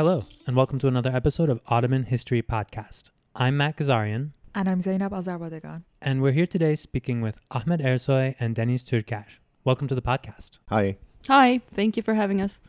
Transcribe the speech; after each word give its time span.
Hello, 0.00 0.24
and 0.46 0.56
welcome 0.56 0.78
to 0.78 0.88
another 0.88 1.14
episode 1.14 1.50
of 1.50 1.60
Ottoman 1.66 2.04
History 2.04 2.40
Podcast. 2.40 3.10
I'm 3.36 3.58
Matt 3.58 3.76
Ghazarian, 3.76 4.30
And 4.54 4.66
I'm 4.66 4.80
Zeynep 4.80 5.10
Azarbadegan. 5.10 5.82
and 6.00 6.22
we're 6.22 6.32
here 6.32 6.46
today 6.46 6.74
speaking 6.74 7.20
with 7.20 7.38
Ahmet 7.50 7.80
Ersoy 7.80 8.34
and 8.40 8.56
Deniz 8.56 8.82
Türker. 8.82 9.26
Welcome 9.62 9.88
to 9.88 9.94
the 9.94 10.00
podcast. 10.00 10.58
Hi. 10.70 10.96
Hi, 11.28 11.60
thank 11.74 11.98
you 11.98 12.02
for 12.02 12.14
having 12.14 12.40
us. 12.40 12.60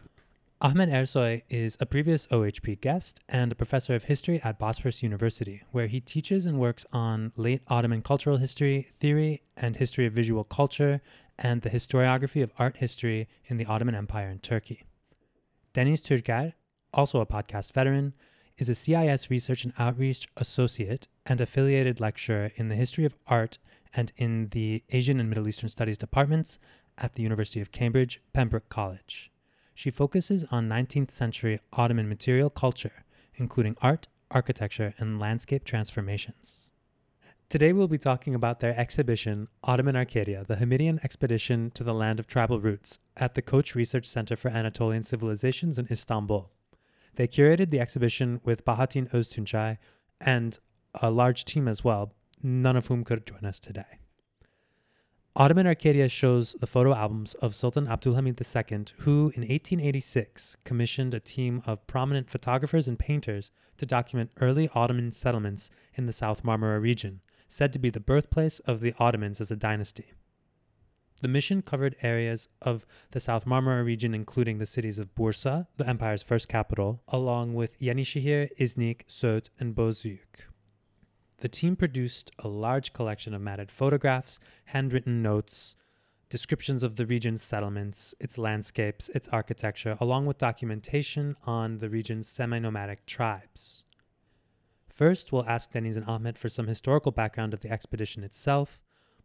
Ahmet 0.60 0.90
Ersoy 0.90 1.44
is 1.50 1.78
a 1.80 1.86
previous 1.86 2.28
OHP 2.28 2.82
guest 2.82 3.22
and 3.30 3.54
a 3.54 3.56
professor 3.56 3.96
of 3.96 4.04
history 4.04 4.42
at 4.44 4.60
Bosphorus 4.60 5.02
University, 5.02 5.64
where 5.72 5.88
he 5.88 6.02
teaches 6.02 6.46
and 6.46 6.60
works 6.60 6.86
on 6.92 7.32
late 7.38 7.62
Ottoman 7.70 8.02
cultural 8.02 8.36
history, 8.36 8.90
theory, 9.00 9.42
and 9.56 9.78
history 9.78 10.06
of 10.06 10.12
visual 10.12 10.44
culture, 10.44 11.00
and 11.40 11.62
the 11.62 11.70
historiography 11.70 12.44
of 12.44 12.52
art 12.60 12.76
history 12.76 13.30
in 13.46 13.56
the 13.56 13.68
Ottoman 13.68 13.96
Empire 13.96 14.28
in 14.30 14.40
Turkey. 14.40 14.84
Deniz 15.74 16.02
Türker, 16.02 16.52
also 16.94 17.22
a 17.22 17.26
podcast 17.26 17.74
veteran, 17.74 18.14
is 18.58 18.70
a 18.70 18.76
CIS 18.76 19.30
Research 19.30 19.64
and 19.64 19.74
Outreach 19.80 20.28
Associate 20.38 21.08
and 21.26 21.42
affiliated 21.42 22.00
lecturer 22.00 22.52
in 22.56 22.70
the 22.70 22.76
history 22.76 23.06
of 23.06 23.16
art 23.28 23.58
and 23.94 24.12
in 24.18 24.50
the 24.50 24.84
Asian 24.90 25.20
and 25.20 25.30
Middle 25.30 25.48
Eastern 25.48 25.70
Studies 25.70 25.98
departments 25.98 26.60
at 26.98 27.14
the 27.14 27.24
University 27.24 27.62
of 27.62 27.72
Cambridge, 27.72 28.22
Pembroke 28.34 28.70
College. 28.70 29.32
She 29.74 29.90
focuses 29.90 30.46
on 30.52 30.70
19th 30.70 31.12
century 31.12 31.60
Ottoman 31.74 32.08
material 32.08 32.50
culture, 32.50 33.04
including 33.36 33.78
art, 33.82 34.08
architecture, 34.30 34.94
and 34.98 35.20
landscape 35.20 35.64
transformations. 35.64 36.72
Today 37.50 37.74
we'll 37.74 37.88
be 37.88 37.98
talking 37.98 38.34
about 38.34 38.60
their 38.60 38.80
exhibition, 38.80 39.48
Ottoman 39.64 39.96
Arcadia, 39.96 40.46
the 40.48 40.56
Hamidian 40.56 41.04
Expedition 41.04 41.72
to 41.72 41.84
the 41.84 41.94
Land 41.94 42.20
of 42.20 42.28
Tribal 42.28 42.62
Roots, 42.62 43.00
at 43.18 43.36
the 43.36 43.42
Koç 43.42 43.76
Research 43.76 44.06
Center 44.06 44.36
for 44.36 44.50
Anatolian 44.50 45.04
Civilizations 45.04 45.78
in 45.78 45.88
Istanbul. 45.92 46.50
They 47.16 47.28
curated 47.28 47.70
the 47.70 47.80
exhibition 47.80 48.42
with 48.44 48.66
Bahattin 48.66 49.10
Öztunçay 49.12 49.78
and 50.20 50.58
a 50.96 51.10
large 51.10 51.46
team 51.46 51.68
as 51.68 51.84
well, 51.84 52.14
none 52.42 52.76
of 52.76 52.88
whom 52.88 53.04
could 53.04 53.26
join 53.26 53.46
us 53.46 53.60
today. 53.60 54.00
Ottoman 55.34 55.66
Arcadia 55.66 56.10
shows 56.10 56.58
the 56.60 56.68
photo 56.68 56.94
albums 56.94 57.36
of 57.36 57.56
Sultan 57.56 57.88
Abdulhamid 57.88 58.38
II, 58.38 58.86
who 59.00 59.32
in 59.34 59.44
1886 59.44 60.58
commissioned 60.66 61.14
a 61.14 61.22
team 61.22 61.64
of 61.66 61.88
prominent 61.88 62.30
photographers 62.30 62.90
and 62.90 63.00
painters 63.00 63.50
to 63.78 63.86
document 63.86 64.32
early 64.42 64.70
Ottoman 64.76 65.14
settlements 65.14 65.70
in 65.94 66.06
the 66.06 66.12
South 66.12 66.44
Marmara 66.44 66.82
region, 66.82 67.22
said 67.48 67.72
to 67.72 67.80
be 67.80 67.90
the 67.90 68.02
birthplace 68.02 68.60
of 68.60 68.82
the 68.82 68.94
Ottomans 69.00 69.40
as 69.40 69.52
a 69.52 69.56
dynasty. 69.56 70.12
The 71.22 71.28
mission 71.28 71.62
covered 71.62 71.96
areas 72.02 72.48
of 72.64 72.86
the 73.12 73.20
South 73.20 73.46
Marmara 73.46 73.86
region, 73.86 74.16
including 74.16 74.58
the 74.58 74.66
cities 74.66 74.98
of 74.98 75.14
Bursa, 75.14 75.68
the 75.78 75.88
empire's 75.88 76.24
first 76.24 76.48
capital, 76.48 77.04
along 77.08 77.54
with 77.54 77.80
Yenişehir, 77.80 78.50
Iznik, 78.58 79.08
Söğüt, 79.08 79.50
and 79.60 79.76
Bozüyük. 79.76 80.48
The 81.38 81.50
team 81.50 81.76
produced 81.76 82.32
a 82.40 82.48
large 82.48 82.94
collection 82.94 83.36
of 83.36 83.42
matted 83.42 83.72
photographs, 83.72 84.40
handwritten 84.66 85.22
notes, 85.22 85.76
descriptions 86.30 86.82
of 86.82 86.96
the 86.96 87.06
region's 87.06 87.44
settlements, 87.44 88.16
its 88.20 88.40
landscapes, 88.40 89.10
its 89.10 89.28
architecture, 89.28 89.98
along 90.00 90.26
with 90.26 90.40
documentation 90.40 91.36
on 91.46 91.78
the 91.78 91.90
region's 91.90 92.28
semi 92.28 92.58
nomadic 92.58 93.06
tribes. 93.06 93.84
First, 94.90 95.32
we'll 95.32 95.48
ask 95.48 95.72
Deniz 95.72 95.98
and 95.98 96.06
Ahmet 96.06 96.38
for 96.38 96.50
some 96.50 96.68
historical 96.68 97.12
background 97.12 97.54
of 97.54 97.62
the 97.62 97.72
expedition 97.72 98.24
itself, 98.24 98.80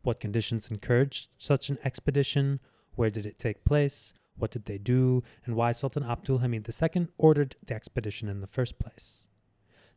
what 0.07 0.21
conditions 0.21 0.71
encouraged 0.71 1.35
such 1.39 1.69
an 1.69 1.79
expedition, 1.85 2.61
where 2.95 3.11
did 3.11 3.27
it 3.27 3.39
take 3.39 3.65
place, 3.65 4.15
what 4.37 4.51
did 4.51 4.65
they 4.67 4.79
do, 4.79 5.23
and 5.45 5.57
why 5.57 5.73
Sultan 5.73 6.05
Abdulhamid 6.05 6.67
II 6.69 7.09
ordered 7.19 7.57
the 7.67 7.75
expedition 7.75 8.29
in 8.29 8.41
the 8.41 8.47
first 8.47 8.79
place. 8.79 9.27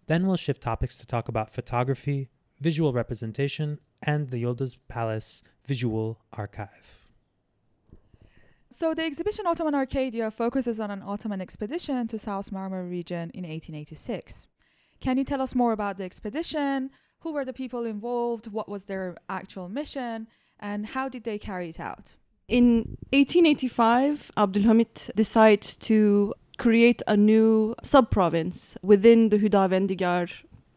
Then 0.07 0.25
we'll 0.25 0.37
shift 0.37 0.61
topics 0.61 0.97
to 0.97 1.05
talk 1.05 1.27
about 1.29 1.53
photography, 1.53 2.29
visual 2.59 2.91
representation, 2.91 3.79
and 4.01 4.29
the 4.29 4.41
Yıldız 4.43 4.77
Palace 4.87 5.43
Visual 5.67 6.19
Archive. 6.33 7.07
So 8.71 8.93
the 8.93 9.03
exhibition 9.03 9.45
Ottoman 9.47 9.75
Arcadia 9.75 10.31
focuses 10.31 10.79
on 10.79 10.91
an 10.91 11.01
Ottoman 11.03 11.41
expedition 11.41 12.07
to 12.07 12.19
South 12.19 12.51
Marmara 12.51 12.89
region 12.89 13.31
in 13.33 13.43
1886. 13.43 14.47
Can 14.99 15.17
you 15.17 15.23
tell 15.23 15.41
us 15.41 15.55
more 15.55 15.71
about 15.71 15.97
the 15.97 16.03
expedition? 16.03 16.91
Who 17.22 17.34
were 17.34 17.46
the 17.46 17.53
people 17.53 17.85
involved? 17.85 18.47
What 18.47 18.69
was 18.69 18.85
their 18.85 19.16
actual 19.30 19.69
mission? 19.69 20.28
And 20.59 20.85
how 20.85 21.09
did 21.09 21.24
they 21.24 21.38
carry 21.38 21.69
it 21.69 21.80
out? 21.80 22.16
In 22.47 22.97
1885, 23.12 24.31
Abdülhamit 24.38 25.12
decides 25.16 25.78
to 25.78 26.34
create 26.57 27.02
a 27.07 27.16
new 27.16 27.75
sub-province 27.84 28.78
within 28.81 29.30
the 29.30 29.38
Hüdavendigar 29.38 30.31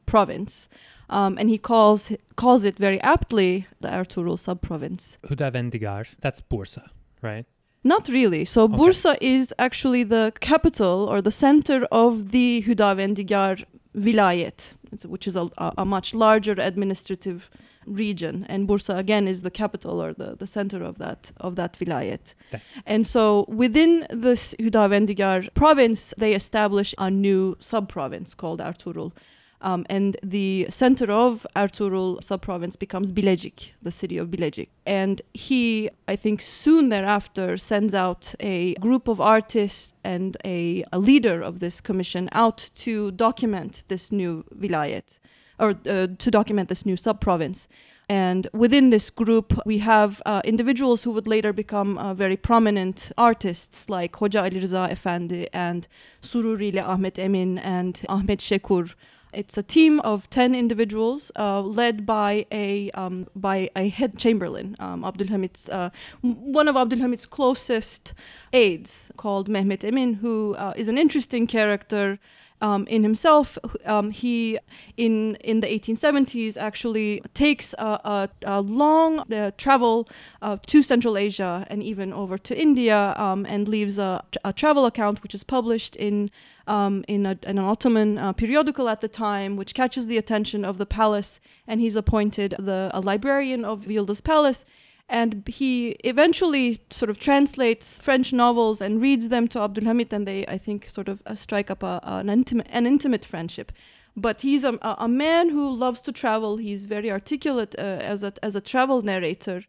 province. 0.06 0.68
Um, 1.08 1.36
and 1.38 1.48
he 1.50 1.58
calls 1.58 2.12
calls 2.36 2.64
it 2.64 2.78
very 2.78 3.00
aptly 3.02 3.66
the 3.80 3.88
Ertuğrul 3.88 4.38
sub-province. 4.38 5.18
Hudavendigar, 5.26 6.06
that's 6.20 6.40
Bursa, 6.40 6.88
right? 7.22 7.46
Not 7.84 8.08
really. 8.08 8.44
So 8.44 8.64
Okay. 8.64 8.76
Bursa 8.76 9.16
is 9.20 9.52
actually 9.58 10.04
the 10.04 10.32
capital 10.40 11.06
or 11.10 11.20
the 11.20 11.30
center 11.32 11.84
of 11.90 12.30
the 12.30 12.62
Hüdavendigar 12.66 13.64
vilayet, 13.96 14.74
which 15.06 15.26
is 15.26 15.36
a, 15.36 15.48
a, 15.58 15.84
much 15.84 16.14
larger 16.14 16.54
administrative 16.58 17.50
region. 17.86 18.46
And 18.48 18.68
Bursa 18.68 18.96
again 18.96 19.28
is 19.28 19.42
the 19.42 19.50
capital 19.50 20.02
or 20.02 20.12
the, 20.14 20.36
the 20.36 20.46
center 20.46 20.82
of 20.82 20.98
that 20.98 21.32
of 21.38 21.56
that 21.56 21.74
vilayet. 21.78 22.34
Okay. 22.48 22.62
And 22.86 23.06
so 23.06 23.44
within 23.48 24.06
this 24.10 24.54
Hüdavendigar 24.58 25.52
province, 25.54 26.14
they 26.18 26.34
establish 26.34 26.94
a 26.98 27.10
new 27.10 27.56
sub-province 27.60 28.34
called 28.34 28.60
Ertuğrul. 28.60 29.12
Um, 29.62 29.86
and 29.88 30.16
the 30.22 30.66
center 30.70 31.10
of 31.10 31.46
Ertuğrul 31.54 32.22
sub-province 32.22 32.74
becomes 32.74 33.12
Bilecik, 33.12 33.70
the 33.80 33.92
city 33.92 34.18
of 34.18 34.28
Bilecik. 34.28 34.68
And 34.86 35.22
he, 35.34 35.88
I 36.08 36.16
think, 36.16 36.42
soon 36.42 36.88
thereafter 36.88 37.56
sends 37.56 37.94
out 37.94 38.34
a 38.40 38.74
group 38.74 39.08
of 39.08 39.20
artists 39.20 39.94
and 40.02 40.36
a, 40.44 40.84
a 40.92 40.98
leader 40.98 41.40
of 41.40 41.60
this 41.60 41.80
commission 41.80 42.28
out 42.32 42.70
to 42.84 43.12
document 43.12 43.84
this 43.86 44.10
new 44.10 44.44
vilayet, 44.58 45.20
or 45.60 45.70
uh, 45.70 46.08
to 46.18 46.30
document 46.30 46.68
this 46.68 46.84
new 46.84 46.96
sub-province. 46.96 47.68
And 48.08 48.48
within 48.52 48.90
this 48.90 49.10
group, 49.10 49.58
we 49.64 49.78
have 49.78 50.20
uh, 50.26 50.42
individuals 50.44 51.04
who 51.04 51.12
would 51.12 51.28
later 51.28 51.52
become 51.52 51.96
uh, 51.98 52.14
very 52.14 52.36
prominent 52.36 53.12
artists 53.16 53.88
like 53.88 54.16
Hoca 54.16 54.42
Ali 54.42 54.60
Rıza 54.60 54.90
Efendi 54.90 55.46
and 55.52 55.86
Sururi 56.20 56.76
Ahmet 56.82 57.18
Emin 57.18 57.58
and 57.58 58.02
Ahmet 58.08 58.40
Şekur. 58.40 58.94
It's 59.32 59.56
a 59.56 59.62
team 59.62 60.00
of 60.00 60.28
ten 60.28 60.54
individuals 60.54 61.32
uh, 61.38 61.60
led 61.60 62.04
by 62.04 62.46
a 62.52 62.90
um, 62.90 63.26
by 63.34 63.70
a 63.74 63.88
head 63.88 64.18
chamberlain, 64.18 64.76
um, 64.78 65.02
Abdülhamit's 65.02 65.68
uh, 65.68 65.90
one 66.20 66.68
of 66.68 66.74
Abdülhamit's 66.74 67.26
closest 67.26 68.14
aides, 68.52 69.10
called 69.16 69.48
Mehmet 69.48 69.84
Emin, 69.84 70.14
who 70.14 70.54
uh, 70.56 70.74
is 70.76 70.88
an 70.88 70.98
interesting 70.98 71.46
character 71.46 72.18
um, 72.62 72.86
in 72.86 73.02
himself. 73.02 73.58
Um, 73.84 74.10
he 74.10 74.58
in 74.96 75.36
in 75.36 75.60
the 75.60 75.66
1870s 75.66 76.56
actually 76.56 77.22
takes 77.34 77.74
a, 77.74 77.84
a, 77.84 78.28
a 78.46 78.60
long 78.60 79.20
uh, 79.20 79.50
travel 79.58 80.08
uh, 80.40 80.56
to 80.66 80.82
Central 80.82 81.18
Asia 81.18 81.66
and 81.68 81.82
even 81.82 82.12
over 82.12 82.38
to 82.38 82.58
India, 82.58 83.14
um, 83.18 83.44
and 83.46 83.68
leaves 83.68 83.98
a, 83.98 84.24
a 84.44 84.52
travel 84.52 84.86
account 84.86 85.22
which 85.22 85.34
is 85.34 85.44
published 85.44 85.96
in 85.96 86.30
um, 86.68 87.04
in, 87.08 87.26
in 87.26 87.38
an 87.42 87.58
Ottoman 87.58 88.18
uh, 88.18 88.32
periodical 88.32 88.88
at 88.88 89.00
the 89.00 89.08
time, 89.08 89.56
which 89.56 89.74
catches 89.74 90.06
the 90.06 90.16
attention 90.16 90.64
of 90.64 90.78
the 90.78 90.86
palace, 90.86 91.40
and 91.66 91.80
he's 91.80 91.96
appointed 91.96 92.54
the 92.58 92.90
a 92.94 93.00
librarian 93.00 93.64
of 93.64 93.86
Yıldız 93.86 94.22
Palace. 94.22 94.64
And 95.12 95.46
he 95.46 95.90
eventually 96.04 96.80
sort 96.88 97.10
of 97.10 97.18
translates 97.18 97.98
French 97.98 98.32
novels 98.32 98.80
and 98.80 98.98
reads 98.98 99.28
them 99.28 99.46
to 99.48 99.58
Abdulhamid, 99.58 100.10
and 100.10 100.26
they, 100.26 100.46
I 100.46 100.56
think, 100.56 100.88
sort 100.88 101.06
of 101.06 101.20
uh, 101.26 101.34
strike 101.34 101.70
up 101.70 101.82
a, 101.82 102.00
an, 102.02 102.30
intimate, 102.30 102.66
an 102.70 102.86
intimate 102.86 103.22
friendship. 103.22 103.72
But 104.16 104.40
he's 104.40 104.64
a, 104.64 104.78
a 104.80 105.08
man 105.08 105.50
who 105.50 105.70
loves 105.70 106.00
to 106.02 106.12
travel. 106.12 106.56
He's 106.56 106.86
very 106.86 107.10
articulate 107.10 107.74
uh, 107.78 107.82
as 107.82 108.22
a 108.22 108.32
as 108.42 108.56
a 108.56 108.60
travel 108.62 109.02
narrator, 109.02 109.64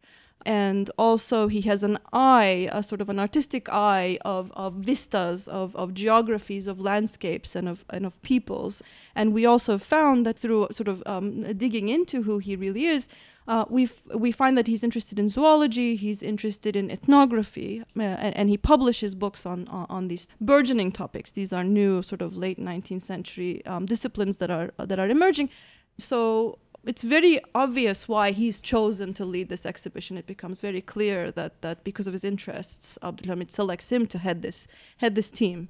and 0.45 0.89
also 0.97 1.49
he 1.49 1.61
has 1.61 1.83
an 1.83 1.97
eye, 2.13 2.69
a 2.71 2.81
sort 2.81 3.01
of 3.01 3.09
an 3.09 3.19
artistic 3.19 3.67
eye 3.69 4.17
of, 4.23 4.51
of 4.55 4.73
vistas, 4.75 5.47
of, 5.47 5.75
of 5.75 5.93
geographies, 5.93 6.67
of 6.67 6.79
landscapes, 6.79 7.53
and 7.55 7.67
of 7.67 7.83
and 7.89 8.05
of 8.05 8.21
peoples. 8.21 8.81
And 9.13 9.33
we 9.33 9.45
also 9.45 9.77
found 9.77 10.25
that 10.25 10.39
through 10.39 10.67
sort 10.71 10.87
of 10.87 11.03
um, 11.05 11.53
digging 11.57 11.89
into 11.89 12.23
who 12.23 12.39
he 12.39 12.55
really 12.55 12.85
is, 12.85 13.09
uh, 13.47 13.65
we 13.69 13.89
we 14.15 14.31
find 14.31 14.57
that 14.57 14.67
he's 14.67 14.83
interested 14.83 15.19
in 15.19 15.29
zoology, 15.29 15.95
he's 15.95 16.23
interested 16.23 16.75
in 16.75 16.89
ethnography, 16.89 17.83
uh, 17.97 18.01
and, 18.01 18.35
and 18.37 18.49
he 18.49 18.57
publishes 18.57 19.15
books 19.15 19.45
on, 19.45 19.67
on 19.67 19.85
on 19.89 20.07
these 20.07 20.27
burgeoning 20.39 20.91
topics. 20.91 21.31
These 21.31 21.51
are 21.51 21.63
new 21.63 22.01
sort 22.01 22.21
of 22.21 22.37
late 22.37 22.59
19th 22.59 23.01
century 23.01 23.65
um, 23.65 23.85
disciplines 23.85 24.37
that 24.37 24.49
are 24.49 24.71
that 24.77 24.99
are 24.99 25.09
emerging. 25.09 25.49
So 25.97 26.57
it's 26.85 27.01
very 27.01 27.39
obvious 27.55 28.07
why 28.07 28.31
he's 28.31 28.59
chosen 28.59 29.13
to 29.13 29.25
lead 29.25 29.49
this 29.49 29.65
exhibition. 29.65 30.17
It 30.17 30.25
becomes 30.25 30.61
very 30.61 30.81
clear 30.81 31.31
that 31.31 31.61
that 31.61 31.83
because 31.83 32.07
of 32.07 32.13
his 32.13 32.23
interests, 32.23 32.97
Abdulhamid 33.01 33.51
selects 33.51 33.91
him 33.91 34.07
to 34.07 34.17
head 34.17 34.41
this 34.41 34.67
head 34.97 35.15
this 35.15 35.31
team. 35.31 35.69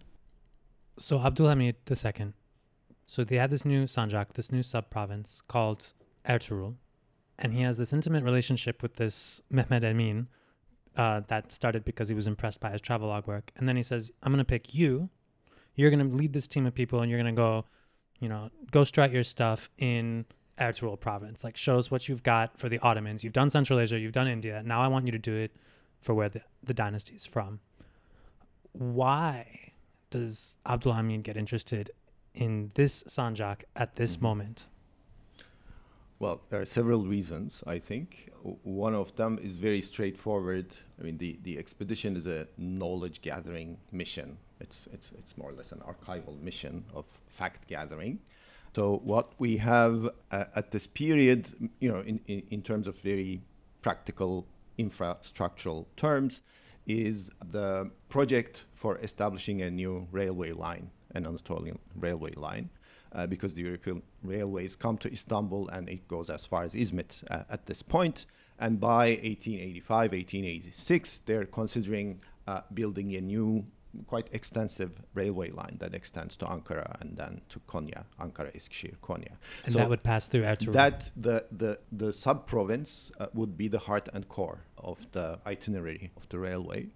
So 0.98 1.18
Abdulhamid 1.18 1.76
II, 1.90 2.34
so 3.08 3.24
they 3.24 3.38
had 3.38 3.50
this 3.50 3.66
new 3.66 3.86
Sanjak, 3.86 4.34
this 4.34 4.52
new 4.52 4.62
sub 4.62 4.92
province 4.92 5.42
called 5.48 5.92
Ertugrul, 6.30 6.76
and 7.40 7.54
he 7.54 7.62
has 7.62 7.78
this 7.78 7.94
intimate 7.94 8.24
relationship 8.24 8.82
with 8.82 8.96
this 8.96 9.42
Mehmed 9.50 9.84
Emin 9.84 10.28
uh, 10.96 11.22
that 11.28 11.52
started 11.52 11.84
because 11.84 12.08
he 12.08 12.16
was 12.16 12.28
impressed 12.28 12.60
by 12.60 12.70
his 12.72 12.82
travelogue 12.82 13.26
work. 13.28 13.52
And 13.58 13.68
then 13.68 13.76
he 13.76 13.84
says, 13.84 14.12
I'm 14.22 14.32
going 14.32 14.38
to 14.40 14.46
pick 14.46 14.74
you. 14.76 15.10
You're 15.76 15.90
going 15.90 16.08
to 16.08 16.16
lead 16.16 16.34
this 16.34 16.48
team 16.48 16.66
of 16.68 16.76
people 16.76 17.02
and 17.02 17.10
you're 17.10 17.20
going 17.20 17.34
to 17.36 17.40
go, 17.40 17.66
you 18.20 18.30
know, 18.30 18.50
go 18.72 18.84
strut 18.84 19.12
your 19.12 19.24
stuff 19.24 19.70
in 19.80 20.26
Ertugrul 20.60 21.00
province. 21.00 21.44
Like, 21.44 21.58
shows 21.58 21.90
what 21.90 22.08
you've 22.08 22.22
got 22.22 22.60
for 22.60 22.70
the 22.70 22.78
Ottomans. 22.80 23.24
You've 23.24 23.34
done 23.34 23.50
Central 23.50 23.80
Asia, 23.80 23.98
you've 23.98 24.12
done 24.12 24.28
India. 24.28 24.62
Now 24.64 24.82
I 24.84 24.88
want 24.88 25.08
you 25.08 25.12
to 25.12 25.18
do 25.20 25.34
it 25.36 25.56
for 26.02 26.14
where 26.14 26.30
the, 26.30 26.42
the 26.64 26.76
dynasty 26.76 27.16
is 27.16 27.26
from. 27.26 27.60
Why 28.74 29.72
does 30.10 30.58
Abdul 30.66 30.94
Hamid 30.94 31.24
get 31.24 31.38
interested 31.38 31.92
in 32.34 32.72
this 32.76 33.04
Sanjak 33.04 33.64
at 33.76 33.96
this 33.96 34.18
Mhm. 34.18 34.22
moment? 34.22 34.68
Well, 36.24 36.40
there 36.50 36.62
are 36.62 36.66
several 36.66 37.04
reasons, 37.04 37.62
I 37.68 37.80
think. 37.80 38.32
One 38.64 38.96
of 38.96 39.14
them 39.18 39.38
is 39.44 39.58
very 39.58 39.82
straightforward. 39.82 40.68
I 40.98 41.04
mean, 41.04 41.18
the, 41.18 41.38
the 41.44 41.58
expedition 41.58 42.16
is 42.16 42.28
a 42.28 42.48
knowledge 42.58 43.22
gathering 43.22 43.76
mission. 43.92 44.38
It's, 44.62 44.88
it's, 44.94 45.12
it's 45.18 45.38
more 45.38 45.50
or 45.50 45.54
less 45.54 45.74
an 45.74 45.80
archival 45.80 46.42
mission 46.42 46.86
of 46.94 47.06
fact 47.28 47.68
gathering. 47.68 48.20
So, 48.74 49.02
what 49.04 49.34
we 49.38 49.58
have 49.58 50.12
uh, 50.32 50.46
at 50.56 50.72
this 50.72 50.88
period, 50.88 51.46
you 51.82 51.92
know, 51.92 52.00
in, 52.00 52.22
in, 52.28 52.42
in 52.52 52.62
terms 52.62 52.88
of 52.88 52.98
very 53.00 53.42
practical 53.82 54.48
infrastructural 54.80 55.88
terms, 55.98 56.40
is 56.88 57.30
the 57.52 57.92
project 58.08 58.64
for 58.72 58.98
establishing 59.00 59.64
a 59.64 59.70
new 59.70 60.08
railway 60.14 60.54
line, 60.54 60.90
an 61.16 61.28
Anatolian 61.28 61.80
railway 61.98 62.32
line 62.36 62.70
uh, 63.14 63.28
because 63.28 63.54
the 63.54 63.62
European 63.62 64.02
railways 64.24 64.76
come 64.76 64.98
to 64.98 65.12
Istanbul 65.12 65.70
and 65.70 65.90
it 65.90 66.08
goes 66.08 66.30
as 66.30 66.46
far 66.46 66.64
as 66.64 66.74
Izmit 66.74 67.24
uh, 67.30 67.44
at 67.50 67.66
this 67.66 67.82
point. 67.82 68.26
And 68.60 68.80
by 68.80 69.08
1885, 69.24 70.12
1886, 70.12 71.22
they're 71.26 71.46
considering 71.46 72.22
uh, 72.48 72.62
building 72.74 73.16
a 73.16 73.22
new, 73.22 73.66
quite 74.08 74.30
extensive 74.32 75.02
railway 75.14 75.50
line 75.50 75.78
that 75.80 75.94
extends 75.94 76.36
to 76.38 76.46
Ankara 76.46 77.00
and 77.02 77.18
then 77.18 77.42
to 77.50 77.60
Konya, 77.68 78.04
Ankara, 78.20 78.56
Eskişehir, 78.56 78.96
Konya. 79.02 79.34
And 79.66 79.74
So 79.74 79.80
that 79.80 79.90
would 79.90 80.04
pass 80.04 80.28
through 80.28 80.44
Ertugrul. 80.44 80.74
That 80.74 81.12
the 81.16 81.46
the 81.52 81.80
the 81.92 82.14
sub 82.14 82.48
province 82.48 83.12
uh, 83.20 83.28
would 83.34 83.58
be 83.58 83.68
the 83.68 83.80
heart 83.80 84.08
and 84.14 84.28
core 84.30 84.66
of 84.78 85.06
the 85.12 85.40
itinerary 85.46 86.12
of 86.16 86.30
the 86.30 86.40
railway. 86.40 86.90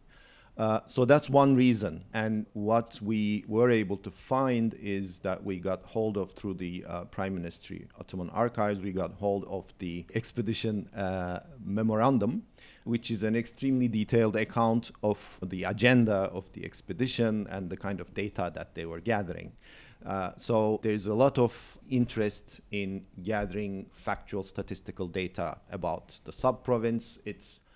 Uh, 0.58 0.80
so 0.88 1.06
that's 1.06 1.30
one 1.30 1.56
reason. 1.56 2.04
And 2.14 2.48
what 2.54 3.00
we 3.02 3.46
were 3.48 3.70
able 3.70 3.98
to 3.98 4.10
find 4.10 4.76
is 4.82 5.20
that 5.20 5.44
we 5.44 5.60
got 5.60 5.84
hold 5.84 6.18
of 6.18 6.32
through 6.32 6.56
the 6.56 6.84
uh, 6.88 7.04
Prime 7.06 7.36
Ministry 7.36 7.88
Ottoman 8.00 8.30
Archives, 8.32 8.80
we 8.80 8.92
got 8.92 9.14
hold 9.14 9.46
of 9.46 9.66
the 9.78 10.04
expedition 10.16 10.90
uh, 10.96 11.42
memorandum, 11.64 12.44
which 12.86 13.12
is 13.12 13.22
an 13.22 13.36
extremely 13.36 13.88
detailed 13.88 14.36
account 14.36 14.92
of 15.04 15.40
the 15.44 15.64
agenda 15.64 16.30
of 16.34 16.52
the 16.54 16.66
expedition 16.66 17.46
and 17.52 17.70
the 17.70 17.78
kind 17.78 18.02
of 18.02 18.12
data 18.16 18.52
that 18.56 18.74
they 18.74 18.86
were 18.86 19.00
gathering. 19.00 19.52
Uh, 20.06 20.32
so 20.38 20.80
there's 20.84 21.08
a 21.08 21.14
lot 21.14 21.38
of 21.38 21.78
interest 21.90 22.62
in 22.72 23.04
gathering 23.24 23.86
factual 23.92 24.44
statistical 24.44 25.08
data 25.08 25.58
about 25.72 26.20
the 26.24 26.32
sub-province, 26.32 27.20
its 27.26 27.60
uh, 27.60 27.67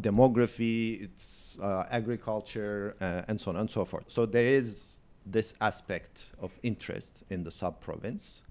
demography, 0.00 1.02
its 1.02 1.58
uh, 1.60 1.84
agriculture, 1.90 2.96
uh, 3.00 3.22
and 3.28 3.40
so 3.40 3.50
on 3.50 3.56
and 3.56 3.70
so 3.70 3.84
forth. 3.84 4.04
So 4.08 4.26
there 4.26 4.46
is 4.46 4.98
this 5.26 5.54
aspect 5.60 6.32
of 6.40 6.52
interest 6.62 7.24
in 7.30 7.44
the 7.44 7.50
sub-province. 7.50 8.42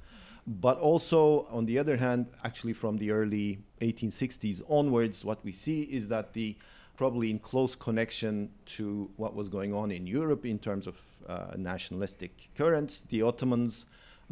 But 0.45 0.77
also, 0.79 1.45
on 1.49 1.65
the 1.65 1.79
other 1.79 1.95
hand, 1.95 2.25
actually 2.43 2.73
from 2.73 2.97
the 2.97 3.11
early 3.11 3.59
1860s 3.81 4.61
onwards, 4.69 5.23
what 5.23 5.43
we 5.45 5.53
see 5.53 5.83
is 5.83 6.09
that 6.09 6.33
the 6.33 6.57
probably 6.95 7.29
in 7.31 7.39
close 7.39 7.75
connection 7.75 8.49
to 8.65 9.09
what 9.17 9.33
was 9.35 9.49
going 9.49 9.73
on 9.73 9.91
in 9.91 10.05
Europe 10.05 10.45
in 10.45 10.59
terms 10.59 10.85
of 10.85 10.95
uh, 11.27 11.53
nationalistic 11.57 12.49
currents, 12.55 13.01
the 13.09 13.21
Ottomans 13.21 13.85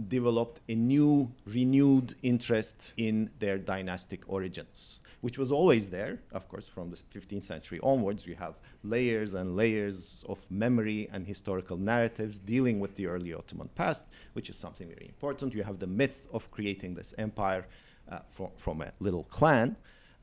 developed 0.08 0.62
a 0.70 0.76
new, 0.76 1.32
renewed 1.46 2.14
interest 2.24 2.94
in 2.98 3.30
their 3.40 3.58
dynastic 3.58 4.24
origins, 4.28 5.01
which 5.22 5.38
was 5.38 5.52
always 5.52 5.90
there, 5.90 6.20
of 6.34 6.48
course, 6.50 6.68
from 6.68 6.92
the 6.92 6.98
15th 7.18 7.44
century 7.44 7.80
onwards. 7.84 8.26
You 8.26 8.36
have 8.36 8.56
layers 8.84 9.34
and 9.34 9.56
layers 9.56 10.26
of 10.28 10.40
memory 10.50 11.10
and 11.14 11.26
historical 11.26 11.78
narratives 11.78 12.40
dealing 12.40 12.80
with 12.80 12.96
the 12.96 13.06
early 13.06 13.34
Ottoman 13.34 13.70
past, 13.76 14.04
which 14.34 14.50
is 14.50 14.56
something 14.56 14.88
very 14.88 15.06
important. 15.08 15.54
You 15.54 15.64
have 15.64 15.80
the 15.80 15.88
myth 15.88 16.28
of 16.34 16.50
creating 16.52 16.96
this 16.96 17.14
empire 17.18 17.66
uh, 18.12 18.20
fro- 18.30 18.52
from 18.58 18.82
a 18.82 18.92
little 19.00 19.24
clan. 19.26 19.76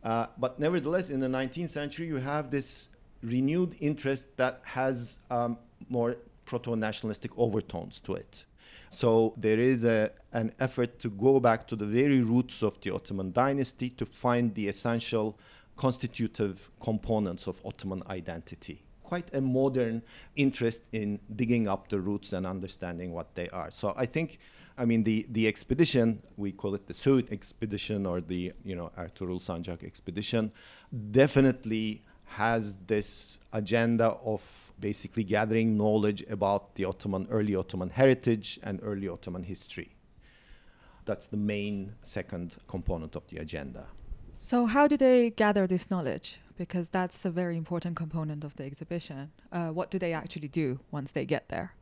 Uh, 0.02 0.26
but 0.36 0.58
nevertheless, 0.58 1.10
in 1.10 1.20
the 1.20 1.28
19th 1.28 1.70
century, 1.70 2.06
you 2.06 2.16
have 2.16 2.50
this 2.50 2.88
renewed 3.22 3.76
interest 3.80 4.36
that 4.36 4.60
has 4.64 5.18
um, 5.30 5.58
more 5.88 6.16
proto 6.44 6.76
nationalistic 6.76 7.30
overtones 7.36 8.00
to 8.00 8.14
it. 8.14 8.44
So 8.90 9.34
there 9.36 9.58
is 9.58 9.84
a, 9.84 10.10
an 10.32 10.52
effort 10.60 10.98
to 11.00 11.10
go 11.10 11.40
back 11.40 11.66
to 11.68 11.76
the 11.76 11.86
very 11.86 12.20
roots 12.20 12.62
of 12.62 12.80
the 12.80 12.94
Ottoman 12.94 13.32
dynasty 13.32 13.90
to 13.90 14.06
find 14.06 14.54
the 14.54 14.68
essential 14.68 15.38
constitutive 15.76 16.70
components 16.80 17.46
of 17.46 17.60
Ottoman 17.64 18.02
identity. 18.08 18.82
Quite 19.02 19.34
a 19.34 19.40
modern 19.40 20.02
interest 20.36 20.82
in 20.92 21.18
digging 21.36 21.68
up 21.68 21.88
the 21.88 22.00
roots 22.00 22.32
and 22.32 22.46
understanding 22.46 23.12
what 23.12 23.34
they 23.34 23.48
are. 23.50 23.70
So 23.70 23.94
I 23.96 24.04
think, 24.04 24.38
I 24.76 24.84
mean, 24.84 25.02
the, 25.02 25.26
the 25.30 25.46
expedition, 25.46 26.22
we 26.36 26.52
call 26.52 26.74
it 26.74 26.86
the 26.86 26.94
Söğüt 26.94 27.32
expedition 27.32 28.04
or 28.04 28.20
the, 28.20 28.52
you 28.64 28.76
know, 28.76 28.90
Ertugrul 28.98 29.40
Sancak 29.40 29.82
expedition, 29.82 30.52
definitely 31.10 32.02
has 32.38 32.76
this 32.86 33.40
agenda 33.52 34.06
of 34.24 34.42
basically 34.78 35.24
gathering 35.24 35.76
knowledge 35.76 36.22
about 36.30 36.76
the 36.76 36.84
Ottoman, 36.84 37.26
early 37.30 37.56
Ottoman 37.56 37.90
heritage 37.90 38.60
and 38.62 38.78
early 38.82 39.08
Ottoman 39.08 39.42
history. 39.42 39.90
That's 41.04 41.26
the 41.26 41.36
main 41.36 41.94
second 42.02 42.54
component 42.68 43.16
of 43.16 43.26
the 43.26 43.38
agenda. 43.38 43.86
So, 44.36 44.66
how 44.66 44.86
do 44.86 44.96
they 44.96 45.30
gather 45.30 45.66
this 45.66 45.90
knowledge? 45.90 46.38
Because 46.56 46.88
that's 46.90 47.24
a 47.24 47.30
very 47.30 47.56
important 47.56 47.96
component 47.96 48.44
of 48.44 48.54
the 48.54 48.64
exhibition. 48.64 49.32
Uh, 49.50 49.70
what 49.70 49.90
do 49.90 49.98
they 49.98 50.12
actually 50.12 50.48
do 50.48 50.78
once 50.92 51.10
they 51.10 51.26
get 51.26 51.48
there? 51.48 51.72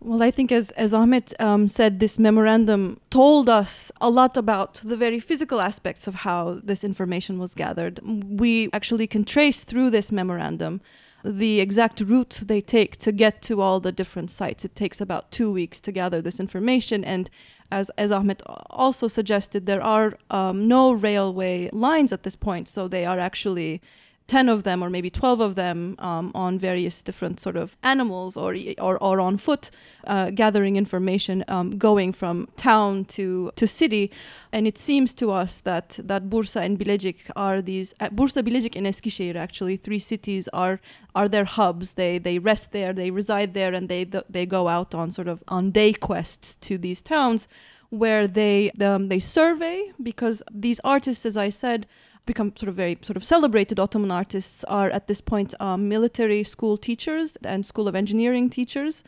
Well, 0.00 0.22
I 0.22 0.30
think 0.30 0.52
as 0.52 0.70
as 0.72 0.94
Ahmet 0.94 1.34
um, 1.40 1.66
said, 1.66 1.98
this 1.98 2.18
memorandum 2.18 3.00
told 3.10 3.48
us 3.48 3.90
a 4.00 4.08
lot 4.08 4.36
about 4.36 4.74
the 4.84 4.96
very 4.96 5.18
physical 5.18 5.60
aspects 5.60 6.06
of 6.06 6.14
how 6.14 6.60
this 6.62 6.84
information 6.84 7.38
was 7.38 7.54
gathered. 7.54 7.98
We 8.04 8.70
actually 8.72 9.08
can 9.08 9.24
trace 9.24 9.64
through 9.64 9.90
this 9.90 10.12
memorandum 10.12 10.80
the 11.24 11.58
exact 11.58 12.00
route 12.00 12.42
they 12.44 12.60
take 12.60 12.96
to 12.98 13.10
get 13.10 13.42
to 13.42 13.60
all 13.60 13.80
the 13.80 13.90
different 13.90 14.30
sites. 14.30 14.64
It 14.64 14.76
takes 14.76 15.00
about 15.00 15.32
two 15.32 15.50
weeks 15.50 15.80
to 15.80 15.90
gather 15.90 16.22
this 16.22 16.38
information, 16.38 17.04
and 17.04 17.28
as 17.72 17.90
as 17.98 18.12
Ahmet 18.12 18.40
also 18.70 19.08
suggested, 19.08 19.66
there 19.66 19.82
are 19.82 20.16
um, 20.30 20.68
no 20.68 20.92
railway 20.92 21.70
lines 21.72 22.12
at 22.12 22.22
this 22.22 22.36
point, 22.36 22.68
so 22.68 22.86
they 22.86 23.04
are 23.04 23.18
actually 23.18 23.82
10 24.28 24.50
of 24.50 24.62
them 24.62 24.84
or 24.84 24.90
maybe 24.90 25.10
12 25.10 25.40
of 25.40 25.54
them 25.54 25.96
um, 25.98 26.30
on 26.34 26.58
various 26.58 27.02
different 27.02 27.40
sort 27.40 27.56
of 27.56 27.76
animals 27.82 28.36
or 28.36 28.54
or, 28.78 29.02
or 29.02 29.20
on 29.20 29.38
foot 29.38 29.70
uh, 30.06 30.30
gathering 30.30 30.76
information 30.76 31.44
um, 31.48 31.78
going 31.78 32.12
from 32.12 32.46
town 32.56 33.04
to 33.06 33.50
to 33.56 33.66
city. 33.66 34.10
And 34.52 34.66
it 34.66 34.78
seems 34.78 35.14
to 35.14 35.30
us 35.30 35.60
that 35.60 35.98
that 36.04 36.28
Bursa 36.28 36.60
and 36.60 36.78
Bilecik 36.78 37.30
are 37.36 37.62
these 37.62 37.94
uh, 38.00 38.10
Bursa 38.10 38.42
Bilecik 38.42 38.76
and 38.76 38.86
Eskişehir 38.86 39.34
actually 39.34 39.76
three 39.76 39.98
cities 39.98 40.46
are 40.52 40.78
are 41.14 41.28
their 41.28 41.46
hubs. 41.46 41.92
They 41.94 42.18
they 42.18 42.38
rest 42.38 42.72
there 42.72 42.92
they 42.92 43.10
reside 43.10 43.54
there 43.54 43.72
and 43.72 43.88
they 43.88 44.04
they 44.04 44.46
go 44.46 44.68
out 44.68 44.94
on 44.94 45.10
sort 45.10 45.28
of 45.28 45.42
on 45.48 45.70
day 45.70 45.92
quests 45.94 46.54
to 46.68 46.76
these 46.76 47.00
towns 47.02 47.48
where 47.90 48.28
they 48.28 48.70
um, 48.82 49.08
they 49.08 49.18
survey 49.18 49.90
because 50.02 50.42
these 50.52 50.80
artists 50.84 51.24
as 51.24 51.36
I 51.36 51.48
said 51.48 51.86
become 52.28 52.52
sort 52.54 52.68
of 52.68 52.76
very 52.76 52.96
sort 53.02 53.16
of 53.16 53.24
celebrated 53.24 53.80
Ottoman 53.80 54.12
artists 54.12 54.62
are 54.64 54.90
at 54.98 55.08
this 55.08 55.20
point 55.20 55.54
um, 55.60 55.88
military 55.88 56.44
school 56.44 56.76
teachers 56.76 57.36
and 57.52 57.66
school 57.66 57.88
of 57.88 57.94
engineering 57.96 58.50
teachers, 58.50 59.02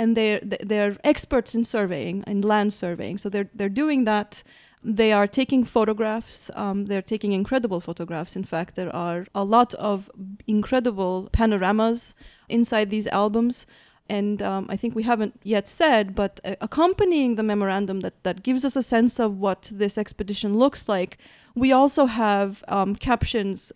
and 0.00 0.16
they're 0.16 0.40
they're 0.70 0.96
experts 1.02 1.54
in 1.56 1.64
surveying 1.64 2.22
and 2.28 2.44
land 2.44 2.72
surveying. 2.72 3.18
So 3.18 3.28
they're 3.28 3.50
they're 3.58 3.80
doing 3.84 4.04
that. 4.04 4.44
They 5.00 5.10
are 5.18 5.26
taking 5.26 5.64
photographs. 5.64 6.50
Um, 6.54 6.86
they're 6.88 7.08
taking 7.14 7.32
incredible 7.32 7.80
photographs. 7.80 8.36
In 8.36 8.44
fact, 8.44 8.76
there 8.76 8.94
are 8.94 9.26
a 9.34 9.42
lot 9.42 9.74
of 9.74 10.10
incredible 10.46 11.28
panoramas 11.32 12.14
inside 12.48 12.90
these 12.90 13.08
albums. 13.08 13.66
And 14.08 14.40
um, 14.40 14.66
I 14.74 14.76
think 14.76 14.94
we 14.94 15.02
haven't 15.02 15.34
yet 15.42 15.66
said, 15.66 16.14
but 16.14 16.38
uh, 16.44 16.54
accompanying 16.60 17.34
the 17.34 17.42
memorandum 17.42 17.98
that, 18.02 18.22
that 18.22 18.44
gives 18.44 18.64
us 18.64 18.76
a 18.76 18.82
sense 18.82 19.18
of 19.18 19.30
what 19.40 19.68
this 19.72 19.98
expedition 19.98 20.56
looks 20.56 20.88
like, 20.88 21.18
we 21.56 21.72
also 21.72 22.04
have 22.06 22.62
um, 22.68 22.94
captions 22.94 23.72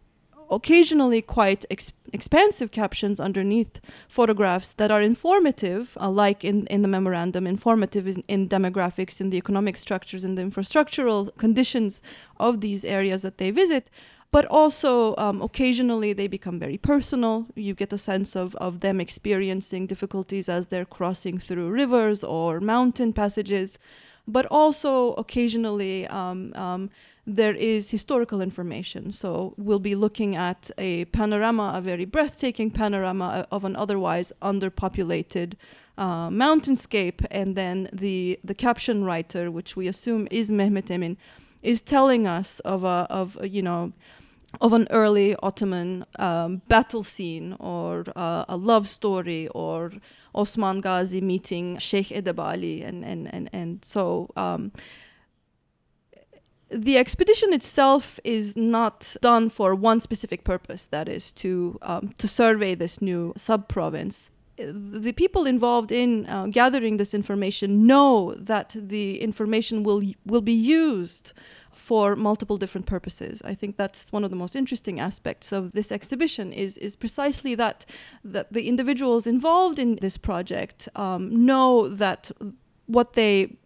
occasionally 0.50 1.22
quite 1.22 1.64
ex- 1.70 1.92
expansive 2.12 2.70
captions 2.70 3.18
underneath 3.20 3.80
photographs 4.08 4.72
that 4.72 4.90
are 4.90 5.00
informative, 5.00 5.96
uh, 6.00 6.10
like 6.10 6.44
in, 6.44 6.66
in 6.66 6.82
the 6.82 6.88
memorandum, 6.88 7.46
informative 7.46 8.06
in, 8.06 8.22
in 8.28 8.48
demographics, 8.48 9.20
in 9.20 9.30
the 9.30 9.38
economic 9.38 9.76
structures, 9.76 10.24
in 10.24 10.34
the 10.34 10.42
infrastructural 10.42 11.34
conditions 11.38 12.02
of 12.38 12.60
these 12.60 12.84
areas 12.84 13.22
that 13.22 13.38
they 13.38 13.50
visit. 13.50 13.90
But 14.32 14.44
also, 14.46 15.16
um, 15.16 15.40
occasionally, 15.42 16.12
they 16.12 16.28
become 16.28 16.58
very 16.58 16.78
personal. 16.78 17.46
You 17.56 17.74
get 17.74 17.92
a 17.92 17.98
sense 17.98 18.36
of, 18.36 18.54
of 18.56 18.80
them 18.80 19.00
experiencing 19.00 19.86
difficulties 19.86 20.48
as 20.48 20.66
they're 20.66 20.84
crossing 20.84 21.38
through 21.38 21.70
rivers 21.70 22.22
or 22.22 22.60
mountain 22.60 23.12
passages. 23.12 23.78
But 24.28 24.46
also, 24.46 25.14
occasionally, 25.14 26.06
um, 26.06 26.52
um, 26.54 26.90
there 27.36 27.54
is 27.54 27.90
historical 27.90 28.40
information. 28.40 29.12
So 29.12 29.54
we'll 29.56 29.78
be 29.78 29.94
looking 29.94 30.36
at 30.36 30.70
a 30.78 31.04
panorama, 31.06 31.72
a 31.76 31.80
very 31.80 32.04
breathtaking 32.04 32.70
panorama 32.70 33.24
uh, 33.24 33.54
of 33.54 33.64
an 33.64 33.76
otherwise 33.76 34.32
underpopulated 34.42 35.54
uh, 35.98 36.28
mountainscape, 36.30 37.26
and 37.30 37.56
then 37.56 37.88
the 37.92 38.38
the 38.42 38.54
caption 38.54 39.04
writer, 39.04 39.50
which 39.50 39.76
we 39.76 39.86
assume 39.86 40.26
is 40.30 40.50
Mehmet 40.50 40.90
Emin, 40.90 41.16
is 41.62 41.82
telling 41.82 42.26
us 42.26 42.60
of 42.60 42.84
a 42.84 43.06
of 43.10 43.36
a, 43.40 43.48
you 43.48 43.62
know 43.62 43.92
of 44.60 44.72
an 44.72 44.86
early 44.90 45.36
Ottoman 45.42 46.04
um, 46.18 46.62
battle 46.68 47.04
scene 47.04 47.54
or 47.60 48.04
uh, 48.16 48.44
a 48.48 48.56
love 48.56 48.88
story 48.88 49.46
or 49.48 49.92
Osman 50.34 50.80
Ghazi 50.80 51.20
meeting 51.20 51.78
Sheikh 51.78 52.08
Edebali 52.08 52.86
and 52.86 53.04
and 53.04 53.32
and 53.32 53.50
and 53.52 53.84
so. 53.84 54.30
Um, 54.36 54.72
the 56.70 56.98
expedition 56.98 57.52
itself 57.52 58.20
is 58.24 58.56
not 58.56 59.16
done 59.20 59.50
for 59.50 59.74
one 59.74 60.00
specific 60.00 60.44
purpose, 60.44 60.86
that 60.86 61.08
is 61.08 61.32
to 61.32 61.78
um, 61.82 62.14
to 62.18 62.28
survey 62.28 62.74
this 62.74 63.02
new 63.02 63.32
sub 63.36 63.68
province. 63.68 64.30
The 64.56 65.12
people 65.12 65.46
involved 65.46 65.90
in 65.90 66.26
uh, 66.26 66.46
gathering 66.46 66.98
this 66.98 67.14
information 67.14 67.86
know 67.86 68.34
that 68.36 68.76
the 68.76 69.20
information 69.20 69.82
will 69.82 70.02
will 70.24 70.42
be 70.42 70.52
used 70.52 71.32
for 71.72 72.14
multiple 72.14 72.56
different 72.56 72.86
purposes. 72.86 73.40
I 73.44 73.54
think 73.54 73.76
that's 73.76 74.06
one 74.10 74.24
of 74.24 74.30
the 74.30 74.36
most 74.36 74.54
interesting 74.54 75.00
aspects 75.00 75.52
of 75.52 75.72
this 75.72 75.90
exhibition 75.90 76.52
is 76.52 76.78
is 76.78 76.94
precisely 76.94 77.54
that 77.56 77.86
that 78.22 78.52
the 78.52 78.68
individuals 78.68 79.26
involved 79.26 79.78
in 79.78 79.96
this 79.96 80.18
project 80.18 80.88
um, 80.94 81.44
know 81.46 81.88
that 81.88 82.30
what 82.86 83.14
they 83.14 83.56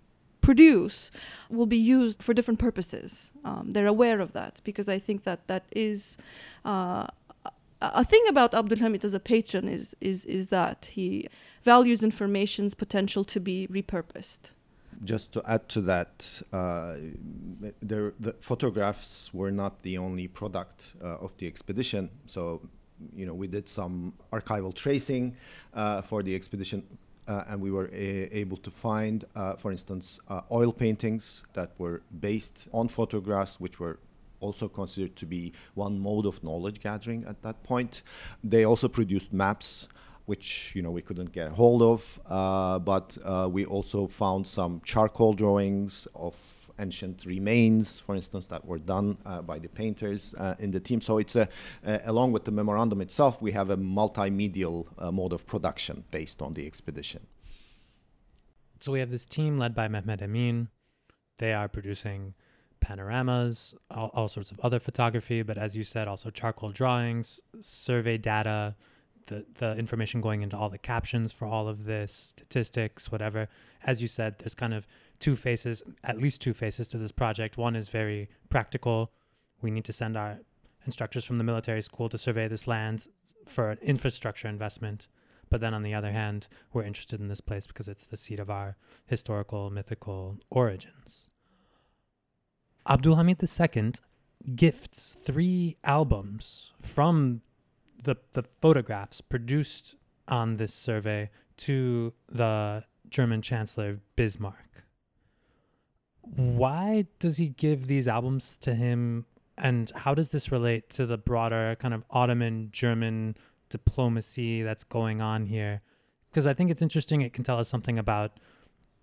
produce 0.45 1.11
will 1.49 1.67
be 1.67 1.83
used 1.97 2.23
for 2.23 2.33
different 2.35 2.61
purposes. 2.69 3.33
Um, 3.45 3.71
they're 3.73 3.93
aware 3.97 4.21
of 4.21 4.33
that 4.33 4.61
because 4.65 4.89
I 4.89 4.99
think 4.99 5.25
that 5.25 5.41
that 5.47 5.65
is 5.73 6.17
uh, 6.65 7.07
a 7.81 8.05
thing 8.05 8.25
about 8.29 8.55
Abdul 8.55 8.79
Hamid 8.79 9.05
as 9.05 9.15
a 9.15 9.21
patron 9.21 9.69
is 9.69 9.95
is 10.01 10.25
is 10.25 10.49
that 10.49 10.81
he 10.97 11.29
values 11.65 12.03
information's 12.03 12.75
potential 12.75 13.25
to 13.25 13.41
be 13.41 13.67
repurposed. 13.79 14.53
Just 15.03 15.33
to 15.33 15.43
add 15.55 15.69
to 15.71 15.81
that, 15.93 16.43
uh, 16.53 16.97
there, 17.83 18.13
the 18.21 18.35
photographs 18.41 19.35
were 19.35 19.51
not 19.51 19.83
the 19.83 19.99
only 19.99 20.29
product 20.29 20.79
uh, 21.03 21.25
of 21.25 21.37
the 21.39 21.47
expedition. 21.47 22.11
So, 22.27 22.61
you 23.17 23.27
know, 23.27 23.35
we 23.35 23.49
did 23.49 23.69
some 23.69 24.13
archival 24.33 24.73
tracing 24.73 25.37
uh, 25.75 26.01
for 26.03 26.23
the 26.23 26.35
expedition 26.35 26.85
and 27.49 27.61
we 27.61 27.71
were 27.71 27.89
a- 27.93 28.29
able 28.33 28.57
to 28.59 28.71
find, 28.71 29.25
uh, 29.35 29.55
for 29.57 29.73
instance, 29.73 30.21
uh, 30.29 30.43
oil 30.51 30.73
paintings 30.73 31.45
that 31.55 31.71
were 31.79 32.03
based 32.21 32.69
on 32.73 32.89
photographs, 32.89 33.59
which 33.61 33.81
were 33.81 33.99
also 34.41 34.69
considered 34.69 35.17
to 35.17 35.27
be 35.27 35.53
one 35.75 35.99
mode 35.99 36.27
of 36.27 36.43
knowledge 36.45 36.81
gathering 36.81 37.25
at 37.27 37.41
that 37.43 37.63
point. 37.63 38.03
They 38.43 38.65
also 38.65 38.89
produced 38.89 39.33
maps, 39.33 39.89
which 40.27 40.73
you 40.75 40.83
know 40.83 40.91
we 40.91 41.03
couldn't 41.03 41.33
get 41.33 41.51
hold 41.53 41.83
of, 41.83 42.21
uh, 42.27 42.79
but 42.79 43.17
uh, 43.25 43.49
we 43.51 43.65
also 43.65 44.07
found 44.07 44.47
some 44.47 44.81
charcoal 44.85 45.33
drawings 45.35 46.07
of 46.15 46.35
ancient 46.79 47.25
remains, 47.25 48.01
for 48.01 48.15
instance, 48.15 48.47
that 48.49 48.65
were 48.65 48.79
done 48.79 49.17
uh, 49.27 49.43
by 49.43 49.59
the 49.59 49.69
painters 49.69 50.35
uh, 50.39 50.55
in 50.59 50.71
the 50.71 50.81
team. 50.81 51.01
So 51.01 51.19
it's 51.19 51.37
a, 51.37 51.49
uh, 51.87 51.99
along 52.05 52.33
with 52.33 52.45
the 52.45 52.51
memorandum 52.51 53.01
itself, 53.01 53.41
we 53.41 53.53
have 53.53 53.71
a 53.71 53.77
multimedial 53.77 54.87
mode 55.13 55.33
of 55.33 55.47
production 55.47 56.05
based 56.11 56.43
on 56.43 56.55
the 56.55 56.67
expedition. 56.67 57.27
So 58.81 58.93
we 58.93 59.01
have 59.01 59.11
this 59.11 59.27
team 59.27 59.59
led 59.59 59.75
by 59.75 59.89
Mehmet 59.89 60.21
Emin. 60.21 60.69
They 61.39 61.53
are 61.53 61.69
producing 61.69 62.35
panoramas, 62.81 63.75
all, 63.91 64.11
all 64.13 64.29
sorts 64.29 64.51
of 64.51 64.61
other 64.61 64.79
photography, 64.79 65.43
but 65.43 65.57
as 65.57 65.75
you 65.75 65.85
said, 65.85 66.07
also 66.07 66.31
charcoal 66.31 66.71
drawings, 66.71 67.41
survey 67.61 68.19
data, 68.19 68.75
the 69.27 69.47
the 69.55 69.75
information 69.77 70.21
going 70.21 70.43
into 70.43 70.57
all 70.57 70.69
the 70.69 70.79
captions 70.79 71.33
for 71.33 71.47
all 71.47 71.67
of 71.67 71.87
this, 71.87 72.13
statistics, 72.37 73.11
whatever. 73.11 73.49
As 73.85 74.03
you 74.03 74.09
said, 74.09 74.39
there's 74.39 74.55
kind 74.55 74.75
of 74.75 74.87
two 75.21 75.37
faces, 75.37 75.83
at 76.03 76.19
least 76.19 76.41
two 76.41 76.55
faces 76.55 76.89
to 76.89 76.99
this 76.99 77.13
project. 77.13 77.57
One 77.57 77.77
is 77.77 77.89
very 77.89 78.29
practical. 78.51 79.13
We 79.63 79.71
need 79.71 79.85
to 79.85 79.93
send 79.93 80.17
our 80.17 80.39
instructors 80.87 81.25
from 81.25 81.39
the 81.39 81.45
military 81.45 81.83
school 81.83 82.09
to 82.09 82.19
survey 82.19 82.49
this 82.49 82.67
land 82.67 83.09
for 83.47 83.71
an 83.71 83.79
infrastructure 83.81 84.49
investment. 84.49 85.09
But 85.51 85.61
then 85.61 85.75
on 85.75 85.83
the 85.83 85.95
other 85.95 86.13
hand, 86.13 86.49
we're 86.73 86.85
interested 86.85 87.21
in 87.21 87.29
this 87.29 87.41
place 87.41 87.67
because 87.67 87.89
it's 87.89 88.07
the 88.07 88.17
seat 88.17 88.41
of 88.41 88.51
our 88.51 88.77
historical, 89.07 89.71
mythical 89.71 90.39
origins. 90.51 91.23
Abdulhamid 92.87 93.41
II 93.43 93.93
gifts 94.55 95.17
three 95.25 95.77
albums 95.85 96.73
from 96.83 97.41
the, 98.03 98.17
the 98.33 98.43
photographs 98.43 99.21
produced 99.21 99.97
on 100.29 100.57
this 100.57 100.75
survey 100.75 101.31
to 101.57 102.13
the 102.31 102.85
German 103.09 103.41
Chancellor 103.43 104.01
Bismarck. 104.17 104.64
Why 106.37 107.07
does 107.19 107.37
he 107.37 107.49
give 107.49 107.87
these 107.87 108.09
albums 108.09 108.57
to 108.63 108.75
him? 108.75 109.27
And 109.57 109.91
how 109.95 110.15
does 110.15 110.31
this 110.31 110.51
relate 110.51 110.89
to 110.91 111.07
the 111.07 111.17
broader 111.17 111.77
kind 111.79 111.95
of 111.95 112.05
Ottoman 112.11 112.71
German 112.73 113.37
diplomacy 113.69 114.63
that's 114.63 114.85
going 114.85 115.21
on 115.21 115.47
here? 115.47 115.83
Because 116.31 116.47
I 116.47 116.55
think 116.55 116.71
it's 116.71 116.83
interesting. 116.83 117.23
It 117.23 117.33
can 117.33 117.45
tell 117.45 117.59
us 117.59 117.69
something 117.69 117.99
about 117.99 118.41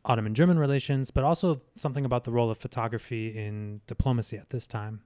Ottoman 0.03 0.33
German 0.33 0.59
relations, 0.59 1.11
but 1.11 1.23
also 1.23 1.61
something 1.75 2.05
about 2.05 2.23
the 2.23 2.31
role 2.31 2.49
of 2.49 2.57
photography 2.57 3.37
in 3.37 3.81
diplomacy 3.87 4.37
at 4.37 4.49
this 4.49 4.67
time. 4.67 5.01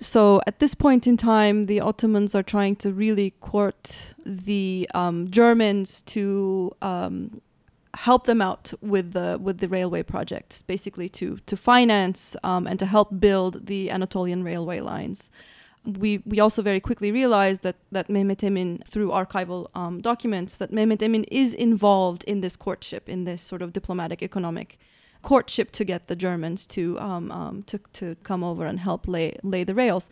So 0.00 0.40
at 0.46 0.60
this 0.60 0.74
point 0.74 1.06
in 1.06 1.16
time, 1.16 1.66
the 1.66 1.80
Ottomans 1.80 2.34
are 2.34 2.42
trying 2.42 2.76
to 2.76 2.92
really 2.92 3.32
court 3.40 4.14
the 4.24 4.88
um, 4.94 5.30
Germans 5.30 6.02
to 6.02 6.74
um, 6.82 7.40
help 7.96 8.26
them 8.26 8.40
out 8.40 8.72
with 8.80 9.12
the 9.12 9.38
with 9.40 9.58
the 9.58 9.68
railway 9.68 10.02
project, 10.02 10.64
basically 10.66 11.08
to 11.08 11.38
to 11.46 11.56
finance 11.56 12.36
um, 12.42 12.66
and 12.66 12.78
to 12.78 12.86
help 12.86 13.20
build 13.20 13.66
the 13.66 13.90
Anatolian 13.90 14.44
railway 14.44 14.80
lines. 14.80 15.30
We 15.84 16.22
we 16.26 16.40
also 16.40 16.62
very 16.62 16.80
quickly 16.80 17.10
realized 17.12 17.62
that 17.62 17.76
that 17.92 18.08
Mehmet 18.08 18.42
Emin, 18.42 18.82
through 18.86 19.10
archival 19.10 19.68
um, 19.74 20.00
documents, 20.00 20.56
that 20.56 20.72
Mehmet 20.72 21.02
Emin 21.02 21.24
is 21.24 21.54
involved 21.54 22.24
in 22.24 22.40
this 22.40 22.56
courtship, 22.56 23.08
in 23.08 23.24
this 23.24 23.42
sort 23.42 23.62
of 23.62 23.72
diplomatic 23.72 24.22
economic 24.22 24.78
courtship 25.22 25.72
to 25.72 25.84
get 25.84 26.06
the 26.06 26.16
Germans 26.16 26.66
to 26.66 26.98
um, 27.00 27.30
um, 27.32 27.62
to 27.64 27.78
to 27.94 28.16
come 28.22 28.44
over 28.44 28.66
and 28.66 28.80
help 28.80 29.08
lay 29.08 29.38
lay 29.42 29.64
the 29.64 29.74
rails. 29.74 30.10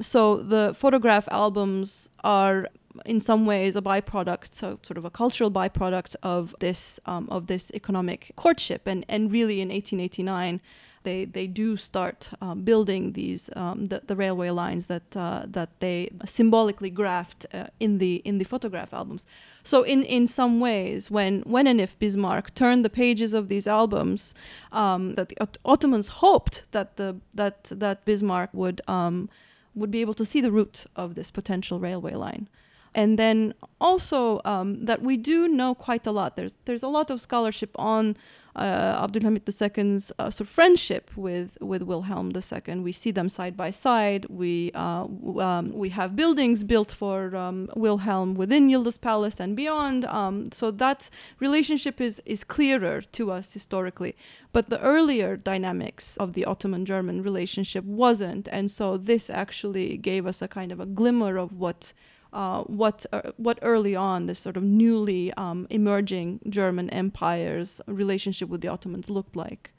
So 0.00 0.36
the 0.36 0.72
photograph 0.74 1.28
albums 1.30 2.08
are 2.24 2.68
in 3.04 3.20
some 3.20 3.46
ways 3.46 3.76
a 3.76 3.82
byproduct, 3.82 4.54
so 4.54 4.78
sort 4.82 4.98
of 4.98 5.04
a 5.04 5.10
cultural 5.10 5.50
byproduct 5.50 6.16
of 6.22 6.54
this 6.60 7.00
um, 7.06 7.28
of 7.30 7.46
this 7.46 7.70
economic 7.74 8.32
courtship, 8.36 8.86
and 8.86 9.04
and 9.08 9.32
really 9.32 9.60
in 9.60 9.68
1889 9.68 10.60
they 11.02 11.24
they 11.24 11.46
do 11.46 11.76
start 11.76 12.30
um, 12.40 12.62
building 12.62 13.12
these 13.12 13.50
um, 13.56 13.88
the, 13.88 14.02
the 14.06 14.16
railway 14.16 14.50
lines 14.50 14.86
that 14.86 15.16
uh, 15.16 15.44
that 15.46 15.70
they 15.80 16.10
symbolically 16.24 16.90
graphed 16.90 17.46
uh, 17.52 17.66
in 17.80 17.98
the 17.98 18.16
in 18.24 18.38
the 18.38 18.44
photograph 18.44 18.92
albums. 18.92 19.26
So 19.62 19.82
in 19.82 20.02
in 20.04 20.26
some 20.26 20.60
ways, 20.60 21.10
when 21.10 21.40
when 21.40 21.66
and 21.66 21.80
if 21.80 21.98
Bismarck 21.98 22.54
turned 22.54 22.84
the 22.84 22.90
pages 22.90 23.34
of 23.34 23.48
these 23.48 23.66
albums, 23.66 24.34
um, 24.72 25.14
that 25.14 25.28
the 25.28 25.36
Ot- 25.40 25.58
Ottomans 25.64 26.08
hoped 26.08 26.64
that 26.72 26.96
the 26.96 27.16
that 27.34 27.64
that 27.64 28.04
Bismarck 28.04 28.50
would 28.52 28.80
um, 28.88 29.28
would 29.74 29.90
be 29.90 30.00
able 30.00 30.14
to 30.14 30.24
see 30.24 30.40
the 30.40 30.52
route 30.52 30.86
of 30.96 31.14
this 31.14 31.30
potential 31.30 31.80
railway 31.80 32.14
line 32.14 32.48
and 32.94 33.18
then 33.18 33.54
also 33.80 34.40
um, 34.44 34.84
that 34.84 35.02
we 35.02 35.16
do 35.16 35.48
know 35.48 35.74
quite 35.74 36.06
a 36.06 36.12
lot. 36.12 36.36
There's 36.36 36.56
there's 36.64 36.82
a 36.82 36.88
lot 36.88 37.10
of 37.10 37.20
scholarship 37.20 37.70
on 37.76 38.16
uh, 38.54 39.06
Abdulhamid 39.06 39.48
II's 39.48 40.12
uh, 40.18 40.30
sort 40.30 40.40
of 40.46 40.48
friendship 40.48 41.10
with 41.16 41.56
with 41.60 41.82
Wilhelm 41.82 42.32
II. 42.34 42.80
We 42.80 42.92
see 42.92 43.10
them 43.10 43.28
side 43.28 43.56
by 43.56 43.70
side. 43.70 44.26
We 44.28 44.70
uh, 44.74 45.04
w- 45.04 45.40
um, 45.40 45.72
we 45.72 45.88
have 45.90 46.14
buildings 46.14 46.62
built 46.62 46.92
for 46.92 47.34
um, 47.34 47.70
Wilhelm 47.74 48.34
within 48.34 48.68
Yildiz 48.68 49.00
Palace 49.00 49.40
and 49.40 49.56
beyond. 49.56 50.04
Um, 50.04 50.52
so 50.52 50.70
that 50.70 51.08
relationship 51.40 52.00
is 52.00 52.20
is 52.26 52.44
clearer 52.44 53.00
to 53.00 53.30
us 53.30 53.52
historically. 53.52 54.14
But 54.52 54.68
the 54.68 54.80
earlier 54.80 55.38
dynamics 55.38 56.18
of 56.18 56.34
the 56.34 56.44
Ottoman-German 56.44 57.22
relationship 57.22 57.84
wasn't, 57.84 58.48
and 58.48 58.70
so 58.70 58.98
this 58.98 59.30
actually 59.30 59.96
gave 59.96 60.26
us 60.26 60.42
a 60.42 60.48
kind 60.48 60.70
of 60.72 60.78
a 60.78 60.84
glimmer 60.84 61.38
of 61.38 61.54
what 61.54 61.94
uh, 62.32 62.62
what 62.62 63.04
uh, 63.12 63.32
what 63.36 63.58
early 63.62 63.94
on 63.94 64.26
this 64.26 64.38
sort 64.38 64.56
of 64.56 64.62
newly 64.62 65.32
um, 65.34 65.66
emerging 65.70 66.40
German 66.48 66.88
empire's 66.90 67.80
relationship 67.86 68.48
with 68.48 68.60
the 68.60 68.68
Ottomans 68.68 69.10
looked 69.10 69.36
like. 69.36 69.70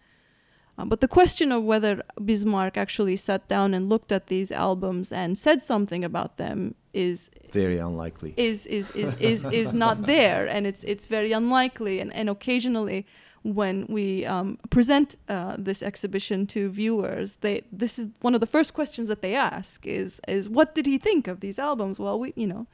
Uh, 0.78 0.86
but 0.86 1.02
the 1.02 1.08
question 1.08 1.52
of 1.52 1.64
whether 1.64 2.02
Bismarck 2.24 2.78
actually 2.78 3.16
sat 3.16 3.48
down 3.48 3.74
and 3.74 3.90
looked 3.90 4.12
at 4.12 4.28
these 4.28 4.52
albums 4.52 5.12
and 5.12 5.38
said 5.38 5.62
something 5.62 6.04
about 6.04 6.38
them 6.38 6.74
is 6.94 7.30
Very 7.52 7.78
unlikely. 7.78 8.34
is 8.38 8.66
is 8.68 8.92
is 8.92 9.14
is, 9.20 9.44
is 9.46 9.74
not 9.74 10.04
there, 10.04 10.48
and 10.48 10.66
it's 10.66 10.84
it's 10.84 11.06
very 11.06 11.32
unlikely. 11.32 12.00
And 12.00 12.14
and 12.14 12.30
occasionally, 12.30 13.06
when 13.44 13.86
we 13.88 14.26
um, 14.26 14.58
present 14.70 15.18
uh, 15.30 15.56
this 15.58 15.84
exhibition 15.84 16.48
to 16.48 16.70
viewers, 16.70 17.38
they 17.42 17.64
this 17.72 18.00
is 18.00 18.10
one 18.22 18.34
of 18.34 18.40
the 18.40 18.48
first 18.48 18.74
questions 18.74 19.10
that 19.10 19.22
they 19.22 19.36
ask 19.36 19.86
is 19.86 20.22
is 20.28 20.50
what 20.50 20.74
did 20.76 20.86
he 20.86 20.98
think 20.98 21.28
of 21.28 21.40
these 21.42 21.60
albums? 21.60 22.00
Well, 22.00 22.20
we 22.20 22.34
you 22.36 22.48
know. 22.48 22.68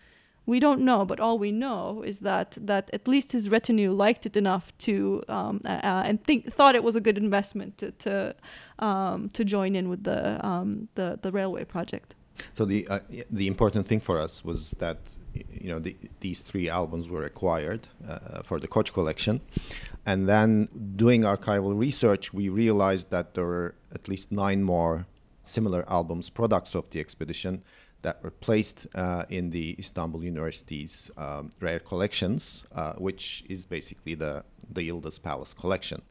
We 0.45 0.59
don't 0.59 0.81
know, 0.81 1.05
but 1.05 1.19
all 1.19 1.37
we 1.37 1.51
know 1.51 2.01
is 2.01 2.19
that 2.19 2.57
that 2.59 2.89
at 2.91 3.07
least 3.07 3.33
his 3.33 3.49
retinue 3.49 3.91
liked 3.91 4.25
it 4.25 4.35
enough 4.35 4.75
to 4.79 5.23
um, 5.27 5.61
uh, 5.63 6.07
and 6.07 6.23
think 6.23 6.51
thought 6.51 6.73
it 6.73 6.83
was 6.83 6.95
a 6.95 7.01
good 7.01 7.19
investment 7.19 7.77
to 7.77 7.91
to, 7.91 8.35
um, 8.79 9.29
to 9.29 9.45
join 9.45 9.75
in 9.75 9.89
with 9.89 10.05
the 10.05 10.43
um, 10.43 10.87
the 10.95 11.19
the 11.21 11.31
railway 11.31 11.65
project. 11.65 12.15
So 12.55 12.65
the 12.65 12.87
uh, 12.87 12.99
the 13.29 13.45
important 13.45 13.85
thing 13.85 13.99
for 13.99 14.19
us 14.19 14.43
was 14.43 14.71
that 14.79 14.97
you 15.33 15.69
know 15.69 15.79
the, 15.79 15.95
these 16.19 16.39
three 16.39 16.69
albums 16.69 17.07
were 17.09 17.23
acquired 17.23 17.87
uh, 18.07 18.41
for 18.43 18.59
the 18.59 18.67
Koç 18.67 18.91
collection, 18.93 19.41
and 20.05 20.27
then 20.27 20.69
doing 20.95 21.21
archival 21.21 21.77
research, 21.77 22.33
we 22.33 22.49
realized 22.49 23.09
that 23.11 23.33
there 23.33 23.45
were 23.45 23.75
at 23.93 24.07
least 24.07 24.31
nine 24.31 24.63
more 24.63 25.05
similar 25.43 25.83
albums, 25.89 26.29
products 26.29 26.75
of 26.75 26.89
the 26.89 26.99
expedition, 26.99 27.63
that 28.01 28.23
were 28.23 28.31
placed 28.31 28.87
uh, 28.95 29.25
in 29.29 29.49
the 29.49 29.75
Istanbul 29.77 30.23
University's 30.23 31.11
um, 31.17 31.49
rare 31.59 31.79
collections, 31.79 32.63
uh, 32.71 32.93
which 32.93 33.43
is 33.49 33.65
basically 33.65 34.15
the 34.15 34.43
the 34.71 34.87
Yıldız 34.87 35.21
Palace 35.21 35.53
collection. 35.53 36.01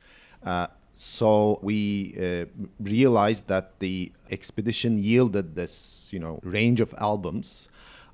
Uh, 0.42 0.66
so 0.94 1.60
we 1.62 2.14
uh, 2.18 2.44
realized 2.80 3.46
that 3.46 3.78
the 3.78 4.12
expedition 4.30 4.98
yielded 4.98 5.54
this, 5.54 6.08
you 6.10 6.18
know, 6.18 6.40
range 6.42 6.80
of 6.80 6.92
albums 6.98 7.67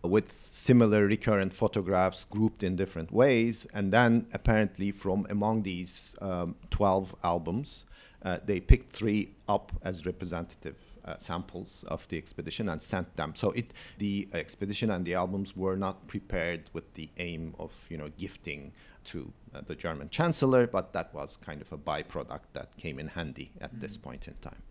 with 0.05 0.33
similar 0.33 1.07
recurrent 1.07 1.53
photographs 1.53 2.25
grouped 2.25 2.63
in 2.63 2.77
different 2.77 3.11
ways, 3.13 3.67
and 3.73 3.93
then 3.93 4.27
apparently 4.33 4.91
from 4.91 5.27
among 5.31 5.63
these 5.63 6.15
um, 6.21 6.57
12 6.71 7.15
albums, 7.25 7.85
uh, 8.23 8.39
they 8.45 8.61
picked 8.61 8.93
three 8.93 9.35
up 9.49 9.73
as 9.83 10.07
representative 10.07 10.77
uh, 11.05 11.17
samples 11.19 11.85
of 11.89 12.09
the 12.09 12.17
expedition 12.17 12.69
and 12.69 12.83
sent 12.83 13.15
them. 13.17 13.35
So 13.35 13.51
it, 13.51 13.75
the 13.99 14.29
expedition 14.33 14.91
and 14.91 15.05
the 15.05 15.15
albums 15.15 15.55
were 15.57 15.77
not 15.77 16.07
prepared 16.07 16.71
with 16.73 16.95
the 16.95 17.11
aim 17.19 17.55
of, 17.59 17.87
you 17.91 17.99
know, 17.99 18.11
gifting 18.17 18.73
to 19.05 19.31
uh, 19.55 19.61
the 19.67 19.75
German 19.75 20.09
chancellor, 20.09 20.67
but 20.67 20.93
that 20.95 21.13
was 21.13 21.37
kind 21.45 21.61
of 21.61 21.71
a 21.73 21.77
byproduct 21.77 22.47
that 22.55 22.75
came 22.79 22.99
in 22.99 23.09
handy 23.09 23.53
at 23.61 23.79
this 23.79 23.97
point 23.97 24.27
in 24.29 24.35
time. 24.41 24.63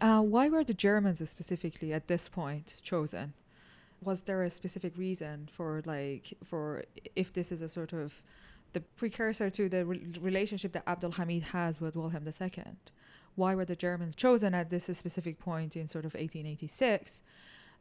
Uh, 0.00 0.22
why 0.22 0.48
were 0.48 0.64
the 0.64 0.72
Germans 0.72 1.28
specifically 1.28 1.92
at 1.92 2.06
this 2.06 2.28
point 2.28 2.76
chosen? 2.82 3.34
Was 4.02 4.22
there 4.22 4.42
a 4.42 4.50
specific 4.50 4.96
reason 4.96 5.48
for 5.52 5.82
like 5.84 6.34
for 6.44 6.84
if 7.14 7.32
this 7.32 7.52
is 7.52 7.60
a 7.60 7.68
sort 7.68 7.92
of 7.92 8.22
the 8.72 8.80
precursor 8.80 9.50
to 9.50 9.68
the 9.68 9.84
re- 9.84 10.06
relationship 10.20 10.72
that 10.72 10.84
Abdul 10.86 11.12
Hamid 11.12 11.42
has 11.42 11.80
with 11.80 11.96
Wilhelm 11.96 12.26
II? 12.26 12.64
Why 13.34 13.54
were 13.54 13.64
the 13.64 13.76
Germans 13.76 14.14
chosen 14.14 14.54
at 14.54 14.70
this 14.70 14.84
specific 14.84 15.38
point 15.38 15.76
in 15.76 15.86
sort 15.88 16.04
of 16.04 16.14
1886? 16.14 17.22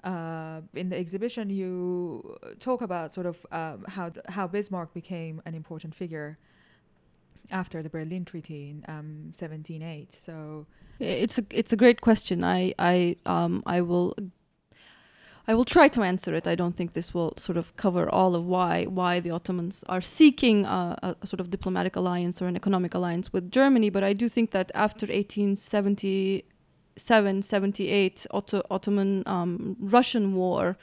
Uh, 0.04 0.62
in 0.74 0.90
the 0.90 0.98
exhibition, 0.98 1.50
you 1.50 2.38
talk 2.60 2.82
about 2.82 3.12
sort 3.12 3.26
of 3.26 3.46
um, 3.52 3.84
how 3.88 4.12
how 4.30 4.48
Bismarck 4.48 4.94
became 4.94 5.42
an 5.46 5.54
important 5.54 5.94
figure 5.94 6.38
after 7.52 7.82
the 7.82 7.90
Berlin 7.90 8.26
Treaty 8.26 8.70
in 8.70 8.86
um, 8.88 9.34
1708. 9.38 10.14
So 10.14 10.66
It's 11.00 11.38
a 11.38 11.46
it's 11.50 11.74
a 11.74 11.78
great 11.78 12.02
question. 12.02 12.44
I 12.44 12.74
I 12.80 13.18
um 13.26 13.64
I 13.66 13.82
will 13.82 14.16
I 15.50 15.54
will 15.56 15.66
try 15.66 15.88
to 15.88 16.04
answer 16.04 16.36
it. 16.36 16.48
I 16.48 16.54
don't 16.54 16.78
think 16.78 16.94
this 16.94 17.12
will 17.12 17.34
sort 17.38 17.58
of 17.58 17.76
cover 17.76 18.08
all 18.08 18.36
of 18.36 18.46
why 18.46 18.86
why 18.86 19.20
the 19.20 19.32
Ottomans 19.32 19.84
are 19.90 20.00
seeking 20.00 20.64
a, 20.66 20.96
a, 21.02 21.16
sort 21.26 21.40
of 21.40 21.50
diplomatic 21.50 21.96
alliance 21.96 22.40
or 22.40 22.46
an 22.46 22.56
economic 22.56 22.94
alliance 22.94 23.34
with 23.34 23.50
Germany. 23.50 23.90
But 23.90 24.04
I 24.04 24.14
do 24.14 24.30
think 24.30 24.52
that 24.52 24.72
after 24.76 25.08
1877, 25.08 27.42
78 27.42 28.28
Otto, 28.30 28.62
Ottoman 28.70 29.24
um, 29.26 29.76
Russian 29.80 30.36
War, 30.36 30.78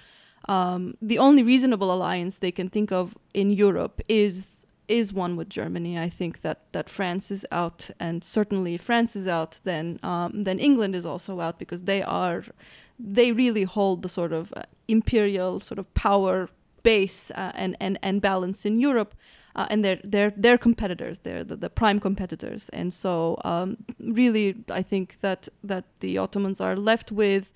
um, 0.48 0.96
the 1.00 1.20
only 1.20 1.44
reasonable 1.44 1.92
alliance 1.92 2.38
they 2.38 2.50
can 2.50 2.68
think 2.68 2.90
of 2.90 3.16
in 3.34 3.52
Europe 3.52 4.00
is 4.08 4.48
is 4.88 5.12
one 5.12 5.36
with 5.36 5.48
Germany. 5.48 5.96
I 5.96 6.08
think 6.08 6.40
that 6.40 6.72
that 6.72 6.88
France 6.88 7.30
is 7.30 7.46
out, 7.52 7.88
and 8.00 8.24
certainly 8.24 8.74
if 8.74 8.80
France 8.80 9.14
is 9.14 9.28
out, 9.28 9.60
then 9.62 10.00
um, 10.02 10.42
then 10.42 10.58
England 10.58 10.96
is 10.96 11.06
also 11.06 11.40
out 11.40 11.60
because 11.60 11.84
they 11.84 12.02
are 12.02 12.42
they 12.98 13.32
really 13.32 13.64
hold 13.64 14.02
the 14.02 14.08
sort 14.08 14.32
of 14.32 14.52
uh, 14.56 14.62
imperial 14.88 15.60
sort 15.60 15.78
of 15.78 15.92
power 15.94 16.48
base 16.82 17.30
uh, 17.32 17.52
and 17.54 17.76
and 17.80 17.98
and 18.02 18.20
balance 18.20 18.64
in 18.64 18.78
Europe. 18.78 19.14
Uh, 19.54 19.66
and 19.70 19.82
they're 19.82 20.00
they're 20.04 20.32
they're 20.36 20.58
competitors. 20.58 21.20
They're 21.20 21.42
the, 21.42 21.56
the 21.56 21.70
prime 21.70 21.98
competitors, 21.98 22.68
and 22.74 22.92
so 22.92 23.40
um, 23.42 23.78
really, 23.98 24.54
I 24.68 24.82
think 24.82 25.16
that 25.22 25.48
that 25.64 25.84
the 26.00 26.18
Ottomans 26.18 26.60
are 26.60 26.76
left 26.76 27.10
with 27.10 27.52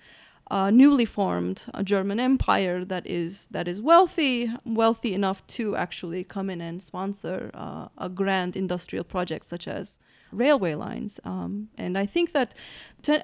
a 0.51 0.73
newly 0.73 1.05
formed 1.05 1.63
uh, 1.73 1.83
German 1.83 2.19
empire 2.19 2.85
that 2.85 3.07
is 3.07 3.47
that 3.51 3.69
is 3.69 3.81
wealthy, 3.81 4.51
wealthy 4.65 5.15
enough 5.15 5.47
to 5.47 5.77
actually 5.77 6.25
come 6.25 6.51
in 6.51 6.61
and 6.61 6.83
sponsor 6.83 7.51
uh, 7.55 7.89
a 7.99 8.09
grand 8.09 8.57
industrial 8.57 9.05
project 9.05 9.47
such 9.47 9.69
as 9.69 9.99
railway 10.33 10.75
lines. 10.75 11.21
Um, 11.25 11.69
and 11.79 11.97
I 11.99 12.07
think 12.07 12.33
that, 12.33 12.55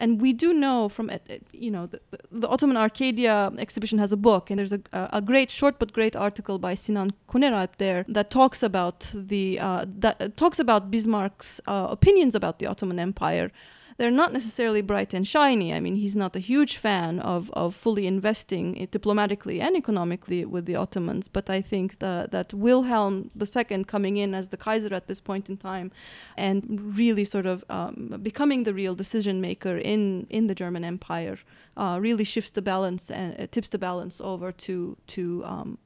and 0.01 0.21
we 0.21 0.33
do 0.33 0.53
know 0.53 0.89
from 0.89 1.11
it, 1.11 1.23
it- 1.29 1.47
you 1.53 1.71
know 1.71 1.87
the, 1.87 2.01
the 2.31 2.49
Ottoman 2.49 2.77
Arcadia 2.77 3.53
exhibition 3.59 3.99
has 3.99 4.13
a 4.13 4.17
book, 4.17 4.51
and 4.51 4.59
there's 4.59 4.73
a, 4.73 4.81
a 4.93 5.21
great 5.21 5.51
short 5.51 5.79
but 5.79 5.93
great 5.93 6.17
article 6.17 6.59
by 6.59 6.75
Sinan 6.75 7.13
Kuneralp 7.29 7.77
there 7.79 8.05
that 8.09 8.31
talks 8.31 8.63
about 8.63 9.11
the 9.15 9.59
uh, 9.61 9.85
that 10.01 10.17
uh, 10.21 10.29
talks 10.37 10.59
about 10.59 10.91
Bismarck's 10.91 11.61
uh, 11.67 11.87
opinions 11.91 12.35
about 12.35 12.59
the 12.59 12.67
Ottoman 12.67 12.99
Empire 12.99 13.51
they're 13.97 14.11
not 14.11 14.33
necessarily 14.33 14.83
bright 14.83 15.15
and 15.15 15.27
shiny. 15.27 15.73
I 15.73 15.81
mean, 15.81 15.97
he's 15.97 16.17
not 16.17 16.37
a 16.37 16.39
huge 16.39 16.77
fan 16.77 17.19
of, 17.21 17.51
of 17.53 17.75
fully 17.75 18.07
investing 18.07 18.87
diplomatically 18.91 19.61
and 19.61 19.77
economically 19.77 20.45
with 20.45 20.67
the 20.67 20.77
Ottomans. 20.77 21.29
But 21.29 21.49
I 21.49 21.63
think 21.63 21.99
the, 22.01 22.29
that 22.31 22.53
Wilhelm 22.53 23.31
II 23.41 23.85
coming 23.85 24.17
in 24.19 24.35
as 24.35 24.51
the 24.51 24.57
Kaiser 24.57 24.93
at 24.95 25.07
this 25.07 25.21
point 25.21 25.49
in 25.49 25.57
time 25.57 25.91
and 26.37 26.97
really 26.97 27.25
sort 27.25 27.47
of 27.47 27.65
um, 27.71 28.19
becoming 28.23 28.65
the 28.65 28.75
real 28.75 28.95
decision 28.95 29.41
maker 29.41 29.79
in, 29.79 30.27
in 30.29 30.47
the 30.47 30.55
German 30.55 30.85
Empire 30.85 31.39
uh, 31.77 31.99
really 32.01 32.25
shifts 32.25 32.51
the 32.51 32.63
balance 32.63 33.11
and 33.11 33.41
uh, 33.41 33.47
tips 33.51 33.71
the 33.71 33.79
balance 33.79 34.21
over 34.21 34.53
to, 34.53 34.97
to 35.07 35.43
um, 35.45 35.79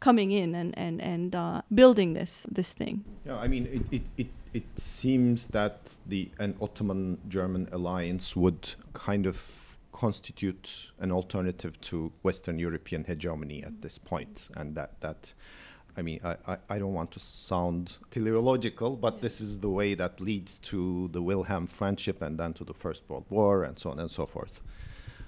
coming 0.00 0.30
in 0.30 0.54
and, 0.54 0.76
and, 0.78 1.00
and 1.00 1.34
uh, 1.34 1.62
building 1.74 2.14
this, 2.14 2.46
this 2.50 2.72
thing. 2.72 3.04
Yeah, 3.26 3.36
I 3.36 3.48
mean, 3.48 3.66
it, 3.66 3.96
it, 3.96 4.02
it, 4.16 4.26
it 4.52 4.64
seems 4.76 5.46
that 5.48 5.78
the 6.06 6.30
an 6.38 6.56
Ottoman-German 6.60 7.68
alliance 7.72 8.36
would 8.36 8.74
kind 8.92 9.26
of 9.26 9.76
constitute 9.92 10.90
an 11.00 11.10
alternative 11.10 11.80
to 11.80 12.12
Western 12.22 12.58
European 12.58 13.04
hegemony 13.04 13.62
at 13.64 13.82
this 13.82 13.98
point, 13.98 14.48
and 14.56 14.74
that 14.74 15.00
that. 15.00 15.34
I 15.96 16.02
mean, 16.02 16.20
I, 16.22 16.36
I, 16.46 16.58
I 16.70 16.78
don't 16.78 16.94
want 16.94 17.10
to 17.12 17.18
sound 17.18 17.96
teleological, 18.12 18.94
but 18.94 19.20
this 19.20 19.40
is 19.40 19.58
the 19.58 19.68
way 19.68 19.94
that 19.94 20.20
leads 20.20 20.58
to 20.70 21.08
the 21.08 21.20
Wilhelm 21.20 21.66
friendship 21.66 22.22
and 22.22 22.38
then 22.38 22.52
to 22.54 22.62
the 22.62 22.72
First 22.72 23.02
World 23.08 23.24
War 23.30 23.64
and 23.64 23.76
so 23.76 23.90
on 23.90 23.98
and 23.98 24.08
so 24.08 24.24
forth. 24.24 24.62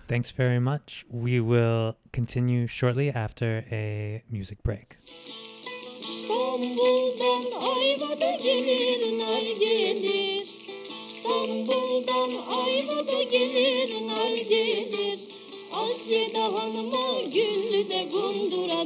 Thanks 0.06 0.30
very 0.30 0.60
much. 0.60 1.04
We 1.08 1.40
will 1.40 1.96
continue 2.12 2.68
shortly 2.68 3.10
after 3.10 3.64
a 3.72 4.22
music 4.30 4.62
break. 4.62 4.96
Ayvada 6.50 8.32
gelir 8.32 9.02
Ayvada 12.48 13.22
gelir 13.22 13.90
Asya'da 15.72 16.44
hanıma 16.54 17.20
gundura 18.12 18.80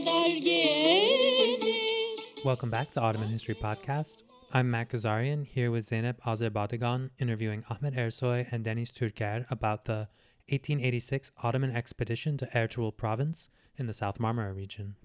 Welcome 2.44 2.70
back 2.72 2.92
to 2.92 3.00
Ottoman 3.00 3.28
History 3.28 3.54
Podcast. 3.54 4.24
I'm 4.52 4.70
Matt 4.70 4.90
Ghazarian 4.90 5.44
here 5.46 5.70
with 5.70 5.86
Zeynep 5.86 6.20
Azarbadegan 6.26 7.10
interviewing 7.18 7.64
Ahmet 7.70 7.94
Ersoy 7.94 8.46
and 8.52 8.64
Deniz 8.64 8.92
Türker 8.92 9.46
about 9.50 9.84
the 9.86 10.08
1886 10.50 11.30
Ottoman 11.42 11.74
expedition 11.74 12.36
to 12.36 12.46
Ertuğrul 12.54 12.92
province 12.92 13.48
in 13.78 13.86
the 13.86 13.94
South 13.94 14.18
Marmara 14.18 14.54
region. 14.54 14.96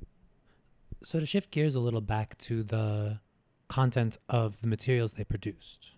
So 1.03 1.19
to 1.19 1.25
shift 1.25 1.51
gears 1.51 1.75
a 1.75 1.79
little 1.79 2.01
back 2.01 2.37
to 2.39 2.63
the 2.63 3.19
content 3.67 4.17
of 4.27 4.61
the 4.61 4.67
materials 4.67 5.13
they 5.13 5.23
produced, 5.23 5.91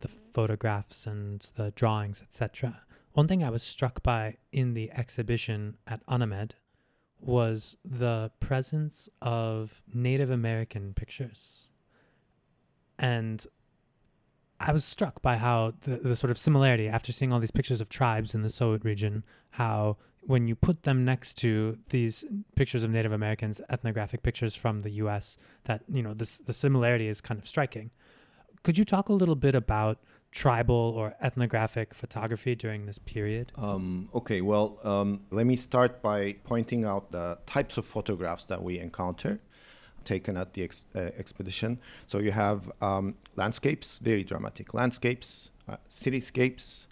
the 0.00 0.08
photographs 0.08 1.06
and 1.06 1.40
the 1.56 1.72
drawings, 1.72 2.22
etc. 2.22 2.82
One 3.12 3.28
thing 3.28 3.42
I 3.42 3.50
was 3.50 3.62
struck 3.62 4.02
by 4.02 4.36
in 4.52 4.74
the 4.74 4.90
exhibition 4.92 5.76
at 5.86 6.02
Anamed 6.08 6.54
was 7.20 7.76
the 7.84 8.30
presence 8.40 9.08
of 9.20 9.82
Native 9.92 10.30
American 10.30 10.94
pictures. 10.94 11.68
And 12.98 13.44
I 14.60 14.72
was 14.72 14.84
struck 14.84 15.22
by 15.22 15.36
how 15.36 15.74
the, 15.82 15.96
the 15.96 16.16
sort 16.16 16.30
of 16.30 16.38
similarity 16.38 16.88
after 16.88 17.12
seeing 17.12 17.32
all 17.32 17.40
these 17.40 17.50
pictures 17.50 17.80
of 17.80 17.88
tribes 17.88 18.34
in 18.34 18.42
the 18.42 18.48
Söğüt 18.48 18.84
region, 18.84 19.24
how 19.50 19.96
when 20.24 20.46
you 20.46 20.54
put 20.54 20.84
them 20.84 21.04
next 21.04 21.34
to 21.38 21.78
these 21.90 22.24
pictures 22.54 22.84
of 22.84 22.90
Native 22.90 23.12
Americans, 23.12 23.60
ethnographic 23.68 24.22
pictures 24.22 24.54
from 24.54 24.82
the 24.82 24.90
US, 25.02 25.36
that, 25.64 25.82
you 25.92 26.02
know, 26.02 26.14
this, 26.14 26.38
the 26.38 26.52
similarity 26.52 27.08
is 27.08 27.20
kind 27.20 27.38
of 27.40 27.46
striking. 27.46 27.90
Could 28.62 28.78
you 28.78 28.84
talk 28.84 29.08
a 29.08 29.12
little 29.12 29.34
bit 29.34 29.54
about 29.54 29.98
tribal 30.30 30.94
or 30.96 31.14
ethnographic 31.20 31.92
photography 31.92 32.54
during 32.54 32.86
this 32.86 32.98
period? 32.98 33.52
Um, 33.56 34.08
okay, 34.14 34.40
well, 34.40 34.78
um, 34.84 35.20
let 35.30 35.46
me 35.46 35.56
start 35.56 36.00
by 36.00 36.36
pointing 36.44 36.84
out 36.84 37.10
the 37.10 37.38
types 37.46 37.76
of 37.76 37.84
photographs 37.84 38.46
that 38.46 38.62
we 38.62 38.78
encounter 38.78 39.40
taken 40.04 40.36
at 40.36 40.52
the 40.52 40.64
ex- 40.64 40.84
uh, 40.94 41.10
expedition. 41.16 41.78
So 42.06 42.18
you 42.18 42.32
have 42.32 42.70
um, 42.80 43.14
landscapes, 43.36 43.98
very 43.98 44.24
dramatic 44.24 44.74
landscapes, 44.74 45.50
uh, 45.68 45.76
cityscapes, 45.90 46.86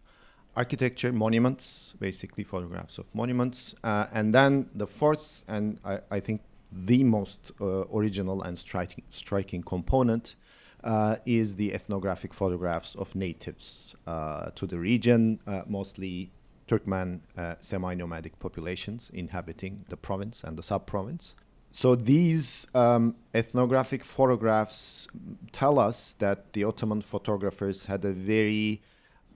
architecture, 0.56 1.12
monuments, 1.12 1.94
basically 2.00 2.44
photographs 2.44 2.98
of 2.98 3.12
monuments. 3.14 3.74
Uh, 3.84 4.06
and 4.12 4.34
then 4.34 4.68
the 4.74 4.86
fourth, 4.86 5.42
and 5.48 5.78
I, 5.84 6.00
I 6.10 6.20
think 6.20 6.42
the 6.72 7.04
most 7.04 7.52
uh, 7.60 7.84
original 7.92 8.42
and 8.42 8.58
striking, 8.58 9.04
striking 9.10 9.62
component 9.62 10.36
uh, 10.84 11.16
is 11.26 11.54
the 11.56 11.74
ethnographic 11.74 12.32
photographs 12.32 12.94
of 12.94 13.14
natives 13.14 13.94
uh, 14.06 14.50
to 14.54 14.66
the 14.66 14.78
region, 14.78 15.38
uh, 15.46 15.62
mostly 15.66 16.30
Turkmen 16.68 17.20
uh, 17.36 17.56
semi 17.60 17.94
nomadic 17.94 18.38
populations 18.38 19.10
inhabiting 19.12 19.84
the 19.88 19.96
province 19.96 20.44
and 20.44 20.56
the 20.56 20.62
sub 20.62 20.86
province. 20.86 21.34
So 21.72 21.94
these 21.94 22.66
um, 22.74 23.16
ethnographic 23.34 24.04
photographs 24.04 25.08
tell 25.52 25.78
us 25.78 26.14
that 26.18 26.52
the 26.52 26.64
Ottoman 26.64 27.00
photographers 27.00 27.86
had 27.86 28.04
a 28.04 28.12
very 28.12 28.82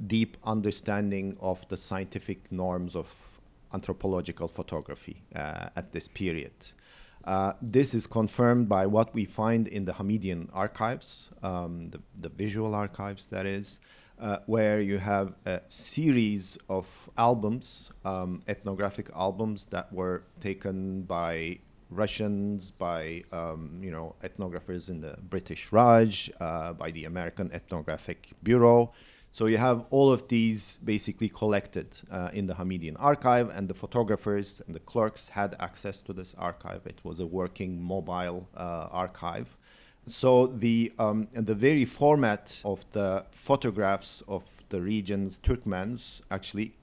deep 0.07 0.37
understanding 0.44 1.37
of 1.40 1.66
the 1.68 1.76
scientific 1.76 2.50
norms 2.50 2.96
of 2.96 3.09
anthropological 3.72 4.48
photography 4.48 5.22
uh, 5.35 5.68
at 5.76 5.92
this 5.92 6.09
period. 6.09 6.52
Uh, 7.24 7.54
this 7.62 7.94
is 7.94 8.07
confirmed 8.07 8.68
by 8.68 8.85
what 8.87 9.14
we 9.14 9.24
find 9.24 9.68
in 9.68 9.85
the 9.85 9.92
Hamidian 9.92 10.48
archives, 10.52 11.30
um, 11.42 11.88
the, 11.90 12.00
the, 12.20 12.28
visual 12.28 12.74
archives, 12.74 13.26
that 13.26 13.46
is, 13.46 13.80
uh, 14.20 14.38
where 14.46 14.80
you 14.80 14.98
have 14.98 15.35
a 15.46 15.61
series 15.68 16.59
of 16.68 16.87
albums, 17.16 17.90
um, 18.04 18.42
ethnographic 18.46 19.09
albums 19.14 19.64
that 19.66 19.90
were 19.90 20.24
taken 20.40 21.02
by 21.02 21.59
Russians, 21.90 22.70
by 22.72 23.22
um, 23.33 23.80
you 23.83 23.90
know 23.90 24.14
ethnographers 24.22 24.88
in 24.88 25.00
the 25.00 25.16
British 25.30 25.72
Raj, 25.72 26.30
uh, 26.40 26.72
by 26.72 26.90
the 26.90 27.04
American 27.07 27.50
Ethnographic 27.52 28.33
Bureau. 28.42 28.92
So 29.34 29.46
you 29.46 29.58
have 29.58 29.84
all 29.90 30.12
of 30.12 30.28
these 30.28 30.78
basically 30.84 31.28
collected 31.28 31.88
uh, 32.08 32.30
in 32.32 32.46
the 32.46 32.54
Hamidian 32.54 32.94
archive, 33.00 33.50
and 33.50 33.66
the 33.66 33.74
photographers 33.74 34.62
and 34.64 34.72
the 34.72 34.78
clerks 34.78 35.28
had 35.28 35.56
access 35.58 35.98
to 36.02 36.12
this 36.12 36.36
archive. 36.38 36.86
It 36.86 37.00
was 37.02 37.18
a 37.18 37.26
working 37.26 37.82
mobile 37.82 38.48
uh, 38.56 38.86
archive. 38.92 39.56
So 40.06 40.46
the 40.46 40.92
um, 41.00 41.26
the 41.32 41.54
very 41.56 41.84
format 41.84 42.62
of 42.64 42.86
the 42.92 43.24
photographs 43.32 44.22
of 44.28 44.44
the 44.68 44.80
region's 44.80 45.38
Turkmens 45.38 46.20
actually 46.30 46.76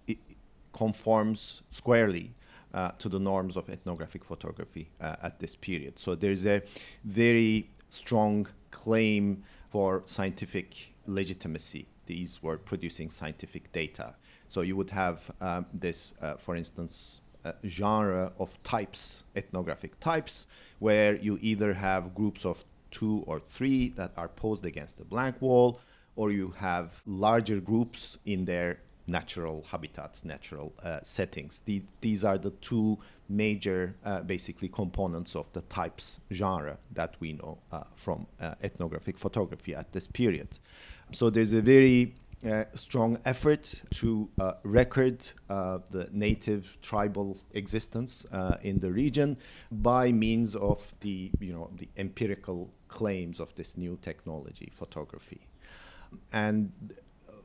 conforms 0.74 1.62
squarely 1.70 2.34
uh, 2.74 2.92
to 3.00 3.08
the 3.08 3.20
norms 3.20 3.56
of 3.56 3.70
ethnographic 3.70 4.26
photography 4.26 4.90
uh, 5.00 5.16
at 5.24 5.40
this 5.40 5.56
period. 5.56 5.98
So 5.98 6.16
there's 6.16 6.46
a 6.46 6.62
very 7.06 7.70
strong 7.88 8.46
claim 8.72 9.42
for 9.70 10.04
scientific 10.06 10.94
legitimacy. 11.08 11.88
These 12.12 12.44
were 12.44 12.58
producing 12.58 13.10
scientific 13.10 13.72
data. 13.72 14.08
So 14.54 14.60
you 14.70 14.76
would 14.76 14.90
have 14.90 15.18
um, 15.40 15.66
this, 15.74 16.14
uh, 16.22 16.36
for 16.36 16.58
instance, 16.58 17.22
uh, 17.46 17.54
genre 17.66 18.34
of 18.38 18.50
types, 18.64 19.24
ethnographic 19.38 19.94
types, 20.02 20.48
where 20.80 21.16
you 21.16 21.40
either 21.42 21.72
have 21.74 22.14
groups 22.14 22.46
of 22.46 22.66
two 23.00 23.24
or 23.28 23.40
three 23.40 23.94
that 24.00 24.12
are 24.18 24.28
posed 24.28 24.66
against 24.66 24.98
the 24.98 25.06
blank 25.06 25.36
wall, 25.42 25.80
or 26.18 26.32
you 26.32 26.50
have 26.50 27.02
larger 27.06 27.62
groups 27.62 28.20
in 28.26 28.44
their 28.44 28.80
natural 29.08 29.64
habitats, 29.72 30.26
natural 30.26 30.74
uh, 30.84 31.00
settings. 31.04 31.62
The, 31.66 31.82
these 32.02 32.26
are 32.26 32.38
the 32.38 32.52
two 32.70 32.98
major, 33.30 33.96
uh, 34.04 34.22
basically, 34.22 34.68
components 34.68 35.36
of 35.36 35.46
the 35.54 35.62
types 35.62 36.20
genre 36.32 36.78
that 36.94 37.16
we 37.22 37.34
know 37.34 37.58
uh, 37.72 37.84
from 37.96 38.28
uh, 38.42 38.56
ethnographic 38.62 39.18
photography 39.18 39.74
at 39.74 39.92
this 39.94 40.08
period. 40.08 40.50
So 41.14 41.30
there's 41.30 41.52
a 41.54 41.62
very 41.62 42.16
uh, 42.50 42.64
strong 42.74 43.20
effort 43.26 43.82
to 43.92 44.30
uh, 44.40 44.54
record 44.64 45.28
uh, 45.50 45.80
the 45.92 46.10
native 46.12 46.78
tribal 46.82 47.38
existence 47.54 48.26
uh, 48.32 48.58
in 48.64 48.80
the 48.80 48.92
region 48.92 49.38
by 49.72 50.12
means 50.12 50.56
of 50.56 50.94
the 51.02 51.32
you 51.40 51.54
know 51.54 51.70
the 51.78 51.88
empirical 51.98 52.72
claims 52.88 53.40
of 53.40 53.54
this 53.56 53.78
new 53.78 53.98
technology 54.02 54.72
photography. 54.74 55.42
And 56.34 56.72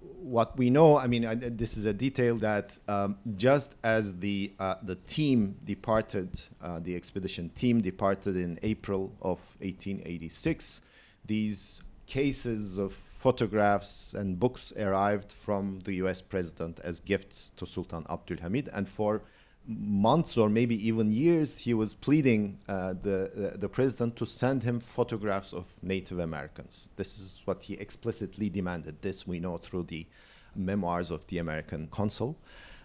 what 0.01 0.57
we 0.57 0.71
know, 0.71 0.99
I 0.99 1.07
mean, 1.07 1.25
I, 1.27 1.35
this 1.35 1.77
is 1.77 1.85
a 1.85 1.93
detail 1.93 2.37
that 2.39 2.73
um, 2.89 3.19
just 3.37 3.75
as 3.83 4.19
the 4.19 4.53
uh, 4.59 4.77
the 4.83 4.97
team 5.07 5.57
departed, 5.65 6.41
uh, 6.63 6.79
the 6.81 6.95
expedition 6.95 7.51
team 7.51 7.81
departed 7.81 8.37
in 8.37 8.59
April 8.63 9.13
of 9.21 9.39
1886, 9.61 10.83
these 11.27 11.83
cases 12.07 12.79
of 12.79 12.93
photographs 13.17 14.15
and 14.15 14.39
books 14.39 14.73
arrived 14.77 15.33
from 15.33 15.81
the 15.85 15.95
U.S. 15.95 16.21
president 16.21 16.81
as 16.85 17.01
gifts 17.01 17.51
to 17.57 17.67
Sultan 17.67 18.05
Abdul 18.11 18.39
Hamid, 18.39 18.69
and 18.73 18.87
for 18.87 19.23
months 19.67 20.37
or 20.37 20.49
maybe 20.49 20.77
even 20.87 21.11
years, 21.11 21.57
he 21.57 21.75
was 21.75 21.95
pleading 21.95 22.59
uh, 22.69 22.95
the, 23.03 23.53
uh, 23.55 23.57
the 23.57 23.69
president 23.69 24.17
to 24.17 24.27
send 24.27 24.63
him 24.63 24.79
photographs 24.79 25.53
of 25.53 25.67
Native 25.83 26.19
Americans. 26.19 26.89
This 26.97 27.19
is 27.19 27.41
what 27.47 27.63
he 27.63 27.75
explicitly 27.75 28.49
demanded. 28.49 29.01
This 29.03 29.27
we 29.27 29.41
know 29.41 29.59
through 29.59 29.85
the 29.85 30.07
memoirs 30.55 31.11
of 31.11 31.27
the 31.27 31.39
American 31.39 31.89
consul 31.89 32.37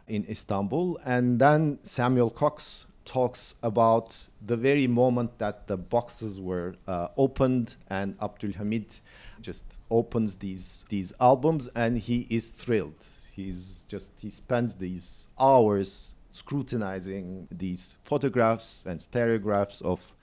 in 0.08 0.26
Istanbul. 0.30 1.00
And 1.06 1.39
then 1.39 1.80
Samuel 1.84 2.30
Cox 2.30 2.88
talks 3.06 3.56
about 3.64 4.18
the 4.46 4.58
very 4.58 4.88
moment 4.88 5.38
that 5.40 5.68
the 5.68 5.78
boxes 5.78 6.40
were 6.40 6.76
uh, 6.88 7.08
opened 7.18 7.76
and 7.90 8.16
Abdul 8.22 8.52
Hamid 8.54 8.88
just 9.42 9.64
opens 9.90 10.36
these 10.36 10.86
these 10.90 11.14
albums 11.20 11.68
and 11.76 11.98
he 11.98 12.28
is 12.30 12.50
thrilled. 12.50 13.04
He's 13.32 13.84
just 13.88 14.12
he 14.18 14.30
spends 14.30 14.76
these 14.76 15.30
hours 15.40 16.16
scrutinizing 16.32 17.48
these 17.52 17.98
photographs 18.04 18.84
and 18.86 19.00
stereographs 19.00 19.82
of 19.82 20.16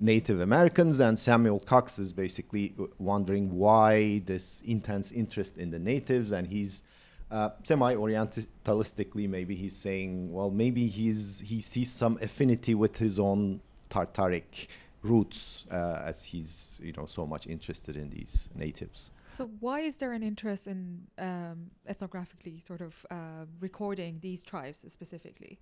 Native 0.00 0.40
Americans, 0.40 1.00
and 1.00 1.18
Samuel 1.18 1.60
Cox 1.60 1.98
is 1.98 2.12
basically 2.12 2.74
wondering 2.98 3.54
why 3.54 4.20
this 4.26 4.60
intense 4.64 5.12
interest 5.12 5.56
in 5.56 5.70
the 5.70 5.78
natives, 5.78 6.32
and 6.32 6.46
he's 6.46 6.82
uh, 7.30 7.50
semi-orientalistically 7.64 9.28
maybe 9.28 9.54
he's 9.54 9.76
saying, 9.76 10.32
well, 10.32 10.50
maybe 10.50 10.86
he's 10.86 11.40
he 11.40 11.60
sees 11.60 11.90
some 11.90 12.18
affinity 12.22 12.74
with 12.74 12.96
his 12.96 13.18
own 13.18 13.60
Tartaric 13.90 14.68
roots, 15.02 15.66
uh, 15.70 16.02
as 16.04 16.24
he's 16.24 16.80
you 16.82 16.92
know 16.92 17.06
so 17.06 17.26
much 17.26 17.46
interested 17.46 17.96
in 17.96 18.10
these 18.10 18.48
natives. 18.54 19.10
So 19.32 19.50
why 19.60 19.80
is 19.80 19.96
there 19.98 20.12
an 20.12 20.22
interest 20.22 20.66
in 20.66 21.02
um, 21.18 21.70
ethnographically 21.88 22.66
sort 22.66 22.80
of 22.80 23.06
uh, 23.10 23.44
recording 23.60 24.18
these 24.20 24.42
tribes 24.42 24.84
specifically? 24.88 25.58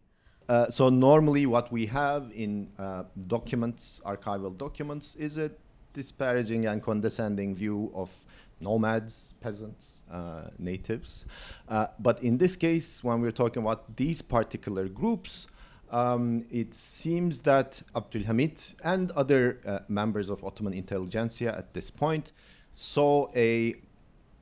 Uh, 0.49 0.71
so 0.71 0.89
normally 0.89 1.47
what 1.47 1.73
we 1.73 1.85
have 1.87 2.31
in 2.33 2.71
uh, 2.79 3.03
documents, 3.27 4.01
archival 4.07 4.57
documents, 4.57 5.17
is 5.17 5.37
a 5.37 5.51
disparaging 5.93 6.67
and 6.67 6.83
condescending 6.83 7.55
view 7.55 7.91
of 7.95 8.15
nomads, 8.61 9.35
peasants, 9.41 9.96
uh, 10.11 10.45
natives. 10.59 11.27
Uh, 11.69 11.87
but 11.99 12.23
in 12.23 12.39
this 12.39 12.57
case, 12.57 13.03
when 13.03 13.21
we're 13.21 13.33
talking 13.33 13.63
about 13.63 13.97
these 13.97 14.23
particular 14.23 14.89
groups, 14.89 15.47
um, 15.91 16.45
it 16.51 16.75
seems 16.75 17.41
that 17.41 17.83
Abdülhamit 17.95 18.75
and 18.83 19.11
other 19.13 19.61
uh, 19.67 19.81
members 19.89 20.29
of 20.29 20.43
Ottoman 20.45 20.75
intelligentsia 20.75 21.55
at 21.57 21.75
this 21.75 21.91
point 21.91 22.33
saw 22.75 23.29
a 23.37 23.75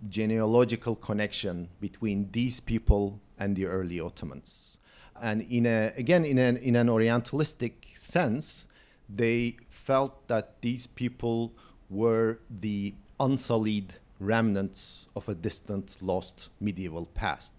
genealogical 0.08 0.96
connection 0.96 1.68
between 1.80 2.28
these 2.32 2.60
people 2.60 3.20
and 3.38 3.56
the 3.56 3.66
early 3.66 4.00
Ottomans. 4.00 4.78
And 5.20 5.42
in 5.42 5.66
a, 5.66 5.92
again, 5.96 6.24
in 6.24 6.38
an, 6.38 6.56
in 6.58 6.76
an 6.76 6.88
Orientalistic 6.88 7.96
sense, 7.96 8.66
they 9.08 9.56
felt 9.68 10.26
that 10.28 10.60
these 10.60 10.86
people 10.86 11.52
were 11.90 12.40
the 12.50 12.94
unsullied 13.20 13.94
remnants 14.24 15.06
of 15.16 15.28
a 15.28 15.34
distant, 15.34 15.96
lost 16.00 16.50
medieval 16.60 17.06
past. 17.14 17.52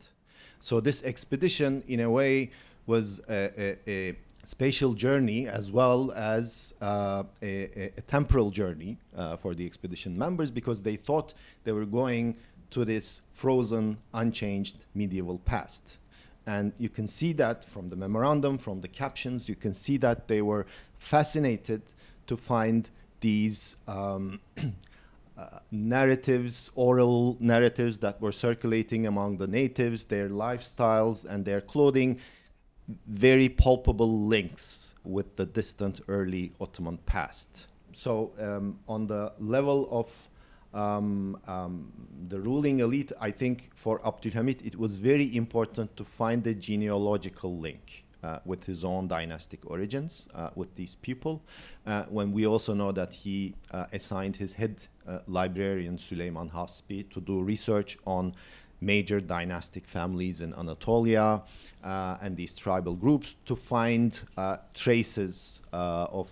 So 0.62 0.80
this 0.80 1.04
expedition, 1.04 1.84
in 1.88 1.99
a 1.99 2.10
way, 2.10 2.51
was 2.88 3.19
a, 3.30 3.51
a, 3.58 3.78
a 3.88 4.15
spatial 4.45 4.93
journey 4.93 5.47
as 5.47 5.71
well 5.71 6.12
as 6.12 6.73
uh, 6.82 7.23
a, 7.41 7.91
a, 7.97 8.01
temporal 8.01 8.51
journey 8.51 8.97
uh, 9.17 9.36
for 9.38 9.56
the 9.56 9.65
expedition 9.65 10.17
members 10.17 10.51
because 10.51 10.82
they 10.82 10.95
thought 10.95 11.34
they 11.63 11.71
were 11.71 11.86
going 11.86 12.36
to 12.71 12.86
this 12.86 13.21
frozen, 13.34 13.97
unchanged 14.13 14.86
medieval 14.93 15.39
past. 15.39 15.97
And 16.47 16.73
you 16.78 16.89
can 16.89 17.08
see 17.08 17.34
that 17.34 17.65
from 17.65 17.89
the 17.89 17.95
memorandum, 17.95 18.58
from 18.58 18.82
the 18.82 18.88
captions, 18.88 19.49
you 19.49 19.56
can 19.56 19.73
see 19.73 19.97
that 19.97 20.28
they 20.28 20.41
were 20.41 20.67
fascinated 20.99 21.82
to 22.28 22.38
find 22.38 22.89
these 23.19 23.78
um, 23.88 24.39
narratives, 25.71 26.71
oral 26.75 27.37
narratives 27.39 27.99
that 27.99 28.21
were 28.21 28.31
circulating 28.31 29.07
among 29.07 29.37
the 29.37 29.47
natives, 29.47 30.05
their 30.05 30.29
lifestyles 30.29 31.25
and 31.25 31.43
their 31.45 31.61
clothing, 31.61 32.19
very 33.07 33.49
palpable 33.49 34.27
links 34.27 34.93
with 35.03 35.35
the 35.35 35.45
distant 35.45 36.01
early 36.07 36.51
Ottoman 36.59 36.97
past. 37.05 37.67
So, 37.93 38.31
um, 38.39 38.79
on 38.87 39.07
the 39.07 39.33
level 39.39 39.87
of 39.91 40.11
um, 40.73 41.39
um, 41.47 41.91
the 42.27 42.39
ruling 42.39 42.81
elite, 42.81 43.11
I 43.19 43.31
think 43.31 43.71
for 43.75 43.99
Abdulhamid 43.99 44.65
it 44.65 44.75
was 44.77 44.97
very 44.97 45.35
important 45.35 45.95
to 45.97 46.03
find 46.03 46.43
the 46.43 46.53
genealogical 46.53 47.57
link. 47.57 48.04
Uh, 48.25 48.39
with 48.43 48.63
his 48.63 48.83
own 48.83 49.07
dynastic 49.07 49.59
origins 49.69 50.25
uh, 50.33 50.49
with 50.55 50.73
these 50.75 50.95
people. 51.03 51.43
Uh, 51.85 52.05
when 52.05 52.31
we 52.31 52.47
also 52.47 52.73
know 52.73 52.91
that 52.91 53.13
he 53.13 53.53
uh, 53.69 53.85
assigned 53.93 54.35
his 54.35 54.51
head 54.51 54.77
uh, 55.07 55.19
librarian 55.27 55.95
Süleyman 55.95 56.49
Hasbi 56.51 57.07
to 57.11 57.21
do 57.21 57.43
research 57.43 57.99
on 58.07 58.33
major 58.81 59.19
dynastic 59.19 59.85
families 59.85 60.41
in 60.41 60.55
Anatolia 60.55 61.43
uh, 61.83 62.17
and 62.19 62.35
these 62.35 62.55
tribal 62.55 62.95
groups 62.95 63.35
to 63.45 63.55
find 63.55 64.19
traces 64.73 65.61
of 65.71 66.27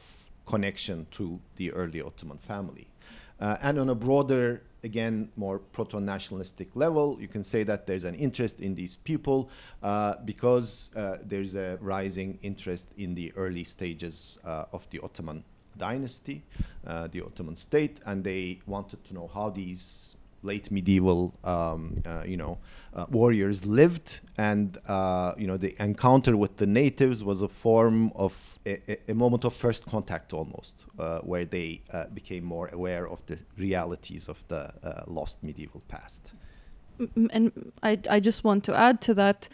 connection 0.47 1.06
to 1.12 1.39
the 1.58 1.71
early 1.73 2.01
Ottoman 2.01 2.39
family. 2.39 2.88
And 3.39 3.77
on 3.77 3.89
a 3.89 3.95
broader, 3.95 4.63
again, 4.84 5.30
more 5.36 5.60
proto 5.60 6.00
nationalistic 6.00 6.69
level, 6.76 7.17
you 7.19 7.28
can 7.28 7.43
say 7.43 7.63
that 7.63 7.88
there's 7.88 8.04
an 8.04 8.15
interest 8.15 8.60
in 8.60 8.76
these 8.76 8.98
people 9.04 9.50
uh, 9.82 10.15
because 10.26 10.89
uh, 10.96 11.17
there's 11.24 11.56
a 11.56 11.78
rising 11.82 12.38
interest 12.41 12.88
in 12.98 13.15
the 13.15 13.32
early 13.36 13.63
stages 13.63 14.38
of 14.43 14.88
the 14.89 15.00
Ottoman 15.00 15.43
dynasty, 15.78 16.43
the 16.84 17.22
Ottoman 17.26 17.58
state, 17.58 18.00
and 18.06 18.24
they 18.24 18.60
wanted 18.67 19.04
to 19.06 19.13
know 19.13 19.30
how 19.34 19.50
these 19.50 20.12
late 20.43 20.71
medieval, 20.71 21.34
um, 21.43 21.95
uh, 22.06 22.23
you 22.25 22.38
know, 22.38 22.58
uh, 22.93 23.06
warriors 23.10 23.65
lived, 23.65 24.19
and 24.38 24.77
uh, 24.88 25.34
you 25.38 25.47
know, 25.47 25.58
the 25.58 25.75
encounter 25.79 26.38
with 26.38 26.58
the 26.58 26.67
natives 26.67 27.23
was 27.23 27.41
a 27.41 27.47
form 27.47 28.12
of 28.15 28.60
a, 28.65 28.97
a 29.08 29.13
moment 29.13 29.45
of 29.45 29.53
first 29.53 29.86
contact, 29.86 30.34
almost, 30.34 30.86
uh, 30.99 31.19
where 31.19 31.45
they 31.45 31.82
uh, 31.91 32.06
became 32.13 32.43
more 32.43 32.69
aware 32.73 33.08
of 33.08 33.25
the 33.25 33.38
realities 33.58 34.27
of 34.27 34.43
the 34.47 34.71
uh, 34.84 35.03
lost 35.08 35.41
medieval 35.43 35.82
past. 35.88 36.34
And 37.32 37.71
I, 37.82 37.99
I 38.10 38.19
just 38.19 38.43
want 38.43 38.63
to 38.65 38.75
add 38.75 39.01
to 39.01 39.13
that, 39.15 39.49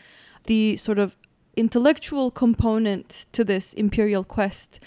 the 0.46 0.76
sort 0.76 1.00
of 1.00 1.16
intellectual 1.56 2.32
component 2.32 3.26
to 3.32 3.44
this 3.44 3.74
imperial 3.74 4.24
quest 4.24 4.80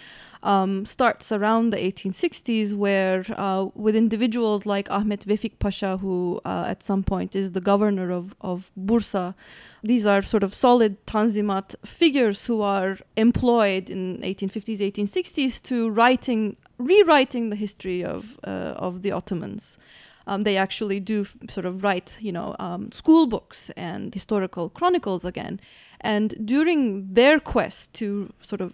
um, 0.42 0.84
starts 0.84 1.30
around 1.30 1.70
the 1.70 1.76
1860s, 1.76 2.74
where 2.74 3.24
uh, 3.36 3.66
with 3.74 3.94
individuals 3.94 4.66
like 4.66 4.90
Ahmet 4.90 5.20
Vefik 5.20 5.58
Pasha, 5.58 5.98
who 5.98 6.40
uh, 6.44 6.64
at 6.66 6.82
some 6.82 7.04
point 7.04 7.36
is 7.36 7.52
the 7.52 7.60
governor 7.60 8.10
of, 8.10 8.34
of 8.40 8.70
Bursa, 8.78 9.34
these 9.82 10.06
are 10.06 10.22
sort 10.22 10.42
of 10.42 10.54
solid 10.54 11.04
Tanzimat 11.06 11.74
figures 11.84 12.46
who 12.46 12.62
are 12.62 12.98
employed 13.16 13.90
in 13.90 14.18
1850s, 14.18 14.78
1860s 14.78 15.62
to 15.62 15.90
writing, 15.90 16.56
rewriting 16.78 17.50
the 17.50 17.56
history 17.56 18.04
of, 18.04 18.38
uh, 18.44 18.74
of 18.76 19.02
the 19.02 19.12
Ottomans. 19.12 19.78
Um, 20.26 20.44
they 20.44 20.56
actually 20.56 21.00
do 21.00 21.22
f- 21.22 21.36
sort 21.50 21.66
of 21.66 21.82
write, 21.82 22.16
you 22.20 22.30
know, 22.30 22.54
um, 22.58 22.92
school 22.92 23.26
books 23.26 23.70
and 23.76 24.14
historical 24.14 24.70
chronicles 24.70 25.24
again. 25.24 25.60
And 26.00 26.34
during 26.44 27.12
their 27.12 27.40
quest 27.40 27.92
to 27.94 28.32
sort 28.40 28.60
of 28.60 28.72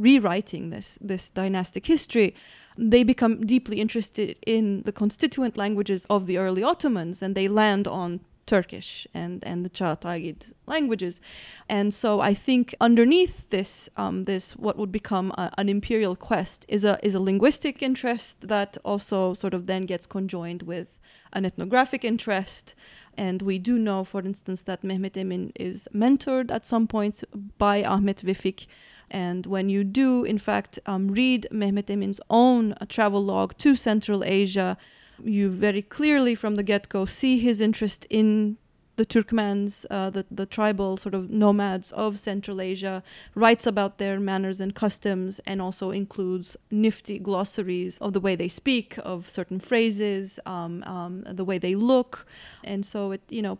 rewriting 0.00 0.70
this 0.70 0.98
this 1.00 1.30
dynastic 1.30 1.86
history, 1.86 2.34
they 2.76 3.02
become 3.04 3.46
deeply 3.46 3.80
interested 3.80 4.36
in 4.46 4.82
the 4.82 4.92
constituent 4.92 5.56
languages 5.56 6.06
of 6.08 6.26
the 6.26 6.38
early 6.38 6.62
Ottomans, 6.62 7.22
and 7.22 7.34
they 7.34 7.48
land 7.48 7.86
on 7.86 8.20
Turkish 8.46 9.06
and 9.14 9.44
and 9.44 9.64
the 9.64 9.70
Çağatay 9.70 10.36
languages, 10.66 11.20
and 11.68 11.94
so 11.94 12.20
I 12.20 12.34
think 12.34 12.74
underneath 12.80 13.48
this 13.50 13.88
um, 13.96 14.24
this 14.24 14.56
what 14.56 14.76
would 14.76 14.92
become 14.92 15.30
a, 15.32 15.50
an 15.58 15.68
imperial 15.68 16.16
quest 16.16 16.66
is 16.68 16.84
a 16.84 16.98
is 17.02 17.14
a 17.14 17.20
linguistic 17.20 17.82
interest 17.82 18.48
that 18.48 18.78
also 18.84 19.34
sort 19.34 19.54
of 19.54 19.66
then 19.66 19.86
gets 19.86 20.06
conjoined 20.06 20.62
with 20.62 20.88
an 21.32 21.44
ethnographic 21.44 22.04
interest. 22.04 22.74
And 23.16 23.42
we 23.42 23.58
do 23.58 23.78
know, 23.78 24.04
for 24.04 24.20
instance, 24.20 24.62
that 24.62 24.82
Mehmet 24.82 25.16
Emin 25.16 25.52
is 25.54 25.88
mentored 25.94 26.50
at 26.50 26.64
some 26.64 26.86
point 26.86 27.24
by 27.58 27.82
Ahmet 27.82 28.22
Vefik, 28.24 28.66
and 29.10 29.46
when 29.46 29.68
you 29.68 29.84
do, 29.84 30.24
in 30.24 30.38
fact, 30.38 30.78
um, 30.86 31.08
read 31.08 31.46
Mehmet 31.50 31.90
Emin's 31.90 32.20
own 32.30 32.74
uh, 32.74 32.86
travel 32.88 33.24
log 33.24 33.56
to 33.58 33.74
Central 33.74 34.24
Asia, 34.24 34.76
you 35.22 35.50
very 35.50 35.82
clearly 35.82 36.34
from 36.34 36.56
the 36.56 36.62
get 36.62 36.88
go 36.88 37.04
see 37.04 37.38
his 37.38 37.60
interest 37.60 38.06
in 38.08 38.56
the 38.96 39.06
Turkmens, 39.06 39.86
uh, 39.90 40.10
the, 40.10 40.26
the 40.30 40.44
tribal 40.44 40.98
sort 40.98 41.14
of 41.14 41.30
nomads 41.30 41.90
of 41.92 42.18
Central 42.18 42.60
Asia, 42.60 43.02
writes 43.34 43.66
about 43.66 43.96
their 43.96 44.20
manners 44.20 44.60
and 44.60 44.74
customs, 44.74 45.40
and 45.46 45.62
also 45.62 45.90
includes 45.90 46.54
nifty 46.70 47.18
glossaries 47.18 47.96
of 47.98 48.12
the 48.12 48.20
way 48.20 48.36
they 48.36 48.48
speak, 48.48 48.98
of 49.02 49.30
certain 49.30 49.58
phrases, 49.58 50.38
um, 50.44 50.82
um, 50.84 51.24
the 51.26 51.46
way 51.46 51.56
they 51.56 51.74
look. 51.74 52.26
And 52.62 52.84
so 52.84 53.12
it, 53.12 53.22
you 53.30 53.40
know, 53.40 53.58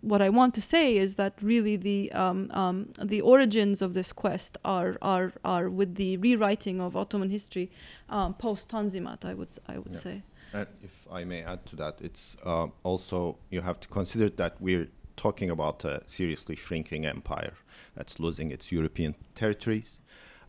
what 0.00 0.20
I 0.22 0.28
want 0.28 0.54
to 0.54 0.60
say 0.62 0.96
is 0.96 1.16
that 1.16 1.34
really 1.40 1.76
the 1.76 2.12
um, 2.12 2.50
um, 2.52 2.88
the 3.02 3.20
origins 3.20 3.82
of 3.82 3.94
this 3.94 4.12
quest 4.12 4.56
are 4.64 4.96
are 5.02 5.32
are 5.44 5.68
with 5.68 5.94
the 5.96 6.16
rewriting 6.18 6.80
of 6.80 6.96
Ottoman 6.96 7.30
history 7.30 7.70
um, 8.08 8.34
post 8.34 8.68
Tanzimat. 8.68 9.24
I 9.24 9.34
would 9.34 9.50
I 9.68 9.78
would 9.78 9.92
yeah. 9.92 9.98
say. 9.98 10.22
And 10.52 10.68
if 10.82 11.06
I 11.10 11.24
may 11.24 11.42
add 11.42 11.66
to 11.66 11.76
that, 11.76 12.00
it's 12.00 12.36
uh, 12.44 12.68
also 12.82 13.38
you 13.50 13.60
have 13.60 13.80
to 13.80 13.88
consider 13.88 14.28
that 14.30 14.60
we're 14.60 14.88
talking 15.16 15.50
about 15.50 15.84
a 15.84 16.02
seriously 16.06 16.56
shrinking 16.56 17.06
empire 17.06 17.54
that's 17.96 18.18
losing 18.18 18.50
its 18.50 18.70
European 18.72 19.14
territories. 19.34 19.98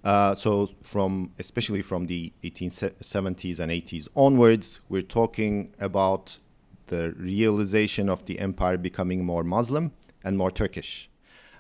Uh, 0.04 0.36
so 0.36 0.70
from 0.84 1.32
especially 1.40 1.82
from 1.82 2.06
the 2.06 2.32
1870s 2.44 3.60
and 3.60 3.72
80s 3.72 4.08
onwards, 4.16 4.80
we're 4.88 5.02
talking 5.02 5.74
about 5.80 6.38
the 6.88 7.12
realization 7.14 8.10
of 8.10 8.26
the 8.26 8.40
empire 8.40 8.78
becoming 8.78 9.26
more 9.26 9.44
Muslim 9.44 9.92
and 10.24 10.38
more 10.38 10.52
Turkish. 10.52 11.10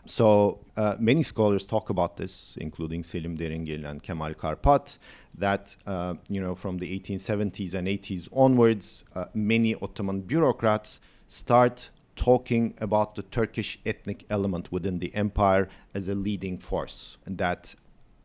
So 0.05 0.59
uh, 0.77 0.95
many 0.99 1.23
scholars 1.23 1.63
talk 1.63 1.89
about 1.89 2.17
this, 2.17 2.57
including 2.61 3.03
Selim 3.03 3.37
Deringil 3.37 3.85
and 3.85 4.03
Kemal 4.03 4.35
Karpat, 4.35 4.99
that 5.37 5.75
uh, 5.87 6.15
you 6.29 6.39
know 6.39 6.53
from 6.53 6.77
the 6.77 6.99
1870s 6.99 7.73
and 7.73 7.87
80s 7.87 8.27
onwards, 8.31 9.03
uh, 9.15 9.25
many 9.33 9.75
Ottoman 9.75 10.21
bureaucrats 10.21 10.99
start 11.27 11.89
talking 12.15 12.75
about 12.79 13.15
the 13.15 13.23
Turkish 13.23 13.79
ethnic 13.85 14.25
element 14.29 14.71
within 14.71 14.99
the 14.99 15.13
empire 15.15 15.67
as 15.93 16.07
a 16.07 16.15
leading 16.15 16.57
force 16.57 17.17
that 17.25 17.75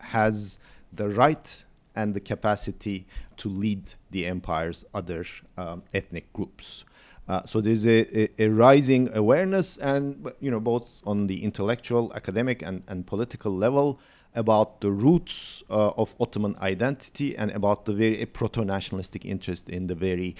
has 0.01 0.59
the 0.93 1.09
right 1.09 1.65
and 1.97 2.15
the 2.15 2.21
capacity 2.21 3.07
to 3.37 3.49
lead 3.49 3.95
the 4.11 4.27
empire's 4.27 4.85
other 4.95 5.25
um, 5.57 5.83
ethnic 5.93 6.33
groups. 6.33 6.85
Uh, 7.31 7.45
so 7.45 7.61
there's 7.61 7.87
a, 7.87 7.99
a, 8.23 8.29
a, 8.47 8.49
rising 8.49 9.09
awareness, 9.15 9.77
and 9.77 10.33
you 10.41 10.51
know, 10.51 10.59
both 10.59 10.89
on 11.07 11.29
the 11.29 11.45
intellectual, 11.45 12.13
academic, 12.17 12.61
and, 12.61 12.83
and 12.89 13.07
political 13.07 13.53
level, 13.53 14.01
about 14.35 14.81
the 14.81 14.91
roots 14.91 15.63
uh, 15.71 15.91
of 15.97 16.17
Ottoman 16.19 16.57
identity 16.61 17.37
and 17.37 17.53
about 17.53 17.85
the 17.85 17.93
very 17.93 18.27
proto-nationalistic 18.27 19.25
interest 19.25 19.69
in 19.69 19.87
the 19.87 19.95
very 19.95 20.35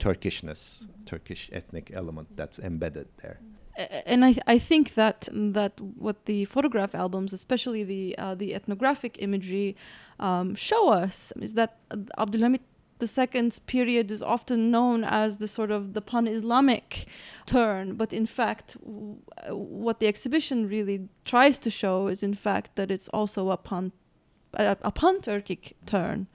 Turkishness, 0.00 0.88
Turkish 1.06 1.50
ethnic 1.52 1.92
element 1.94 2.26
that's 2.36 2.58
embedded 2.58 3.06
there. 3.22 3.38
And 4.04 4.24
I, 4.24 4.34
I 4.48 4.58
think 4.58 4.94
that 4.94 5.28
that 5.32 5.80
what 5.80 6.26
the 6.26 6.46
photograph 6.46 6.96
albums, 6.96 7.32
especially 7.32 7.84
the 7.84 8.18
uh, 8.18 8.34
the 8.34 8.54
ethnographic 8.54 9.18
imagery, 9.20 9.76
um, 10.18 10.56
show 10.56 10.88
us 10.88 11.32
is 11.40 11.54
that 11.54 11.78
Abdulhamid 12.18 12.60
II's 13.00 13.58
period 13.60 14.10
is 14.10 14.22
often 14.22 14.70
known 14.70 15.04
as 15.04 15.38
the 15.38 15.48
sort 15.48 15.70
of 15.70 15.92
the 15.92 16.00
pan-Islamic 16.00 17.06
turn, 17.46 17.94
but 17.94 18.12
in 18.12 18.26
fact, 18.26 18.76
w- 18.82 19.16
what 19.50 20.00
the 20.00 20.06
exhibition 20.06 20.68
really 20.68 21.08
tries 21.24 21.58
to 21.60 21.70
show 21.70 22.08
is 22.08 22.22
in 22.22 22.34
fact 22.34 22.76
that 22.76 22.90
it's 22.90 23.08
also 23.08 23.50
a 23.50 23.56
pan 23.56 23.92
a, 24.54 24.76
a 24.82 24.92
pan-Turkic 24.92 25.72
turn. 25.86 26.28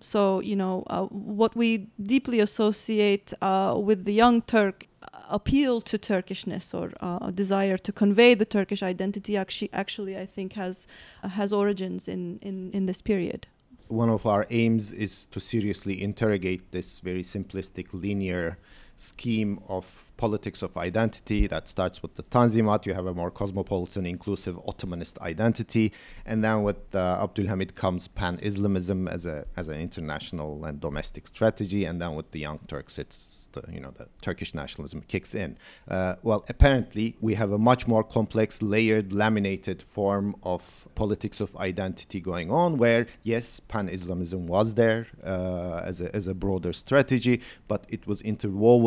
So 0.00 0.40
you 0.40 0.56
know 0.56 0.84
uh, 0.88 1.04
what 1.06 1.56
we 1.56 1.88
deeply 2.02 2.40
associate 2.40 3.32
uh, 3.40 3.74
with 3.76 4.04
the 4.04 4.12
young 4.12 4.42
Turk 4.42 4.86
appeal 5.28 5.80
to 5.80 5.98
Turkishness 5.98 6.74
or 6.74 6.92
uh, 7.00 7.30
desire 7.30 7.78
to 7.78 7.92
convey 7.92 8.34
the 8.34 8.44
Turkish 8.44 8.82
identity 8.82 9.36
actually, 9.36 9.70
actually 9.72 10.16
I 10.18 10.26
think 10.26 10.52
has 10.54 10.86
uh, 11.22 11.28
has 11.28 11.52
origins 11.52 12.08
in, 12.08 12.38
in, 12.42 12.70
in 12.72 12.86
this 12.86 13.00
period. 13.00 13.46
One 13.94 14.10
of 14.10 14.26
our 14.26 14.44
aims 14.50 14.90
is 14.90 15.26
to 15.26 15.38
seriously 15.38 16.02
interrogate 16.02 16.72
this 16.72 16.98
very 16.98 17.22
simplistic, 17.22 17.92
linear 17.92 18.58
scheme 18.96 19.58
of 19.68 20.12
politics 20.16 20.62
of 20.62 20.76
identity 20.76 21.46
that 21.48 21.68
starts 21.68 22.02
with 22.02 22.14
the 22.14 22.22
Tanzimat. 22.24 22.86
You 22.86 22.94
have 22.94 23.06
a 23.06 23.14
more 23.14 23.30
cosmopolitan, 23.30 24.06
inclusive 24.06 24.56
Ottomanist 24.66 25.18
identity, 25.20 25.92
and 26.24 26.44
then 26.44 26.62
with 26.62 26.94
uh, 26.94 27.18
Abdul 27.20 27.46
Hamid 27.46 27.74
comes 27.74 28.06
pan-Islamism 28.08 29.08
as 29.08 29.26
a 29.26 29.44
as 29.56 29.68
an 29.68 29.80
international 29.80 30.64
and 30.64 30.80
domestic 30.80 31.26
strategy, 31.26 31.84
and 31.84 32.00
then 32.00 32.14
with 32.14 32.30
the 32.30 32.40
Young 32.40 32.60
Turks, 32.68 32.98
it's 32.98 33.48
the, 33.52 33.62
you 33.72 33.80
know 33.80 33.90
the 33.90 34.06
Turkish 34.22 34.54
nationalism 34.54 35.02
kicks 35.08 35.34
in. 35.34 35.58
Uh, 35.88 36.14
well, 36.22 36.44
apparently 36.48 37.16
we 37.20 37.34
have 37.34 37.52
a 37.52 37.58
much 37.58 37.86
more 37.86 38.04
complex, 38.04 38.62
layered, 38.62 39.12
laminated 39.12 39.82
form 39.82 40.36
of 40.42 40.86
politics 40.94 41.40
of 41.40 41.56
identity 41.56 42.20
going 42.20 42.50
on, 42.50 42.78
where 42.78 43.06
yes, 43.24 43.60
pan-Islamism 43.60 44.46
was 44.46 44.74
there 44.74 45.06
uh, 45.24 45.80
as 45.84 46.00
a 46.00 46.14
as 46.14 46.26
a 46.28 46.34
broader 46.34 46.72
strategy, 46.72 47.40
but 47.66 47.84
it 47.88 48.06
was 48.06 48.20
interwoven 48.22 48.83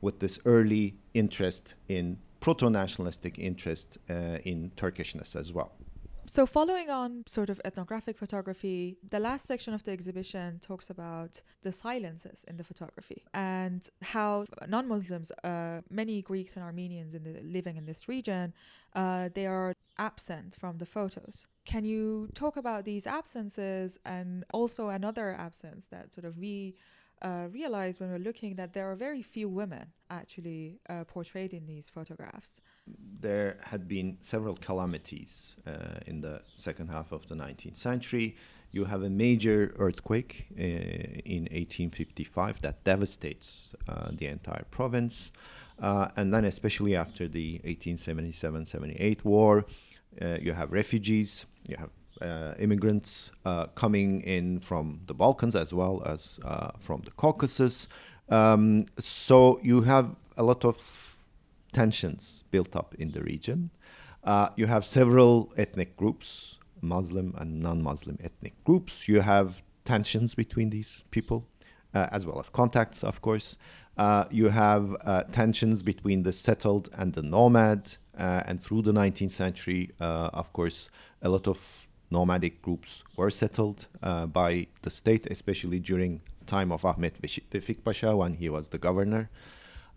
with 0.00 0.20
this 0.20 0.38
early 0.44 0.94
interest 1.14 1.74
in 1.88 2.18
proto-nationalistic 2.40 3.38
interest 3.38 3.98
uh, 4.10 4.38
in 4.44 4.70
Turkishness 4.76 5.34
as 5.34 5.52
well. 5.52 5.72
So, 6.26 6.46
following 6.46 6.88
on 6.88 7.24
sort 7.26 7.50
of 7.50 7.60
ethnographic 7.66 8.16
photography, 8.16 8.96
the 9.10 9.20
last 9.20 9.44
section 9.44 9.74
of 9.74 9.82
the 9.84 9.92
exhibition 9.92 10.58
talks 10.58 10.88
about 10.88 11.42
the 11.62 11.70
silences 11.70 12.44
in 12.48 12.56
the 12.56 12.64
photography 12.64 13.24
and 13.34 13.86
how 14.00 14.46
non 14.66 14.88
Muslims, 14.88 15.30
uh, 15.42 15.82
many 15.90 16.22
Greeks 16.22 16.56
and 16.56 16.64
Armenians 16.64 17.14
in 17.14 17.24
the, 17.24 17.42
living 17.42 17.76
in 17.76 17.84
this 17.84 18.08
region, 18.08 18.54
uh, 18.94 19.28
they 19.34 19.46
are 19.46 19.74
absent 19.98 20.56
from 20.58 20.78
the 20.78 20.86
photos. 20.86 21.46
Can 21.66 21.84
you 21.84 22.28
talk 22.34 22.56
about 22.56 22.84
these 22.86 23.06
absences 23.06 23.98
and 24.06 24.44
also 24.52 24.88
another 24.88 25.34
absence 25.38 25.88
that 25.88 26.14
sort 26.14 26.24
of 26.24 26.38
we 26.38 26.74
uh, 27.22 27.48
realized 27.52 28.00
when 28.00 28.10
we 28.10 28.18
we're 28.18 28.24
looking 28.24 28.54
that 28.56 28.72
there 28.72 28.90
are 28.90 28.94
very 28.94 29.22
few 29.22 29.48
women 29.48 29.86
actually 30.10 30.78
uh, 30.88 31.04
portrayed 31.04 31.52
in 31.54 31.66
these 31.66 31.88
photographs. 31.88 32.60
There 33.20 33.56
had 33.62 33.88
been 33.88 34.18
several 34.20 34.56
calamities 34.56 35.56
uh, 35.66 36.00
in 36.06 36.20
the 36.20 36.42
second 36.56 36.88
half 36.88 37.12
of 37.12 37.26
the 37.28 37.34
19th 37.34 37.78
century. 37.78 38.36
You 38.72 38.84
have 38.84 39.02
a 39.02 39.10
major 39.10 39.74
earthquake 39.78 40.46
uh, 40.58 40.62
in 40.62 41.42
1855 41.52 42.60
that 42.62 42.84
devastates 42.84 43.74
uh, 43.88 44.10
the 44.12 44.26
entire 44.26 44.64
province. 44.70 45.32
And 45.78 46.32
then, 46.32 46.44
especially 46.44 46.94
after 46.94 47.26
the 47.28 47.54
1877 47.64 48.66
78 48.66 49.24
war, 49.24 49.64
you 50.40 50.52
have 50.52 50.72
refugees, 50.72 51.46
you 51.68 51.76
have 51.76 51.90
uh, 52.20 52.54
immigrants 52.58 53.32
uh, 53.44 53.66
coming 53.74 54.20
in 54.22 54.60
from 54.60 55.00
the 55.06 55.14
Balkans 55.14 55.56
as 55.56 55.72
well 55.72 56.02
as 56.06 56.38
uh, 56.44 56.70
from 56.78 57.02
the 57.04 57.10
Caucasus. 57.12 57.88
Um, 58.28 58.86
so 58.98 59.58
you 59.62 59.82
have 59.82 60.14
a 60.36 60.42
lot 60.42 60.64
of 60.64 61.18
tensions 61.72 62.44
built 62.50 62.76
up 62.76 62.94
in 62.98 63.10
the 63.10 63.22
region. 63.22 63.70
Uh, 64.22 64.48
you 64.56 64.66
have 64.66 64.84
several 64.84 65.52
ethnic 65.56 65.96
groups, 65.96 66.58
Muslim 66.80 67.34
and 67.36 67.60
non 67.60 67.82
Muslim 67.82 68.16
ethnic 68.22 68.52
groups. 68.64 69.08
You 69.08 69.20
have 69.20 69.62
tensions 69.84 70.34
between 70.34 70.70
these 70.70 71.02
people, 71.10 71.46
uh, 71.94 72.06
as 72.12 72.26
well 72.26 72.38
as 72.38 72.48
contacts, 72.48 73.02
of 73.04 73.20
course. 73.22 73.58
Uh, 73.96 74.24
you 74.30 74.48
have 74.48 74.96
tensions 75.32 75.82
between 75.82 76.22
the 76.22 76.32
settled 76.32 76.90
and 76.94 77.12
the 77.12 77.22
nomad. 77.22 77.96
and 78.16 78.62
through 78.62 78.82
the 78.82 78.92
19th 78.92 79.32
century, 79.32 79.90
of 79.98 80.52
course, 80.52 80.88
a 81.22 81.28
lot 81.28 81.48
of 81.48 81.88
nomadic 82.14 82.62
groups 82.62 83.02
were 83.18 83.30
settled 83.42 83.80
uh, 84.02 84.26
by 84.40 84.50
the 84.82 84.90
state, 84.90 85.24
especially 85.36 85.80
during 85.90 86.20
time 86.46 86.70
of 86.72 86.84
Ahmet 86.84 87.14
Vefik 87.52 87.82
Pasha 87.84 88.16
when 88.16 88.34
he 88.34 88.48
was 88.48 88.68
the 88.68 88.78
governor. 88.78 89.30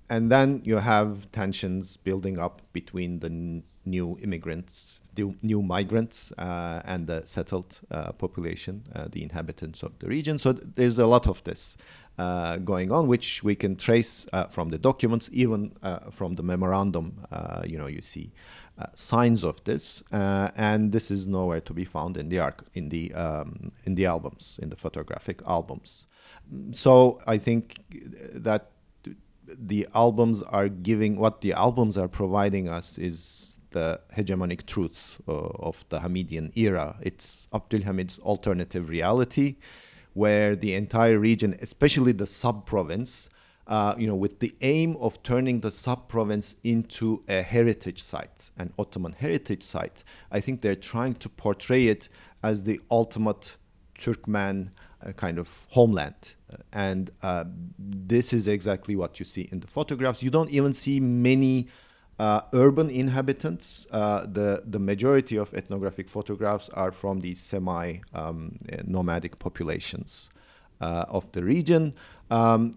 And 0.10 0.32
then 0.32 0.62
you 0.64 0.78
have 0.78 1.10
tensions 1.32 1.98
building 1.98 2.40
up 2.40 2.62
between 2.74 3.20
the 3.20 3.28
n- 3.28 3.64
new 3.86 4.18
immigrants, 4.26 5.02
the 5.18 5.36
new 5.42 5.62
migrants, 5.62 6.32
uh, 6.38 6.82
and 6.86 7.08
the 7.08 7.22
settled 7.26 7.80
uh, 7.92 8.14
population, 8.14 8.84
uh, 8.96 9.08
the 9.12 9.22
inhabitants 9.22 9.84
of 9.84 9.92
the 10.00 10.08
region. 10.08 10.38
So 10.38 10.54
th- 10.54 10.68
there's 10.76 11.00
a 11.00 11.06
lot 11.06 11.28
of 11.28 11.44
this 11.44 11.76
going 12.64 12.92
on, 12.92 13.08
which 13.08 13.44
we 13.44 13.54
can 13.54 13.76
trace 13.76 14.26
from 14.50 14.70
the 14.70 14.80
documents, 14.80 15.30
even 15.34 15.72
from 16.12 16.36
the 16.36 16.42
memorandum. 16.42 17.08
you 17.66 17.78
know, 17.78 17.88
you 17.88 18.02
see 18.02 18.32
uh, 18.80 18.86
signs 18.94 19.44
of 19.44 19.64
this, 19.64 20.04
uh, 20.12 20.52
and 20.56 20.92
this 20.92 21.10
is 21.10 21.28
nowhere 21.28 21.62
to 21.62 21.74
be 21.74 21.84
found 21.84 22.16
in 22.16 22.30
the 22.30 22.38
arc 22.38 22.64
in 22.76 22.90
the 22.90 23.12
um, 23.14 23.72
in 23.86 23.96
the 23.96 24.06
albums, 24.06 24.60
in 24.62 24.70
the 24.70 24.76
photographic 24.76 25.42
albums. 25.48 26.06
So 26.72 27.20
I 27.26 27.40
think 27.40 27.80
that 28.34 28.72
the 29.48 29.88
albums 29.96 30.44
are 30.44 30.70
giving 30.70 31.16
what 31.16 31.42
the 31.42 31.54
albums 31.54 31.98
are 31.98 32.08
providing 32.08 32.70
us 32.70 32.98
is 32.98 33.47
the 33.78 33.88
hegemonic 34.18 34.62
truth 34.66 35.02
uh, 35.28 35.32
of 35.70 35.76
the 35.90 36.00
Hamidian 36.00 36.48
era. 36.56 36.88
It's 37.10 37.48
Abdul 37.54 37.84
Hamid's 37.88 38.18
alternative 38.20 38.86
reality, 38.98 39.48
where 40.14 40.56
the 40.56 40.72
entire 40.84 41.20
region, 41.30 41.52
especially 41.68 42.14
the 42.24 42.30
sub 42.42 42.66
province, 42.66 43.30
uh, 43.68 43.94
you 43.98 44.08
know, 44.08 44.16
with 44.16 44.40
the 44.40 44.54
aim 44.62 44.96
of 45.06 45.22
turning 45.24 45.60
the 45.60 45.72
sub-province 45.72 46.56
into 46.64 47.22
a 47.28 47.42
heritage 47.42 48.02
site, 48.02 48.52
an 48.58 48.72
Ottoman 48.80 49.14
heritage 49.14 49.64
site. 49.64 50.04
I 50.32 50.40
think 50.40 50.62
they're 50.62 50.84
trying 50.94 51.16
to 51.16 51.30
portray 51.30 51.88
it 51.88 52.10
as 52.44 52.64
the 52.64 52.80
ultimate 52.90 53.58
Turkmen 54.00 54.70
uh, 55.06 55.12
kind 55.12 55.38
of 55.38 55.68
homeland. 55.70 56.36
And 56.72 57.12
uh, 57.22 57.44
this 57.78 58.32
is 58.32 58.48
exactly 58.48 58.96
what 58.96 59.20
you 59.20 59.26
see 59.26 59.50
in 59.52 59.60
the 59.60 59.68
photographs. 59.68 60.24
You 60.24 60.32
don't 60.32 60.52
even 60.60 60.74
see 60.74 61.00
many 61.02 61.68
uh, 62.20 62.42
urban 62.54 62.90
inhabitants. 62.90 63.88
Uh, 63.92 64.26
the, 64.26 64.64
the 64.66 64.80
majority 64.80 65.38
of 65.38 65.54
ethnographic 65.54 66.10
photographs 66.10 66.70
are 66.70 66.92
from 66.92 67.20
these 67.22 67.40
semi 67.40 67.98
um, 68.14 68.58
nomadic 68.86 69.40
populations 69.40 70.30
of 70.80 71.32
the 71.32 71.44
region. 71.44 71.94
Um, 72.30 72.72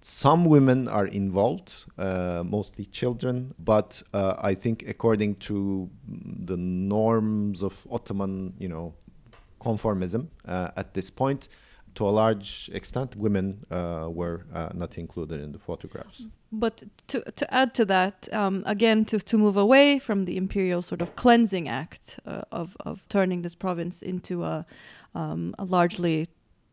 some 0.00 0.44
women 0.46 0.88
are 0.88 1.06
involved, 1.06 1.84
uh, 1.98 2.42
mostly 2.46 2.86
children, 2.86 3.54
but 3.58 4.02
uh, 4.14 4.34
I 4.38 4.54
think 4.54 4.84
according 4.88 5.36
to 5.36 5.90
the 6.08 6.56
norms 6.56 7.62
of 7.62 7.86
Ottoman, 7.90 8.54
you 8.58 8.68
know, 8.68 8.94
conformism 9.60 10.28
uh, 10.46 10.70
at 10.76 10.94
this 10.94 11.10
point, 11.10 11.48
to 11.96 12.06
a 12.06 12.10
large 12.10 12.70
extent, 12.72 13.16
women 13.16 13.64
uh, 13.70 14.08
were 14.10 14.44
uh, 14.54 14.68
not 14.74 14.98
included 14.98 15.40
in 15.40 15.52
the 15.52 15.58
photographs. 15.58 16.26
But 16.52 16.82
to, 17.08 17.20
to 17.22 17.54
add 17.54 17.74
to 17.74 17.84
that, 17.86 18.28
um, 18.32 18.62
again, 18.66 19.04
to, 19.06 19.18
to 19.18 19.38
move 19.38 19.56
away 19.56 19.98
from 19.98 20.26
the 20.26 20.36
imperial 20.36 20.82
sort 20.82 21.02
of 21.02 21.16
cleansing 21.16 21.68
act 21.68 22.20
uh, 22.26 22.42
of, 22.52 22.76
of 22.80 23.02
turning 23.08 23.42
this 23.42 23.54
province 23.54 24.02
into 24.02 24.44
a, 24.44 24.66
um, 25.14 25.54
a 25.58 25.64
largely 25.64 26.28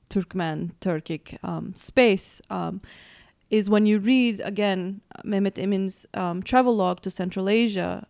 Turkmen 0.10 0.72
Turkic 0.80 1.38
um, 1.44 1.74
space 1.74 2.42
um, 2.50 2.82
is 3.50 3.70
when 3.70 3.86
you 3.86 4.00
read 4.00 4.42
again 4.42 5.02
Mehmet 5.24 5.58
Emin's 5.58 6.06
um, 6.14 6.44
travel 6.44 6.76
log 6.76 7.02
to 7.02 7.10
Central 7.10 7.50
Asia. 7.50 8.06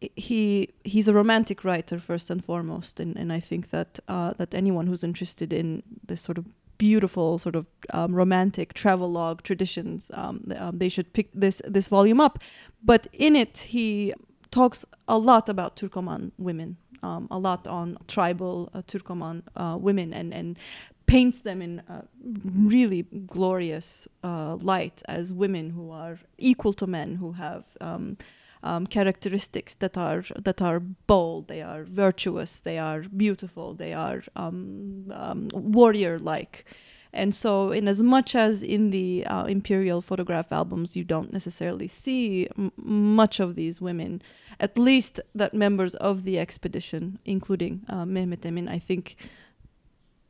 He 0.00 0.74
he's 0.84 1.08
a 1.08 1.12
romantic 1.12 1.64
writer 1.64 1.98
first 1.98 2.30
and 2.30 2.44
foremost, 2.44 3.00
and, 3.00 3.16
and 3.16 3.32
I 3.32 3.40
think 3.40 3.70
that 3.70 3.98
uh, 4.08 4.34
that 4.38 4.54
anyone 4.54 4.86
who's 4.86 5.04
interested 5.04 5.52
in 5.52 5.82
this 6.06 6.20
sort 6.20 6.38
of 6.38 6.44
beautiful 6.78 7.38
sort 7.38 7.56
of 7.56 7.66
um, 7.90 8.14
romantic 8.14 8.74
travelogue 8.74 9.42
traditions, 9.42 10.10
um, 10.12 10.52
um, 10.56 10.78
they 10.78 10.90
should 10.90 11.12
pick 11.12 11.28
this 11.32 11.62
this 11.66 11.88
volume 11.88 12.20
up. 12.20 12.38
But 12.82 13.06
in 13.12 13.34
it, 13.34 13.58
he 13.58 14.12
talks 14.50 14.84
a 15.08 15.18
lot 15.18 15.48
about 15.48 15.76
Turkoman 15.76 16.32
women 16.38 16.76
um, 17.02 17.28
a 17.30 17.38
lot 17.38 17.66
on 17.66 17.98
tribal 18.08 18.70
uh, 18.74 18.82
Turkoman 18.82 19.42
uh, 19.56 19.76
women 19.80 20.12
and, 20.12 20.32
and 20.32 20.58
paints 21.06 21.40
them 21.40 21.62
in 21.62 21.82
a 21.88 22.04
really 22.44 23.02
glorious 23.26 24.08
uh, 24.24 24.56
light 24.56 25.02
as 25.06 25.32
women 25.32 25.70
who 25.70 25.90
are 25.90 26.18
equal 26.38 26.72
to 26.72 26.86
men, 26.86 27.14
who 27.14 27.32
have 27.32 27.64
um, 27.80 28.16
um, 28.62 28.86
characteristics 28.86 29.74
that 29.76 29.96
are 29.96 30.24
that 30.36 30.60
are 30.62 30.80
bold, 30.80 31.48
they 31.48 31.62
are 31.62 31.84
virtuous, 31.84 32.60
they 32.60 32.78
are 32.78 33.02
beautiful, 33.02 33.74
they 33.74 33.92
are 33.92 34.22
um, 34.34 35.12
um, 35.12 35.48
warrior-like. 35.52 36.64
And 37.12 37.34
so, 37.34 37.70
in 37.70 37.88
as 37.88 38.02
much 38.02 38.34
as 38.34 38.62
in 38.62 38.90
the 38.90 39.24
uh, 39.26 39.44
imperial 39.44 40.02
photograph 40.02 40.52
albums 40.52 40.96
you 40.96 41.04
don't 41.04 41.32
necessarily 41.32 41.88
see 41.88 42.46
m- 42.58 42.72
much 42.76 43.40
of 43.40 43.54
these 43.54 43.80
women, 43.80 44.20
at 44.60 44.76
least 44.76 45.20
that 45.34 45.54
members 45.54 45.94
of 45.94 46.24
the 46.24 46.38
expedition, 46.38 47.18
including 47.24 47.82
uh, 47.88 48.04
Mehmet 48.04 48.44
Emin, 48.44 48.68
I 48.68 48.78
think, 48.78 49.16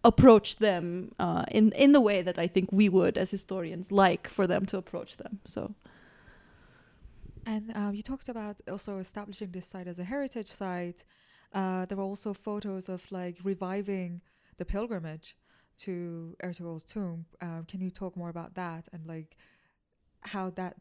approach 0.04 0.56
them 0.56 1.12
uh, 1.18 1.44
in 1.50 1.72
in 1.72 1.90
the 1.92 2.00
way 2.00 2.22
that 2.22 2.38
I 2.38 2.46
think 2.46 2.70
we 2.70 2.88
would 2.88 3.18
as 3.18 3.30
historians 3.30 3.90
like 3.90 4.28
for 4.28 4.46
them 4.46 4.66
to 4.66 4.76
approach 4.76 5.16
them. 5.16 5.40
So. 5.44 5.74
And 7.46 7.72
uh, 7.76 7.90
you 7.92 8.02
talked 8.02 8.28
about 8.28 8.60
also 8.68 8.98
establishing 8.98 9.52
this 9.52 9.66
site 9.66 9.86
as 9.86 9.98
a 9.98 10.04
heritage 10.04 10.48
site. 10.48 11.04
Uh, 11.52 11.86
there 11.86 11.96
were 11.96 12.02
also 12.02 12.34
photos 12.34 12.88
of 12.88 13.06
like 13.12 13.38
reviving 13.44 14.20
the 14.58 14.64
pilgrimage 14.64 15.36
to 15.78 16.34
Ertugrul's 16.42 16.84
tomb. 16.84 17.24
Um, 17.40 17.64
can 17.68 17.80
you 17.80 17.90
talk 17.90 18.16
more 18.16 18.30
about 18.30 18.54
that 18.56 18.88
and 18.92 19.06
like 19.06 19.36
how 20.22 20.50
that 20.50 20.76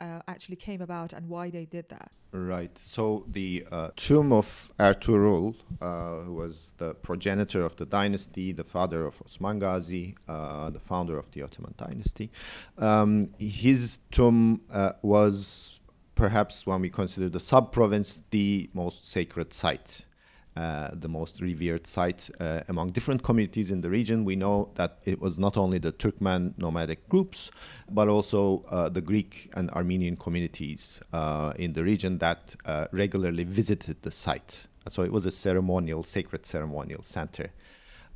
uh, 0.00 0.20
actually 0.26 0.56
came 0.56 0.80
about 0.80 1.12
and 1.12 1.28
why 1.28 1.50
they 1.50 1.64
did 1.64 1.88
that? 1.90 2.10
Right. 2.30 2.76
So 2.82 3.24
the 3.28 3.64
uh, 3.70 3.90
tomb 3.96 4.32
of 4.32 4.70
Ertugrul, 4.78 5.54
uh, 5.80 6.24
who 6.24 6.34
was 6.34 6.72
the 6.76 6.94
progenitor 6.94 7.62
of 7.62 7.76
the 7.76 7.86
dynasty, 7.86 8.52
the 8.52 8.64
father 8.64 9.06
of 9.06 9.22
Osman 9.24 9.60
Ghazi, 9.60 10.14
uh, 10.28 10.68
the 10.70 10.80
founder 10.80 11.18
of 11.18 11.30
the 11.30 11.42
Ottoman 11.42 11.74
dynasty, 11.78 12.30
um, 12.76 13.30
his 13.38 14.00
tomb 14.10 14.60
uh, 14.70 14.92
was 15.00 15.77
perhaps 16.18 16.66
when 16.66 16.80
we 16.80 16.90
consider 16.90 17.28
the 17.28 17.40
sub-province 17.40 18.22
the 18.30 18.68
most 18.74 19.08
sacred 19.08 19.52
site. 19.52 20.04
Uh, 20.56 20.90
the 20.92 21.08
most 21.08 21.40
revered 21.40 21.86
site 21.86 22.28
uh, 22.40 22.62
among 22.66 22.90
different 22.90 23.22
communities 23.22 23.70
in 23.70 23.80
the 23.80 23.88
region. 23.88 24.24
We 24.24 24.34
know 24.34 24.70
that 24.74 24.98
it 25.04 25.20
was 25.20 25.38
not 25.38 25.56
only 25.56 25.78
the 25.78 25.92
Turkmen 25.92 26.58
nomadic 26.58 27.08
groups, 27.08 27.52
but 27.88 28.08
also 28.08 28.64
uh, 28.68 28.88
the 28.88 29.00
Greek 29.00 29.52
and 29.54 29.70
Armenian 29.70 30.16
communities 30.16 31.00
uh, 31.12 31.52
in 31.56 31.74
the 31.74 31.84
region 31.84 32.18
that 32.18 32.56
uh, 32.64 32.88
regularly 32.90 33.44
visited 33.44 34.02
the 34.02 34.10
site. 34.10 34.66
So 34.88 35.02
it 35.02 35.12
was 35.12 35.26
a 35.26 35.30
ceremonial, 35.30 36.02
sacred 36.02 36.44
ceremonial 36.44 37.04
center 37.04 37.50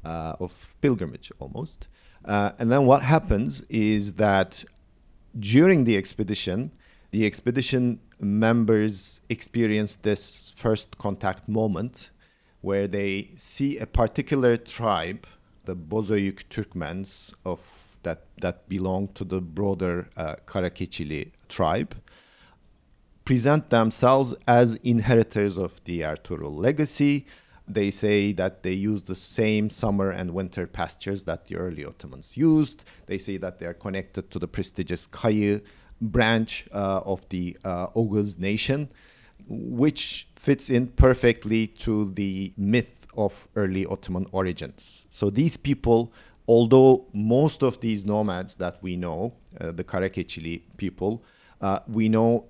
uh, 0.05 0.35
of 0.41 0.75
pilgrimage 0.81 1.31
almost. 1.39 1.87
and 2.25 2.73
then 2.73 2.87
what 2.87 3.03
happens 3.03 3.63
is 3.69 4.15
that 4.15 4.65
during 5.39 5.85
the 5.85 5.97
expedition, 5.97 6.73
the 7.13 7.27
expedition 7.27 8.01
members 8.19 9.21
experience 9.29 9.97
this 9.97 10.53
first 10.57 10.97
contact 10.99 11.49
moment 11.49 12.11
where 12.63 12.89
they 12.89 13.31
see 13.37 13.79
a 13.79 13.87
particular 13.87 14.57
tribe, 14.57 15.27
the 15.65 15.77
Bozoyuk 15.77 16.45
Turkmens 16.49 17.35
of 17.45 17.61
that 18.03 18.25
that 18.41 18.69
belong 18.69 19.09
to 19.09 19.25
the 19.25 19.41
broader 19.41 20.09
uh, 20.17 20.35
Karakeçili 20.47 21.31
tribe, 21.49 21.95
present 23.25 23.71
themselves 23.71 24.35
as 24.49 24.75
inheritors 24.83 25.57
of 25.57 25.85
the 25.85 26.01
Ertugrul 26.01 26.57
legacy. 26.57 27.27
They 27.69 27.91
say 27.93 28.33
that 28.33 28.65
they 28.65 28.73
use 28.73 29.05
the 29.05 29.15
same 29.15 29.71
summer 29.71 30.11
and 30.11 30.33
winter 30.33 30.67
pastures 30.67 31.25
that 31.25 31.47
the 31.47 31.57
early 31.57 31.85
Ottomans 31.85 32.37
used. 32.37 32.85
They 33.07 33.19
say 33.19 33.37
that 33.37 33.61
they 33.61 33.67
are 33.67 33.75
connected 33.75 34.31
to 34.33 34.39
the 34.41 34.49
prestigious 34.49 35.07
Kayı 35.07 35.63
branch 36.03 36.67
uh, 36.73 37.01
of 37.05 37.27
the 37.31 37.57
uh, 37.65 37.87
Oghuz 37.89 38.39
nation, 38.39 38.89
which 39.49 40.29
fits 40.35 40.69
in 40.69 40.89
perfectly 40.89 41.67
to 41.67 42.11
the 42.11 42.53
myth 42.57 43.07
of 43.17 43.49
early 43.57 43.87
Ottoman 43.87 44.27
origins. 44.33 45.07
So 45.11 45.31
these 45.31 45.57
people, 45.57 46.13
although 46.49 47.07
most 47.13 47.63
of 47.63 47.81
these 47.81 48.05
nomads 48.05 48.57
that 48.57 48.83
we 48.83 48.97
know, 48.97 49.35
uh, 49.61 49.73
the 49.73 49.85
Karakeçili 49.85 50.63
people, 50.77 51.23
we 51.87 52.09
know 52.09 52.47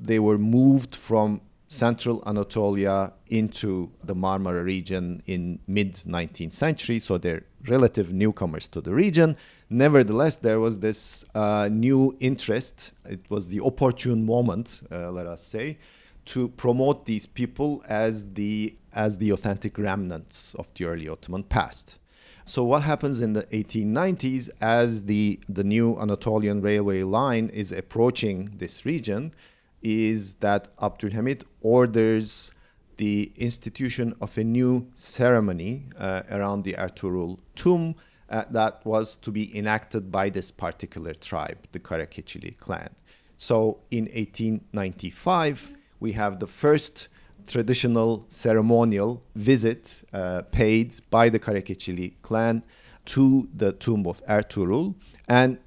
they 0.00 0.18
were 0.18 0.38
moved 0.38 0.94
from 0.94 1.40
central 1.68 2.22
Anatolia 2.26 3.12
into 3.28 3.90
the 4.02 4.14
Marmara 4.14 4.64
region 4.64 5.22
in 5.26 5.58
mid 5.66 5.94
19th 5.94 6.52
century, 6.52 6.98
so 6.98 7.18
they're 7.18 7.44
relative 7.66 8.12
newcomers 8.12 8.68
to 8.68 8.80
the 8.80 8.94
region. 8.94 9.36
Nevertheless, 9.70 10.36
there 10.36 10.60
was 10.60 10.78
this 10.78 11.24
uh, 11.34 11.68
new 11.70 12.16
interest. 12.20 12.92
It 13.04 13.20
was 13.28 13.48
the 13.48 13.60
opportune 13.60 14.24
moment, 14.24 14.82
uh, 14.90 15.10
let 15.10 15.26
us 15.26 15.42
say, 15.42 15.78
to 16.26 16.48
promote 16.48 17.06
these 17.06 17.26
people 17.26 17.82
as 17.88 18.32
the 18.34 18.74
as 18.92 19.18
the 19.18 19.30
authentic 19.30 19.78
remnants 19.78 20.54
of 20.54 20.72
the 20.74 20.84
early 20.84 21.08
Ottoman 21.08 21.42
past. 21.42 21.98
So 22.44 22.64
what 22.64 22.82
happens 22.82 23.20
in 23.20 23.34
the 23.34 23.42
1890s 23.44 24.48
as 24.60 25.02
the 25.02 25.38
the 25.48 25.64
new 25.64 25.98
Anatolian 25.98 26.60
railway 26.62 27.02
line 27.02 27.50
is 27.50 27.72
approaching 27.72 28.52
this 28.56 28.86
region 28.86 29.34
is 29.82 30.34
that 30.34 30.74
Abdülhamid 30.76 31.44
orders 31.60 32.52
the 32.98 33.32
institution 33.36 34.14
of 34.20 34.36
a 34.36 34.44
new 34.44 34.86
ceremony 34.94 35.84
uh, 35.96 36.22
around 36.30 36.62
the 36.64 36.74
Ertugrul 36.74 37.38
tomb 37.54 37.94
uh, 38.28 38.44
that 38.50 38.84
was 38.84 39.16
to 39.16 39.30
be 39.30 39.56
enacted 39.56 40.12
by 40.12 40.28
this 40.28 40.50
particular 40.50 41.14
tribe, 41.14 41.58
the 41.72 41.80
Karakeçili 41.80 42.58
clan. 42.58 42.90
So 43.38 43.78
in 43.90 44.04
1895, 44.04 45.72
we 46.00 46.12
have 46.12 46.38
the 46.38 46.46
first 46.46 47.08
traditional 47.46 48.26
ceremonial 48.28 49.22
visit 49.34 50.02
uh, 50.12 50.42
paid 50.50 51.00
by 51.10 51.28
the 51.28 51.38
Karakeçili 51.38 52.14
clan 52.22 52.62
to 53.06 53.48
the 53.54 53.72
tomb 53.72 54.06
of 54.06 54.24
Ertugrul. 54.26 54.94
And 55.28 55.58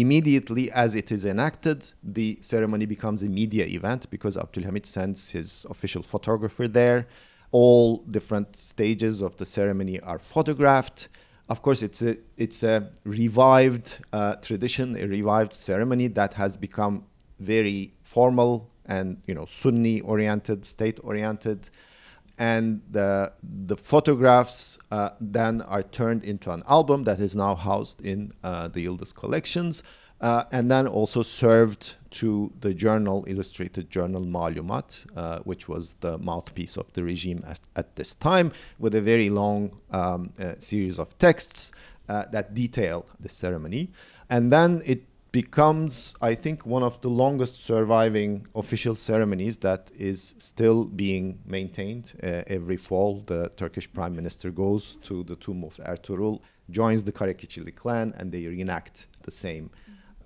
immediately 0.00 0.70
as 0.72 0.94
it 0.94 1.12
is 1.12 1.24
enacted, 1.24 1.78
the 2.02 2.38
ceremony 2.40 2.86
becomes 2.86 3.22
a 3.22 3.28
media 3.28 3.66
event 3.66 4.08
because 4.10 4.36
Abdülhamid 4.36 4.86
sends 4.86 5.30
his 5.30 5.66
official 5.68 6.02
photographer 6.02 6.66
there. 6.66 7.06
All 7.52 7.98
different 8.10 8.56
stages 8.56 9.20
of 9.20 9.36
the 9.36 9.46
ceremony 9.46 10.00
are 10.00 10.18
photographed. 10.18 11.08
Of 11.48 11.62
course, 11.62 11.82
it's 11.82 12.02
a 12.02 12.16
it's 12.36 12.62
a 12.62 12.90
revived 13.04 13.98
uh, 14.12 14.36
tradition, 14.36 14.96
a 14.96 15.06
revived 15.06 15.52
ceremony 15.52 16.06
that 16.08 16.34
has 16.34 16.56
become 16.56 17.04
very 17.40 17.92
formal 18.02 18.70
and 18.86 19.20
you 19.26 19.34
know 19.34 19.46
Sunni 19.46 20.00
oriented, 20.02 20.64
state 20.64 21.00
oriented 21.02 21.70
and 22.40 22.80
the 22.90 23.32
the 23.66 23.76
photographs 23.76 24.78
uh, 24.90 25.10
then 25.20 25.60
are 25.62 25.82
turned 25.82 26.24
into 26.24 26.50
an 26.50 26.62
album 26.66 27.04
that 27.04 27.20
is 27.20 27.36
now 27.36 27.54
housed 27.54 28.00
in 28.00 28.32
uh, 28.42 28.66
the 28.68 28.86
Yildiz 28.86 29.14
collections, 29.14 29.82
uh, 30.22 30.44
and 30.50 30.70
then 30.70 30.86
also 30.88 31.22
served 31.22 31.96
to 32.10 32.50
the 32.60 32.72
journal, 32.72 33.24
illustrated 33.28 33.90
journal 33.90 34.22
Malumat, 34.22 35.06
uh, 35.16 35.40
which 35.40 35.68
was 35.68 35.94
the 36.00 36.16
mouthpiece 36.18 36.78
of 36.78 36.90
the 36.94 37.04
regime 37.04 37.44
at, 37.46 37.60
at 37.76 37.94
this 37.94 38.14
time, 38.14 38.50
with 38.78 38.94
a 38.94 39.02
very 39.02 39.28
long 39.28 39.78
um, 39.90 40.32
uh, 40.40 40.54
series 40.58 40.98
of 40.98 41.16
texts 41.18 41.72
uh, 42.08 42.24
that 42.32 42.54
detail 42.54 43.04
the 43.20 43.28
ceremony, 43.28 43.92
and 44.30 44.50
then 44.50 44.80
it 44.86 45.02
becomes, 45.32 46.14
I 46.20 46.34
think, 46.34 46.66
one 46.66 46.82
of 46.82 47.00
the 47.00 47.08
longest 47.08 47.64
surviving 47.64 48.46
official 48.54 48.96
ceremonies 48.96 49.56
that 49.58 49.90
is 49.96 50.34
still 50.38 50.84
being 50.84 51.38
maintained. 51.46 52.12
Uh, 52.22 52.42
every 52.48 52.76
fall, 52.76 53.22
the 53.26 53.50
Turkish 53.56 53.92
prime 53.92 54.14
minister 54.14 54.50
goes 54.50 54.96
to 55.02 55.22
the 55.24 55.36
tomb 55.36 55.62
of 55.64 55.76
Ertugrul, 55.76 56.40
joins 56.70 57.04
the 57.04 57.12
Karakeçili 57.12 57.74
clan, 57.74 58.12
and 58.16 58.32
they 58.32 58.46
reenact 58.46 59.06
the 59.22 59.30
same 59.30 59.70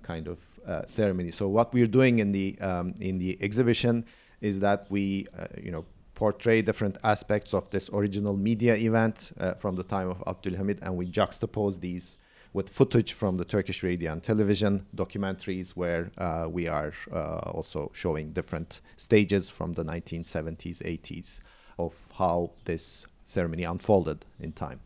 kind 0.01 0.27
of 0.27 0.39
uh, 0.65 0.85
ceremony. 0.87 1.31
So 1.31 1.47
what 1.47 1.73
we're 1.73 1.87
doing 1.87 2.19
in 2.19 2.31
the 2.31 2.57
um, 2.59 2.95
in 2.99 3.19
the 3.19 3.37
exhibition 3.41 4.05
is 4.41 4.59
that 4.59 4.87
we, 4.89 5.27
uh, 5.37 5.47
you 5.61 5.71
know, 5.71 5.85
portray 6.15 6.61
different 6.61 6.97
aspects 7.03 7.53
of 7.53 7.69
this 7.69 7.89
original 7.93 8.35
media 8.35 8.75
event 8.75 9.31
uh, 9.39 9.53
from 9.53 9.75
the 9.75 9.83
time 9.83 10.09
of 10.09 10.17
Abdülhamid, 10.25 10.79
and 10.81 10.95
we 10.95 11.05
juxtapose 11.05 11.79
these 11.79 12.17
with 12.55 12.69
footage 12.69 13.11
from 13.11 13.35
the 13.35 13.43
Turkish 13.43 13.83
radio 13.83 14.13
and 14.13 14.23
television 14.23 14.85
documentaries, 14.95 15.71
where 15.71 16.09
uh, 16.17 16.47
we 16.49 16.69
are 16.69 16.93
uh, 17.11 17.51
also 17.53 17.91
showing 17.93 18.31
different 18.31 18.79
stages 18.95 19.49
from 19.49 19.73
the 19.73 19.83
1970s, 19.83 20.77
80s 20.81 21.41
of 21.77 21.93
how 22.17 22.51
this 22.63 23.05
ceremony 23.25 23.63
unfolded 23.63 24.25
in 24.39 24.53
time. 24.53 24.79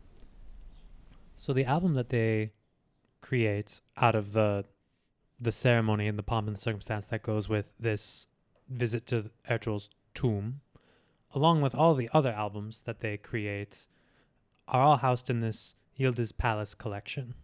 So 1.36 1.52
the 1.52 1.64
album 1.64 1.94
that 1.94 2.08
they 2.08 2.50
create 3.20 3.80
out 3.96 4.16
of 4.16 4.32
the 4.32 4.64
the 5.42 5.52
ceremony 5.52 6.06
and 6.08 6.18
the 6.18 6.22
pomp 6.22 6.48
and 6.48 6.58
circumstance 6.58 7.06
that 7.06 7.22
goes 7.22 7.48
with 7.48 7.72
this 7.80 8.26
visit 8.68 9.06
to 9.06 9.30
Ertugrul's 9.48 9.88
tomb, 10.12 10.60
along 11.34 11.62
with 11.62 11.74
all 11.74 11.94
the 11.94 12.10
other 12.12 12.32
albums 12.32 12.82
that 12.82 13.00
they 13.00 13.16
create, 13.16 13.86
are 14.68 14.82
all 14.82 14.96
housed 14.98 15.30
in 15.30 15.40
this 15.40 15.76
Yildiz 15.98 16.36
Palace 16.36 16.74
collection. 16.74 17.34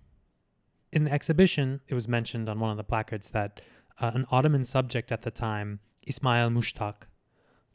In 0.93 1.05
the 1.05 1.12
exhibition, 1.12 1.80
it 1.89 1.95
was 1.95 2.09
mentioned 2.09 2.49
on 2.49 2.61
one 2.61 2.70
of 2.70 2.76
the 2.76 2.84
placards 2.84 3.30
that 3.30 3.61
uh, 4.01 4.12
an 4.14 4.26
Ottoman 4.30 4.64
subject 4.64 5.11
at 5.11 5.22
the 5.22 5.30
time, 5.30 5.80
Ismail 6.07 6.51
Mushtaq, 6.51 7.03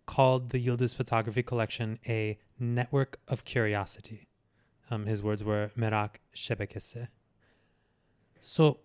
called 0.06 0.50
the 0.50 0.66
Yildiz 0.66 0.96
photography 0.96 1.44
collection 1.44 2.00
a 2.08 2.38
network 2.60 3.20
of 3.28 3.46
curiosity. 3.46 4.28
Um, 4.90 5.06
his 5.06 5.22
words 5.22 5.44
were 5.44 5.72
merak 5.78 6.16
shebekesi. 6.36 7.08
So 8.40 8.80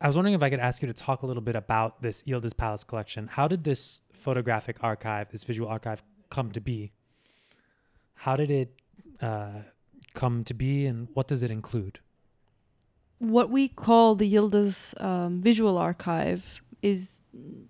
I 0.00 0.06
was 0.06 0.16
wondering 0.16 0.34
if 0.34 0.42
I 0.42 0.50
could 0.50 0.60
ask 0.60 0.82
you 0.82 0.88
to 0.88 0.94
talk 0.94 1.22
a 1.22 1.26
little 1.26 1.42
bit 1.42 1.56
about 1.56 2.02
this 2.02 2.22
Yildiz 2.24 2.56
Palace 2.56 2.84
collection. 2.84 3.28
How 3.28 3.48
did 3.48 3.64
this 3.64 4.00
photographic 4.12 4.76
archive, 4.82 5.30
this 5.30 5.44
visual 5.44 5.68
archive, 5.68 6.02
come 6.28 6.50
to 6.52 6.60
be? 6.60 6.92
How 8.14 8.36
did 8.36 8.50
it 8.50 8.74
uh, 9.20 9.62
come 10.14 10.44
to 10.44 10.54
be, 10.54 10.86
and 10.86 11.08
what 11.14 11.28
does 11.28 11.42
it 11.42 11.50
include? 11.50 12.00
What 13.22 13.50
we 13.50 13.68
call 13.68 14.16
the 14.16 14.34
Yildiz 14.34 15.00
um, 15.00 15.40
Visual 15.40 15.78
Archive 15.78 16.60
is 16.82 17.22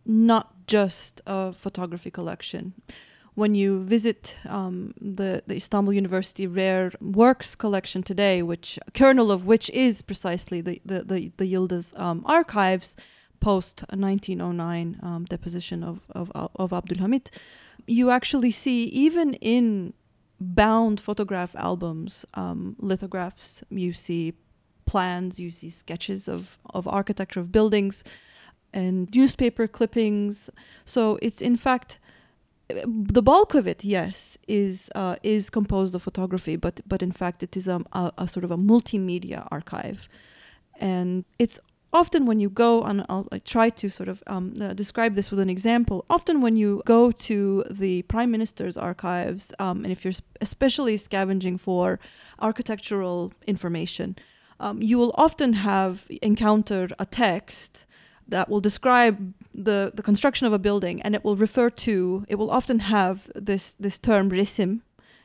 not 0.07 0.67
just 0.67 1.21
a 1.27 1.53
photography 1.53 2.11
collection. 2.11 2.73
When 3.35 3.55
you 3.55 3.85
visit 3.85 4.39
um, 4.49 4.95
the, 4.99 5.43
the 5.47 5.57
Istanbul 5.57 5.93
University 5.93 6.47
Rare 6.47 6.91
Works 7.03 7.55
collection 7.55 8.03
today, 8.03 8.43
which 8.43 8.79
kernel 8.95 9.31
of 9.31 9.45
which 9.45 9.69
is 9.75 10.01
precisely 10.01 10.63
the 10.63 10.81
the 10.87 11.05
the, 11.05 11.33
the 11.37 11.53
Yildiz 11.53 11.93
um, 12.01 12.23
archives 12.25 12.97
post 13.41 13.85
1909 13.91 15.01
um, 15.03 15.27
deposition 15.27 15.85
of 15.85 16.07
of, 16.13 16.33
of 16.35 16.71
Abdulhamid, 16.71 17.29
you 17.87 18.09
actually 18.09 18.53
see 18.53 18.85
even 18.85 19.35
in 19.35 19.93
bound 20.41 20.99
photograph 20.99 21.55
albums, 21.57 22.25
um, 22.33 22.75
lithographs, 22.79 23.63
you 23.69 23.93
see 23.93 24.33
plans, 24.87 25.39
you 25.39 25.51
see 25.51 25.71
sketches 25.71 26.29
of, 26.29 26.59
of 26.71 26.87
architecture 26.89 27.41
of 27.41 27.51
buildings 27.53 28.05
and 28.73 29.09
newspaper 29.15 29.67
clippings. 29.67 30.51
So 30.85 31.19
it's 31.23 31.41
in 31.41 31.57
fact 31.57 31.99
the 32.69 33.23
bulk 33.23 33.55
of 33.55 33.67
it, 33.67 33.85
yes, 33.85 34.39
is 34.49 34.91
uh, 34.95 35.17
is 35.23 35.51
composed 35.51 35.95
of 35.95 36.03
photography, 36.03 36.57
but 36.57 36.81
but 36.87 37.03
in 37.03 37.13
fact 37.13 37.43
it 37.43 37.57
is 37.57 37.69
a, 37.69 37.83
a, 37.93 38.13
a 38.19 38.29
sort 38.29 38.45
of 38.45 38.51
a 38.51 38.57
multimedia 38.57 39.47
archive, 39.51 40.09
and 40.81 41.25
it's 41.39 41.61
often 41.93 42.25
when 42.25 42.41
you 42.41 42.49
go 42.49 42.83
and 42.83 43.05
I'll 43.09 43.29
I 43.31 43.39
try 43.41 43.69
to 43.71 43.91
sort 43.91 44.09
of 44.09 44.23
um, 44.27 44.55
uh, 44.61 44.73
describe 44.73 45.15
this 45.15 45.31
with 45.31 45.41
an 45.41 45.51
example. 45.51 46.05
Often 46.09 46.41
when 46.41 46.57
you 46.57 46.83
go 46.87 47.13
to 47.13 47.65
the 47.71 48.03
prime 48.03 48.31
minister's 48.31 48.77
archives, 48.77 49.53
um, 49.59 49.85
and 49.85 49.93
if 49.93 50.05
you're 50.05 50.13
sp- 50.17 50.39
especially 50.41 50.97
scavenging 50.97 51.59
for 51.59 51.99
architectural 52.41 53.33
information, 53.47 54.17
um, 54.63 54.81
you 54.81 54.97
will 54.97 55.13
often 55.17 55.53
have 55.55 56.07
encountered 56.23 56.93
a 56.99 57.05
text 57.05 57.85
that 58.29 58.49
will 58.49 58.61
describe 58.61 59.35
the, 59.53 59.91
the 59.93 60.03
construction 60.03 60.47
of 60.47 60.53
a 60.53 60.59
building, 60.59 61.03
and 61.03 61.15
it 61.15 61.25
will 61.25 61.37
refer 61.37 61.69
to. 61.69 62.25
It 62.29 62.37
will 62.37 62.51
often 62.51 62.79
have 62.79 63.31
this 63.35 63.75
this 63.79 63.99
term 63.99 64.31
resim, 64.31 64.81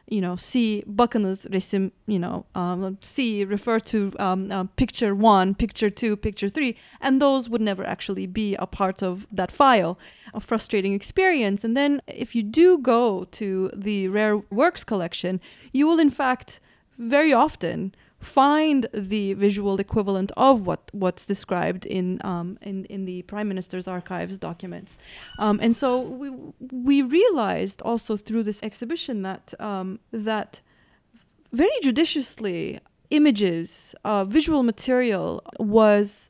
you 0.09 0.21
know, 0.21 0.35
see 0.35 0.83
bakınız 0.87 1.47
resim, 1.51 1.91
you 2.07 2.19
know, 2.19 2.45
um, 2.55 2.97
see 3.01 3.45
refer 3.45 3.79
to 3.79 4.11
um, 4.19 4.51
uh, 4.51 4.63
picture 4.75 5.13
one, 5.13 5.53
picture 5.53 5.91
two, 5.91 6.15
picture 6.15 6.49
three, 6.49 6.75
and 6.99 7.21
those 7.21 7.47
would 7.47 7.61
never 7.61 7.85
actually 7.85 8.25
be 8.25 8.55
a 8.55 8.65
part 8.65 9.03
of 9.03 9.27
that 9.31 9.51
file. 9.51 9.97
A 10.33 10.39
frustrating 10.39 10.93
experience. 10.93 11.63
And 11.63 11.75
then 11.75 12.01
if 12.07 12.35
you 12.35 12.43
do 12.43 12.77
go 12.77 13.25
to 13.31 13.71
the 13.73 14.07
rare 14.09 14.37
works 14.49 14.83
collection, 14.83 15.39
you 15.71 15.87
will 15.87 15.99
in 15.99 16.09
fact 16.09 16.59
very 16.97 17.33
often 17.33 17.93
find 18.19 18.87
the 18.93 19.33
visual 19.33 19.79
equivalent 19.79 20.31
of 20.37 20.65
what 20.65 20.89
what's 20.91 21.25
described 21.25 21.85
in 21.85 22.19
um, 22.23 22.57
in 22.61 22.85
in 22.85 23.05
the 23.05 23.21
prime 23.23 23.47
minister's 23.47 23.87
archives 23.87 24.37
documents, 24.37 24.97
um, 25.39 25.59
and 25.61 25.75
so 25.75 25.99
we 26.01 26.31
we 26.71 27.01
realized 27.01 27.81
also 27.83 28.17
through 28.17 28.43
this 28.43 28.61
exhibition 28.63 29.21
that 29.21 29.53
um, 29.59 29.99
that 30.11 30.61
very 31.51 31.79
judiciously 31.81 32.79
images, 33.09 33.95
uh, 34.03 34.23
visual 34.23 34.63
material 34.63 35.41
was 35.59 36.29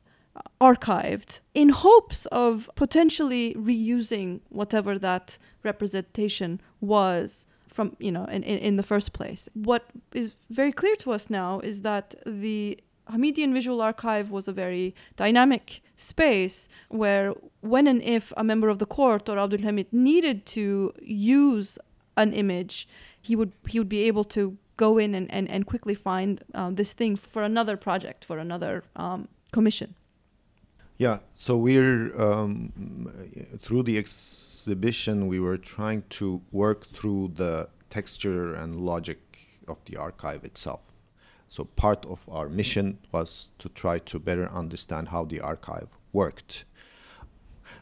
archived 0.60 1.40
in 1.54 1.70
hopes 1.70 2.26
of 2.26 2.70
potentially 2.76 3.54
reusing 3.54 4.40
whatever 4.48 4.98
that 4.98 5.38
representation 5.64 6.60
was 6.80 7.46
from 7.78 7.94
you 8.00 8.12
know 8.16 8.24
in, 8.36 8.42
in, 8.42 8.58
in 8.68 8.74
the 8.80 8.82
first 8.92 9.12
place. 9.12 9.48
What 9.54 9.82
is 10.12 10.34
very 10.50 10.72
clear 10.80 10.96
to 11.04 11.12
us 11.16 11.24
now 11.30 11.60
is 11.60 11.82
that 11.82 12.06
the 12.26 12.80
Hamidian 13.12 13.52
Visual 13.58 13.80
Archive 13.80 14.32
was 14.36 14.48
a 14.48 14.52
very 14.64 14.86
dynamic 15.24 15.80
space 15.94 16.68
where 16.88 17.26
when 17.60 17.86
and 17.86 18.02
if 18.02 18.24
a 18.36 18.42
member 18.42 18.68
of 18.68 18.78
the 18.80 18.90
court 18.98 19.28
or 19.28 19.38
Abdul 19.38 19.62
Hamid 19.66 19.86
needed 19.92 20.44
to 20.56 20.92
use 21.00 21.78
an 22.16 22.32
image, 22.32 22.88
he 23.28 23.36
would 23.38 23.52
he 23.68 23.78
would 23.78 23.92
be 23.98 24.02
able 24.10 24.24
to 24.36 24.58
go 24.76 24.98
in 24.98 25.14
and, 25.14 25.26
and, 25.36 25.48
and 25.54 25.64
quickly 25.72 25.94
find 25.94 26.42
uh, 26.54 26.70
this 26.80 26.92
thing 26.92 27.14
for 27.14 27.42
another 27.42 27.76
project, 27.76 28.24
for 28.24 28.38
another 28.38 28.82
um, 28.96 29.28
commission. 29.52 29.94
Yeah, 30.96 31.18
so 31.36 31.56
we're 31.56 32.02
um, 32.20 32.72
through 33.64 33.84
the 33.84 33.96
exhibition, 34.68 35.28
we 35.28 35.40
were 35.40 35.56
trying 35.56 36.02
to 36.10 36.42
work 36.52 36.86
through 36.92 37.32
the 37.36 37.66
texture 37.88 38.54
and 38.54 38.76
logic 38.76 39.18
of 39.66 39.78
the 39.86 39.96
archive 39.96 40.44
itself. 40.44 40.92
So 41.48 41.64
part 41.64 42.04
of 42.04 42.20
our 42.28 42.50
mission 42.50 42.98
was 43.10 43.50
to 43.60 43.70
try 43.70 43.98
to 44.00 44.18
better 44.18 44.46
understand 44.52 45.08
how 45.08 45.24
the 45.24 45.40
archive 45.40 45.96
worked. 46.12 46.66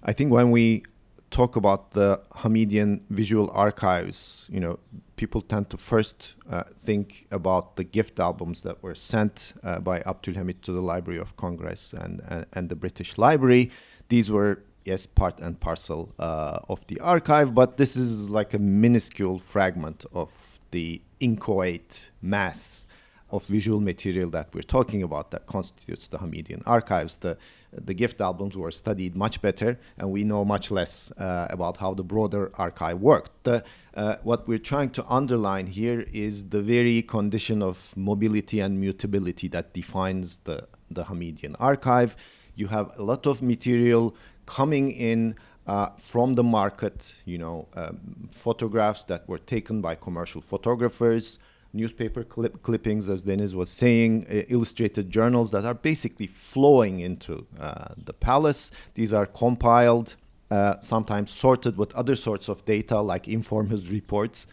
I 0.05 0.13
think 0.13 0.31
when 0.31 0.53
we 0.53 0.85
talk 1.33 1.57
about 1.57 1.91
the 1.91 2.21
Hamidian 2.31 3.01
visual 3.11 3.51
archives, 3.53 4.47
you 4.49 4.61
know, 4.61 4.79
people 5.17 5.41
tend 5.41 5.69
to 5.71 5.77
first 5.77 6.35
uh, 6.49 6.63
think 6.79 7.27
about 7.33 7.75
the 7.75 7.83
gift 7.83 8.21
albums 8.21 8.63
that 8.63 8.81
were 8.81 8.95
sent 8.95 9.55
uh, 9.65 9.81
by 9.81 10.03
Abdul 10.03 10.35
Hamid 10.35 10.63
to 10.63 10.71
the 10.71 10.81
Library 10.93 11.19
of 11.19 11.37
Congress 11.37 11.95
and, 11.95 12.23
and, 12.29 12.47
and 12.53 12.69
the 12.69 12.77
British 12.77 13.19
Library. 13.19 13.73
These 14.09 14.31
were 14.31 14.63
yes, 14.87 15.05
part 15.05 15.39
and 15.41 15.59
parcel 15.61 16.13
uh, 16.19 16.61
of 16.69 16.87
the 16.87 16.99
archive, 17.01 17.55
but 17.55 17.77
this 17.77 17.97
is 17.97 18.31
like 18.31 18.55
a 18.55 18.59
minuscule 18.59 19.39
fragment 19.39 20.07
of 20.13 20.61
the 20.71 21.03
inchoate 21.21 22.11
mass 22.23 22.87
of 23.31 23.45
visual 23.47 23.81
material 23.81 24.31
that 24.31 24.49
we're 24.55 24.63
talking 24.63 25.03
about 25.03 25.33
that 25.33 25.47
constitutes 25.47 26.07
the 26.07 26.19
Hamidian 26.19 26.63
archives. 26.65 27.17
The, 27.17 27.37
the 27.73 27.93
gift 27.93 28.21
albums 28.21 28.57
were 28.57 28.71
studied 28.71 29.17
much 29.17 29.43
better, 29.43 29.79
and 29.99 30.13
we 30.13 30.23
know 30.23 30.45
much 30.45 30.71
less 30.71 31.11
uh, 31.19 31.49
about 31.51 31.77
how 31.79 31.93
the 31.95 32.05
broader 32.05 32.53
archive 32.55 33.01
worked. 33.01 33.33
The, 33.43 33.65
uh, 33.95 34.17
what 34.23 34.47
we're 34.47 34.59
trying 34.59 34.91
to 34.91 35.05
underline 35.09 35.67
here 35.67 36.07
is 36.13 36.51
the 36.51 36.63
very 36.63 37.03
condition 37.03 37.63
of 37.63 37.93
mobility 37.97 38.61
and 38.61 38.79
mutability 38.79 39.49
that 39.49 39.75
defines 39.75 40.39
the, 40.45 40.69
the 40.89 41.05
Hamidian 41.05 41.57
archive. 41.59 42.17
You 42.55 42.69
have 42.69 42.93
a 42.97 43.03
lot 43.03 43.27
of 43.27 43.43
material 43.43 44.15
coming 44.47 44.91
in 44.91 45.37
uh, 45.67 45.91
from 45.99 46.35
the 46.35 46.45
market, 46.45 47.17
you 47.25 47.39
know, 47.39 47.69
um, 47.75 48.29
photographs 48.33 49.05
that 49.05 49.29
were 49.29 49.39
taken 49.39 49.81
by 49.81 49.95
commercial 49.95 50.41
photographers, 50.41 51.39
newspaper 51.73 52.23
clip- 52.23 52.63
clippings, 52.63 53.09
as 53.09 53.25
Deniz 53.25 53.55
was 53.55 53.69
saying, 53.69 54.27
uh, 54.31 54.43
illustrated 54.49 55.11
journals 55.11 55.51
that 55.51 55.65
are 55.65 55.75
basically 55.75 56.27
flowing 56.27 57.01
into 57.01 57.47
uh, 57.59 57.89
the 57.97 58.13
palace. 58.13 58.71
These 58.95 59.13
are 59.13 59.27
compiled, 59.27 60.17
uh, 60.51 60.81
sometimes 60.81 61.31
sorted 61.31 61.77
with 61.77 61.93
other 61.95 62.17
sorts 62.17 62.49
of 62.49 62.65
data 62.65 63.01
like 63.01 63.29
informers 63.29 63.91
reports. 63.99 64.47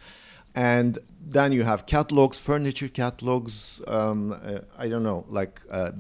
And 0.56 1.00
then 1.26 1.52
you 1.52 1.64
have 1.64 1.86
catalogs, 1.86 2.38
furniture 2.38 2.88
catalogs, 2.88 3.82
um, 3.88 4.34
uh, 4.34 4.60
I 4.78 4.88
don't 4.88 5.04
know, 5.04 5.26
like 5.28 5.62
uh, 5.70 5.92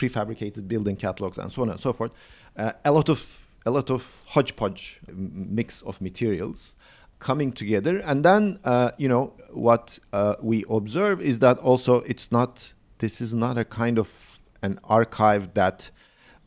prefabricated 0.00 0.66
building 0.72 0.96
catalogs, 0.96 1.38
and 1.38 1.52
so 1.52 1.62
on 1.62 1.70
and 1.70 1.80
so 1.80 1.92
forth 1.92 2.12
uh, 2.56 2.72
a 2.84 2.92
lot 2.92 3.08
of 3.08 3.46
a 3.66 3.70
lot 3.70 3.90
of 3.90 4.24
hodgepodge 4.26 5.00
mix 5.12 5.82
of 5.82 6.00
materials 6.00 6.74
coming 7.18 7.52
together. 7.52 7.98
And 7.98 8.24
then 8.24 8.58
uh, 8.64 8.92
you 8.96 9.08
know 9.08 9.34
what 9.52 9.98
uh, 10.12 10.36
we 10.40 10.64
observe 10.68 11.20
is 11.20 11.38
that 11.40 11.58
also 11.58 12.00
it's 12.02 12.32
not 12.32 12.74
this 12.98 13.20
is 13.20 13.34
not 13.34 13.58
a 13.58 13.64
kind 13.64 13.98
of 13.98 14.40
an 14.62 14.78
archive 14.84 15.54
that 15.54 15.90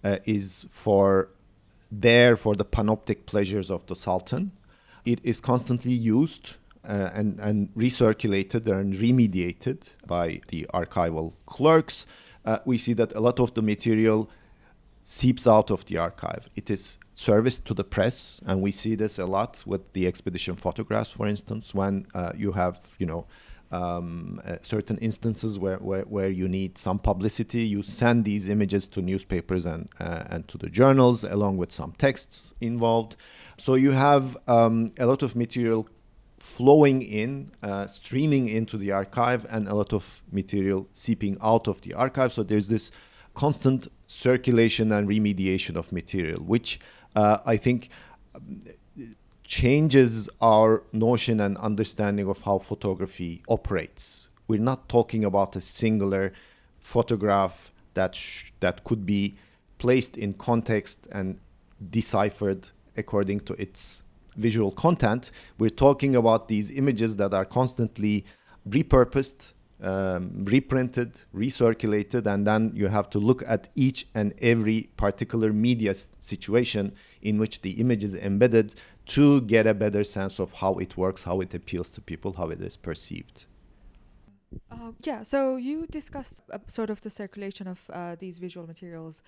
uh, 0.03 0.17
is 0.25 0.65
for 0.69 1.29
there 1.91 2.35
for 2.35 2.55
the 2.55 2.65
panoptic 2.65 3.25
pleasures 3.25 3.69
of 3.69 3.85
the 3.85 3.95
sultan. 3.95 4.51
It 5.05 5.19
is 5.23 5.41
constantly 5.41 5.91
used 5.91 6.55
uh, 6.87 7.09
and, 7.13 7.39
and 7.39 7.69
recirculated 7.75 8.67
and 8.67 8.93
remediated 8.93 9.91
by 10.07 10.41
the 10.47 10.65
archival 10.73 11.33
clerks 11.45 12.05
uh, 12.45 12.59
we 12.65 12.77
see 12.77 12.93
that 12.93 13.13
a 13.13 13.19
lot 13.19 13.39
of 13.39 13.53
the 13.53 13.61
material 13.61 14.29
seeps 15.03 15.47
out 15.47 15.69
of 15.69 15.85
the 15.85 15.97
archive. 15.97 16.49
It 16.55 16.69
is 16.69 16.97
serviced 17.13 17.65
to 17.65 17.73
the 17.73 17.83
press, 17.83 18.41
and 18.45 18.61
we 18.61 18.71
see 18.71 18.95
this 18.95 19.19
a 19.19 19.25
lot 19.25 19.63
with 19.65 19.93
the 19.93 20.07
expedition 20.07 20.55
photographs, 20.55 21.09
for 21.09 21.27
instance, 21.27 21.73
when 21.75 22.07
uh, 22.13 22.31
you 22.35 22.53
have, 22.53 22.79
you 22.97 23.05
know, 23.05 23.25
um, 23.71 24.39
uh, 24.45 24.57
certain 24.61 24.97
instances 24.99 25.57
where, 25.57 25.77
where, 25.77 26.03
where 26.03 26.29
you 26.29 26.47
need 26.47 26.77
some 26.77 26.99
publicity, 26.99 27.63
you 27.63 27.81
send 27.81 28.23
these 28.23 28.47
images 28.47 28.87
to 28.89 29.01
newspapers 29.01 29.65
and, 29.65 29.89
uh, 29.99 30.23
and 30.29 30.47
to 30.47 30.59
the 30.59 30.69
journals 30.69 31.23
along 31.23 31.57
with 31.57 31.71
some 31.71 31.91
texts 31.97 32.53
involved. 32.61 33.15
So 33.57 33.73
you 33.73 33.91
have 33.91 34.37
um, 34.47 34.91
a 34.99 35.07
lot 35.07 35.23
of 35.23 35.35
material 35.35 35.89
flowing 36.43 37.01
in, 37.01 37.49
uh, 37.63 37.87
streaming 37.87 38.49
into 38.49 38.77
the 38.77 38.91
archive, 38.91 39.45
and 39.49 39.67
a 39.67 39.73
lot 39.73 39.93
of 39.93 40.21
material 40.31 40.87
seeping 40.93 41.37
out 41.41 41.67
of 41.67 41.79
the 41.81 41.93
archive. 41.93 42.33
So 42.33 42.43
there's 42.43 42.67
this 42.67 42.91
constant 43.33 43.87
circulation 44.07 44.91
and 44.91 45.07
remediation 45.07 45.77
of 45.77 45.91
material, 45.91 46.39
which 46.43 46.79
uh, 47.15 47.37
I 47.45 47.55
think 47.55 47.89
changes 49.45 50.29
our 50.41 50.83
notion 50.91 51.39
and 51.39 51.57
understanding 51.57 52.27
of 52.27 52.41
how 52.41 52.59
photography 52.59 53.41
operates. 53.47 54.29
We're 54.47 54.59
not 54.59 54.89
talking 54.89 55.23
about 55.23 55.55
a 55.55 55.61
singular 55.61 56.33
photograph 56.79 57.71
that 57.93 58.15
sh- 58.15 58.51
that 58.59 58.83
could 58.83 59.05
be 59.05 59.37
placed 59.77 60.17
in 60.17 60.33
context 60.33 61.07
and 61.11 61.39
deciphered 61.89 62.67
according 62.97 63.39
to 63.41 63.53
its 63.53 64.02
visual 64.35 64.71
content. 64.71 65.31
We're 65.57 65.69
talking 65.69 66.15
about 66.15 66.47
these 66.47 66.71
images 66.71 67.15
that 67.17 67.33
are 67.33 67.45
constantly 67.45 68.25
repurposed, 68.67 69.53
um, 69.81 70.45
reprinted, 70.45 71.19
recirculated, 71.35 72.25
and 72.25 72.47
then 72.47 72.71
you 72.73 72.87
have 72.87 73.09
to 73.11 73.19
look 73.19 73.43
at 73.45 73.69
each 73.75 74.07
and 74.15 74.33
every 74.41 74.89
particular 74.97 75.51
media 75.51 75.93
situation 76.19 76.93
in 77.21 77.37
which 77.37 77.61
the 77.61 77.71
image 77.71 78.03
is 78.03 78.15
embedded 78.15 78.75
to 79.05 79.41
get 79.41 79.67
a 79.67 79.73
better 79.73 80.03
sense 80.03 80.39
of 80.39 80.51
how 80.53 80.75
it 80.75 80.95
works, 80.95 81.23
how 81.23 81.41
it 81.41 81.53
appeals 81.53 81.89
to 81.89 82.01
people, 82.01 82.33
how 82.33 82.49
it 82.49 82.61
is 82.61 82.77
perceived. 82.77 83.45
Uh, 84.71 84.91
yeah, 85.01 85.23
so 85.23 85.57
you 85.57 85.87
discussed 85.87 86.41
uh, 86.51 86.59
sort 86.67 86.89
of 86.89 87.01
the 87.01 87.09
circulation 87.09 87.67
of 87.67 87.81
uh, 87.91 88.15
these 88.19 88.37
visual 88.37 88.67
materials. 88.67 89.23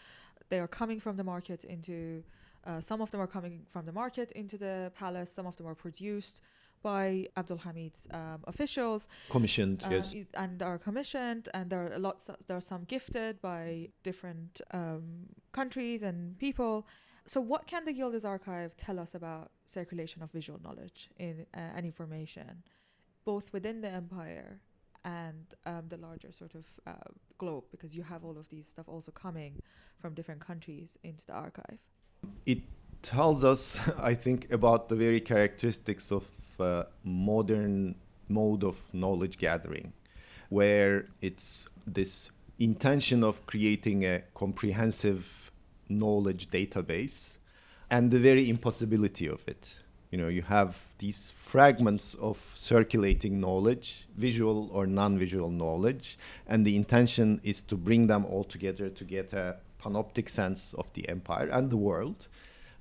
They 0.49 0.59
are 0.59 0.67
coming 0.67 0.99
from 0.99 1.17
the 1.17 1.23
market 1.23 1.63
into, 1.63 2.23
uh, 2.65 2.81
some 2.81 3.01
of 3.01 3.11
them 3.11 3.21
are 3.21 3.27
coming 3.27 3.65
from 3.69 3.85
the 3.85 3.91
market 3.91 4.31
into 4.33 4.57
the 4.57 4.91
palace, 4.95 5.31
some 5.31 5.45
of 5.45 5.55
them 5.55 5.67
are 5.67 5.75
produced 5.75 6.41
by 6.85 7.27
Abdul 7.35 7.57
Hamid's 7.57 8.07
um, 8.11 8.41
officials 8.45 9.07
Commissioned, 9.31 9.83
uh, 9.83 9.89
yes. 9.89 10.15
and 10.35 10.61
are 10.61 10.77
commissioned, 10.77 11.49
and 11.55 11.67
there 11.69 11.91
are 11.91 11.97
lots. 11.97 12.29
There 12.47 12.55
are 12.55 12.67
some 12.73 12.83
gifted 12.83 13.41
by 13.41 13.89
different 14.03 14.61
um, 14.71 15.25
countries 15.51 16.03
and 16.03 16.37
people. 16.37 16.85
So, 17.25 17.41
what 17.41 17.65
can 17.65 17.85
the 17.85 17.93
Yildiz 17.93 18.23
Archive 18.23 18.77
tell 18.77 18.99
us 18.99 19.15
about 19.15 19.49
circulation 19.65 20.21
of 20.21 20.31
visual 20.31 20.59
knowledge 20.63 21.09
in, 21.17 21.47
uh, 21.55 21.75
and 21.75 21.87
information, 21.87 22.61
both 23.25 23.51
within 23.51 23.81
the 23.81 23.89
empire 23.89 24.59
and 25.03 25.45
um, 25.65 25.85
the 25.87 25.97
larger 25.97 26.31
sort 26.31 26.53
of 26.53 26.65
uh, 26.85 27.09
globe? 27.39 27.63
Because 27.71 27.95
you 27.95 28.03
have 28.03 28.23
all 28.23 28.37
of 28.37 28.47
these 28.49 28.67
stuff 28.67 28.87
also 28.87 29.11
coming 29.11 29.59
from 29.99 30.13
different 30.13 30.41
countries 30.41 30.99
into 31.03 31.25
the 31.25 31.33
archive. 31.33 31.79
It 32.45 32.59
tells 33.01 33.43
us, 33.43 33.79
I 33.97 34.13
think, 34.13 34.51
about 34.51 34.89
the 34.89 34.95
very 34.95 35.19
characteristics 35.19 36.11
of 36.11 36.25
uh, 36.59 36.83
modern 37.03 37.95
mode 38.27 38.63
of 38.63 38.93
knowledge 38.93 39.37
gathering, 39.37 39.93
where 40.49 41.05
it's 41.21 41.67
this 41.85 42.31
intention 42.59 43.23
of 43.23 43.45
creating 43.45 44.05
a 44.05 44.23
comprehensive 44.33 45.51
knowledge 45.89 46.49
database 46.49 47.37
and 47.91 48.09
the 48.09 48.19
very 48.19 48.49
impossibility 48.49 49.27
of 49.27 49.47
it. 49.47 49.79
You 50.11 50.17
know, 50.17 50.27
you 50.29 50.43
have 50.43 50.81
these 50.99 51.31
fragments 51.31 52.13
of 52.15 52.37
circulating 52.55 53.39
knowledge, 53.39 54.07
visual 54.15 54.69
or 54.71 54.87
non 54.87 55.17
visual 55.19 55.49
knowledge, 55.49 56.17
and 56.47 56.65
the 56.65 56.75
intention 56.75 57.41
is 57.43 57.61
to 57.63 57.75
bring 57.75 58.07
them 58.07 58.25
all 58.25 58.43
together 58.43 58.89
to 58.89 59.03
get 59.03 59.33
a 59.33 59.57
panoptic 59.85 60.29
sense 60.29 60.73
of 60.73 60.91
the 60.93 61.07
empire 61.09 61.47
and 61.51 61.69
the 61.69 61.77
world. 61.77 62.27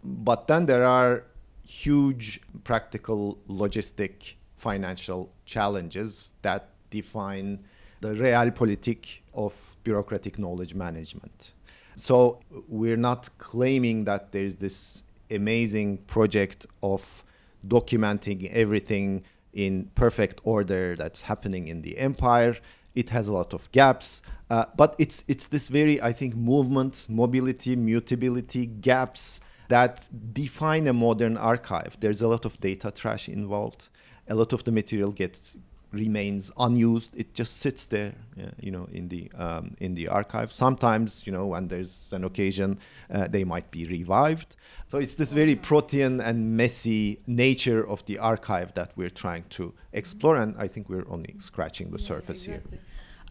But 0.02 0.48
then 0.48 0.66
there 0.66 0.84
are 0.84 1.24
huge 1.66 2.40
practical, 2.62 3.38
logistic, 3.48 4.34
financial 4.56 5.30
challenges 5.44 6.32
that 6.42 6.70
define 6.90 7.64
the 8.00 8.14
realpolitik 8.14 9.20
of 9.34 9.76
bureaucratic 9.84 10.38
knowledge 10.38 10.74
management. 10.74 11.52
So 11.96 12.40
we're 12.68 12.96
not 12.96 13.30
claiming 13.38 14.04
that 14.04 14.32
there's 14.32 14.56
this 14.56 15.04
amazing 15.30 15.98
project 15.98 16.66
of 16.82 17.24
documenting 17.66 18.50
everything 18.52 19.24
in 19.52 19.90
perfect 19.94 20.40
order 20.44 20.96
that's 20.96 21.22
happening 21.22 21.68
in 21.68 21.82
the 21.82 21.96
empire. 21.98 22.56
It 22.94 23.10
has 23.10 23.28
a 23.28 23.32
lot 23.32 23.52
of 23.52 23.70
gaps, 23.72 24.22
uh, 24.50 24.66
but 24.76 24.94
it's 24.98 25.24
it's 25.26 25.46
this 25.46 25.68
very 25.68 26.00
I 26.00 26.12
think 26.12 26.34
movement, 26.36 27.06
mobility, 27.08 27.76
mutability, 27.76 28.66
gaps 28.66 29.40
that 29.68 30.08
define 30.32 30.86
a 30.86 30.92
modern 30.92 31.36
archive. 31.36 31.96
There's 32.00 32.22
a 32.22 32.28
lot 32.28 32.44
of 32.44 32.60
data 32.60 32.90
trash 32.90 33.28
involved. 33.28 33.88
A 34.28 34.34
lot 34.34 34.52
of 34.52 34.64
the 34.64 34.72
material 34.72 35.10
gets 35.10 35.56
remains 35.94 36.50
unused. 36.58 37.12
It 37.16 37.34
just 37.34 37.58
sits 37.58 37.86
there, 37.86 38.12
uh, 38.38 38.50
you 38.60 38.70
know, 38.70 38.88
in 38.92 39.08
the 39.08 39.30
um, 39.36 39.74
in 39.80 39.94
the 39.94 40.08
archive. 40.08 40.52
Sometimes, 40.52 41.26
you 41.26 41.32
know, 41.32 41.46
when 41.46 41.68
there's 41.68 42.08
an 42.12 42.24
occasion, 42.24 42.78
uh, 43.10 43.28
they 43.28 43.44
might 43.44 43.70
be 43.70 43.86
revived. 43.86 44.56
So 44.88 44.98
it's 44.98 45.14
this 45.14 45.32
very 45.32 45.54
protean 45.54 46.20
and 46.20 46.56
messy 46.56 47.20
nature 47.26 47.86
of 47.88 48.04
the 48.06 48.18
archive 48.18 48.74
that 48.74 48.92
we're 48.96 49.10
trying 49.10 49.44
to 49.50 49.72
explore, 49.92 50.36
and 50.36 50.54
I 50.58 50.68
think 50.68 50.88
we're 50.88 51.08
only 51.08 51.34
scratching 51.38 51.90
the 51.90 51.98
surface 51.98 52.42
here. 52.44 52.62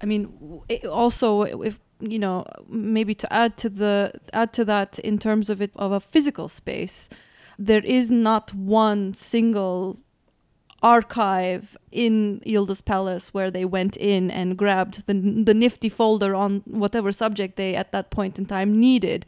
I 0.01 0.05
mean, 0.05 0.61
also 0.89 1.43
if 1.43 1.79
you 1.99 2.19
know 2.19 2.45
maybe 2.67 3.15
to 3.15 3.31
add 3.31 3.55
to 3.57 3.69
the 3.69 4.11
add 4.33 4.51
to 4.53 4.65
that 4.65 4.99
in 4.99 5.17
terms 5.19 5.49
of 5.49 5.61
it 5.61 5.71
of 5.75 5.91
a 5.91 5.99
physical 5.99 6.47
space, 6.47 7.09
there 7.57 7.83
is 7.83 8.11
not 8.11 8.53
one 8.53 9.13
single 9.13 9.99
archive 10.83 11.77
in 11.91 12.41
Yildiz 12.45 12.83
Palace 12.83 13.33
where 13.33 13.49
they 13.49 13.65
went 13.65 13.95
in 13.97 14.29
and 14.29 14.57
grabbed 14.57 15.07
the 15.07 15.13
the 15.13 15.53
nifty 15.53 15.89
folder 15.89 16.35
on 16.35 16.61
whatever 16.65 17.11
subject 17.11 17.55
they 17.55 17.73
at 17.75 17.91
that 17.93 18.11
point 18.11 18.37
in 18.37 18.45
time 18.45 18.79
needed. 18.79 19.25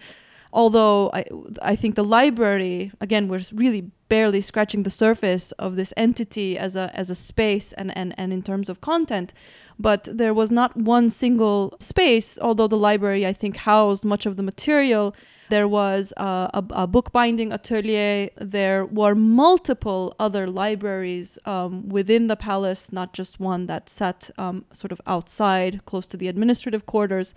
Although 0.52 1.10
I 1.14 1.26
I 1.62 1.76
think 1.76 1.96
the 1.96 2.04
library 2.04 2.92
again 3.00 3.28
we're 3.30 3.46
really 3.54 3.92
barely 4.10 4.42
scratching 4.42 4.84
the 4.84 4.90
surface 4.90 5.52
of 5.54 5.76
this 5.76 5.94
entity 5.98 6.58
as 6.58 6.76
a 6.76 6.92
as 6.94 7.10
a 7.10 7.16
space 7.16 7.74
and 7.74 7.96
and, 7.98 8.14
and 8.18 8.34
in 8.34 8.44
terms 8.44 8.70
of 8.70 8.82
content 8.82 9.34
but 9.78 10.08
there 10.12 10.34
was 10.34 10.52
not 10.52 10.78
one 10.78 11.10
single 11.10 11.76
space 11.80 12.38
although 12.42 12.68
the 12.68 12.78
library 12.78 13.26
i 13.26 13.34
think 13.34 13.58
housed 13.58 14.06
much 14.06 14.26
of 14.26 14.38
the 14.38 14.44
material 14.44 15.16
there 15.50 15.68
was 15.68 16.14
uh, 16.18 16.50
a, 16.54 16.64
a 16.72 16.88
bookbinding 16.88 17.52
atelier. 17.52 18.30
There 18.38 18.86
were 18.86 19.16
multiple 19.16 20.16
other 20.20 20.48
libraries 20.48 21.38
um, 21.46 21.88
within 21.90 22.28
the 22.28 22.36
palace 22.36 22.92
not 22.92 23.14
just 23.14 23.40
one 23.40 23.68
that 23.68 23.90
sat 23.90 24.30
um, 24.38 24.66
sort 24.72 24.92
of 24.92 25.02
outside 25.06 25.86
close 25.86 26.08
to 26.08 26.18
the 26.18 26.28
administrative 26.28 26.86
quarters. 26.86 27.34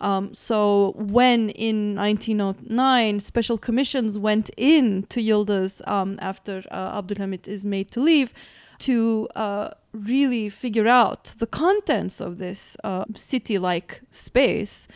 Um, 0.00 0.34
so 0.34 0.94
when 0.96 1.50
in 1.50 1.94
1909 1.94 3.20
special 3.20 3.58
commissions 3.58 4.18
went 4.18 4.50
in 4.56 5.04
to 5.10 5.20
Yildiz 5.20 5.86
um, 5.86 6.18
after 6.22 6.62
uh, 6.70 7.02
Abdulhamid 7.02 7.46
is 7.46 7.64
made 7.64 7.90
to 7.90 8.00
leave 8.00 8.32
to 8.78 9.28
uh, 9.36 9.70
really 9.92 10.48
figure 10.48 10.88
out 10.88 11.24
the 11.38 11.46
contents 11.46 12.18
of 12.20 12.38
this 12.38 12.78
uh, 12.82 13.04
city-like 13.14 14.00
space, 14.10 14.88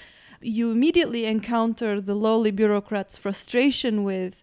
you 0.45 0.71
immediately 0.71 1.25
encounter 1.25 2.01
the 2.01 2.15
lowly 2.15 2.51
bureaucrats' 2.51 3.17
frustration 3.17 4.05
with 4.05 4.43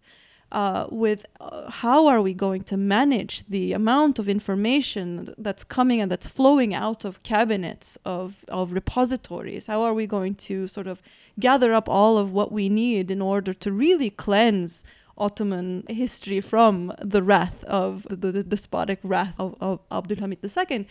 uh, 0.52 0.86
with 0.90 1.26
uh, 1.40 1.72
how 1.72 2.08
are 2.08 2.22
we 2.22 2.34
going 2.34 2.62
to 2.62 2.76
manage 2.76 3.48
the 3.48 3.72
amount 3.72 4.20
of 4.20 4.28
information 4.28 5.34
that's 5.38 5.64
coming 5.64 6.02
and 6.02 6.12
that's 6.12 6.28
flowing 6.28 6.74
out 6.74 7.06
of 7.06 7.24
cabinets 7.24 7.98
of, 8.04 8.44
of 8.50 8.74
repositories 8.74 9.68
how 9.68 9.82
are 9.82 9.94
we 9.94 10.06
going 10.06 10.36
to 10.36 10.68
sort 10.68 10.88
of 10.88 11.02
gather 11.40 11.74
up 11.74 11.88
all 11.88 12.18
of 12.18 12.34
what 12.34 12.52
we 12.52 12.68
need 12.68 13.10
in 13.10 13.22
order 13.22 13.54
to 13.54 13.72
really 13.72 14.10
cleanse 14.10 14.84
Ottoman 15.18 15.86
history 15.88 16.42
from 16.42 16.94
the 17.02 17.24
wrath 17.24 17.64
of 17.66 18.06
the, 18.10 18.32
the, 18.32 18.44
despotic 18.44 19.00
wrath 19.04 19.36
of, 19.38 19.56
of 19.62 19.80
Abdulhamid 19.90 20.40
II. 20.44 20.88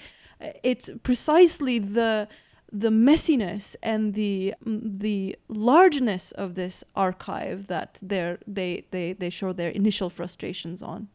It's 0.62 0.88
precisely 1.02 1.78
the 1.78 2.28
the 2.72 2.90
messiness 2.90 3.76
and 3.82 4.14
the 4.14 4.54
mm, 4.64 4.98
the 5.00 5.36
largeness 5.48 6.32
of 6.32 6.54
this 6.54 6.84
archive 6.94 7.66
that 7.66 7.98
they're, 8.02 8.38
they 8.46 8.84
they 8.90 9.12
they 9.12 9.30
show 9.30 9.52
their 9.52 9.70
initial 9.70 10.10
frustrations 10.10 10.82
on. 10.82 11.08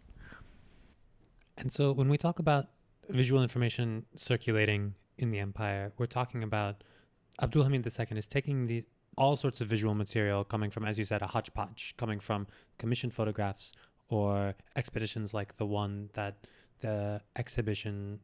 And 1.57 1.71
so 1.71 1.91
when 1.91 2.09
we 2.09 2.17
talk 2.17 2.39
about 2.39 2.67
visual 3.09 3.41
information 3.41 4.05
circulating 4.15 4.95
in 5.17 5.31
the 5.31 5.39
empire, 5.39 5.93
we're 5.97 6.05
talking 6.05 6.43
about 6.43 6.83
Abdulhamid 7.41 7.85
II 7.85 8.17
is 8.17 8.27
taking 8.27 8.83
all 9.17 9.35
sorts 9.35 9.61
of 9.61 9.67
visual 9.67 9.93
material 9.93 10.43
coming 10.43 10.69
from, 10.69 10.85
as 10.85 10.99
you 10.99 11.05
said, 11.05 11.21
a 11.21 11.27
hodgepodge, 11.27 11.95
coming 11.97 12.19
from 12.19 12.47
commissioned 12.77 13.13
photographs 13.13 13.71
or 14.09 14.53
expeditions 14.75 15.33
like 15.33 15.55
the 15.55 15.65
one 15.65 16.09
that 16.13 16.47
the 16.81 17.21
exhibition 17.37 18.19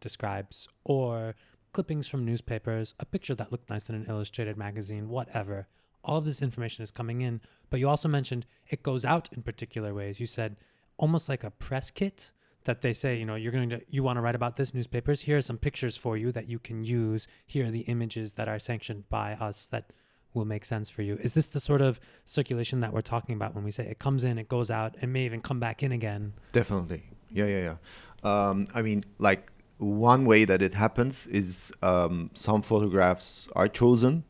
describes, 0.00 0.68
or 0.84 1.34
clippings 1.76 2.08
from 2.08 2.24
newspapers, 2.24 2.94
a 3.00 3.04
picture 3.04 3.34
that 3.34 3.52
looked 3.52 3.68
nice 3.68 3.90
in 3.90 3.94
an 3.94 4.06
illustrated 4.08 4.56
magazine, 4.56 5.10
whatever. 5.10 5.68
All 6.02 6.16
of 6.16 6.24
this 6.24 6.40
information 6.40 6.82
is 6.82 6.90
coming 6.90 7.20
in, 7.20 7.38
but 7.68 7.78
you 7.78 7.86
also 7.86 8.08
mentioned 8.08 8.46
it 8.68 8.82
goes 8.82 9.04
out 9.04 9.28
in 9.34 9.42
particular 9.42 9.92
ways. 9.92 10.18
You 10.18 10.24
said 10.24 10.56
almost 10.96 11.28
like 11.28 11.44
a 11.44 11.50
press 11.50 11.90
kit 11.90 12.30
that 12.64 12.80
they 12.80 12.94
say, 12.94 13.18
you 13.18 13.26
know, 13.26 13.34
you're 13.34 13.52
going 13.52 13.68
to 13.68 13.82
you 13.90 14.02
want 14.02 14.16
to 14.16 14.22
write 14.22 14.34
about 14.34 14.56
this 14.56 14.72
newspapers. 14.72 15.20
Here 15.20 15.36
are 15.36 15.42
some 15.42 15.58
pictures 15.58 15.98
for 15.98 16.16
you 16.16 16.32
that 16.32 16.48
you 16.48 16.58
can 16.58 16.82
use. 16.82 17.28
Here 17.44 17.66
are 17.66 17.70
the 17.70 17.80
images 17.80 18.32
that 18.32 18.48
are 18.48 18.58
sanctioned 18.58 19.06
by 19.10 19.34
us 19.34 19.66
that 19.66 19.92
will 20.32 20.46
make 20.46 20.64
sense 20.64 20.88
for 20.88 21.02
you. 21.02 21.18
Is 21.20 21.34
this 21.34 21.46
the 21.46 21.60
sort 21.60 21.82
of 21.82 22.00
circulation 22.24 22.80
that 22.80 22.94
we're 22.94 23.02
talking 23.02 23.34
about 23.34 23.54
when 23.54 23.64
we 23.64 23.70
say 23.70 23.84
it 23.86 23.98
comes 23.98 24.24
in, 24.24 24.38
it 24.38 24.48
goes 24.48 24.70
out, 24.70 24.96
and 25.02 25.12
may 25.12 25.26
even 25.26 25.42
come 25.42 25.60
back 25.60 25.82
in 25.82 25.92
again? 25.92 26.32
Definitely. 26.52 27.02
Yeah, 27.30 27.44
yeah, 27.44 27.62
yeah. 27.68 28.48
Um, 28.48 28.66
I 28.72 28.80
mean, 28.80 29.04
like 29.18 29.50
one 29.78 30.24
way 30.24 30.44
that 30.44 30.62
it 30.62 30.74
happens 30.74 31.26
is 31.26 31.72
um, 31.82 32.30
some 32.34 32.62
photographs 32.62 33.48
are 33.54 33.68
chosen. 33.68 34.24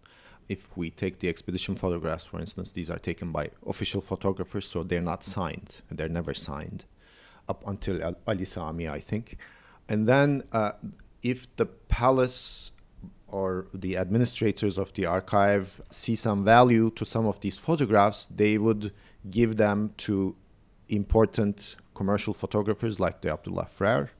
If 0.48 0.76
we 0.76 0.90
take 0.90 1.18
the 1.18 1.28
expedition 1.28 1.74
photographs, 1.74 2.24
for 2.24 2.40
instance, 2.40 2.72
these 2.72 2.90
are 2.90 2.98
taken 2.98 3.32
by 3.32 3.50
official 3.66 4.00
photographers, 4.00 4.66
so 4.66 4.82
they're 4.82 5.00
not 5.00 5.22
signed. 5.24 5.76
They're 5.90 6.08
never 6.08 6.34
signed 6.34 6.84
up 7.48 7.62
until 7.66 8.02
Al- 8.02 8.16
Ali 8.26 8.44
Sami, 8.44 8.88
I 8.88 9.00
think. 9.00 9.38
And 9.88 10.06
then 10.06 10.42
uh, 10.52 10.72
if 11.22 11.54
the 11.56 11.66
palace 11.66 12.72
or 13.28 13.66
the 13.74 13.96
administrators 13.96 14.78
of 14.78 14.92
the 14.94 15.06
archive 15.06 15.80
see 15.90 16.14
some 16.14 16.44
value 16.44 16.90
to 16.90 17.04
some 17.04 17.26
of 17.26 17.40
these 17.40 17.56
photographs, 17.56 18.28
they 18.28 18.58
would 18.58 18.92
give 19.30 19.56
them 19.56 19.92
to 19.98 20.34
important 20.88 21.76
commercial 21.94 22.34
photographers 22.34 23.00
like 23.00 23.20
the 23.20 23.32
Abdullah 23.32 23.66
Frères. 23.66 24.10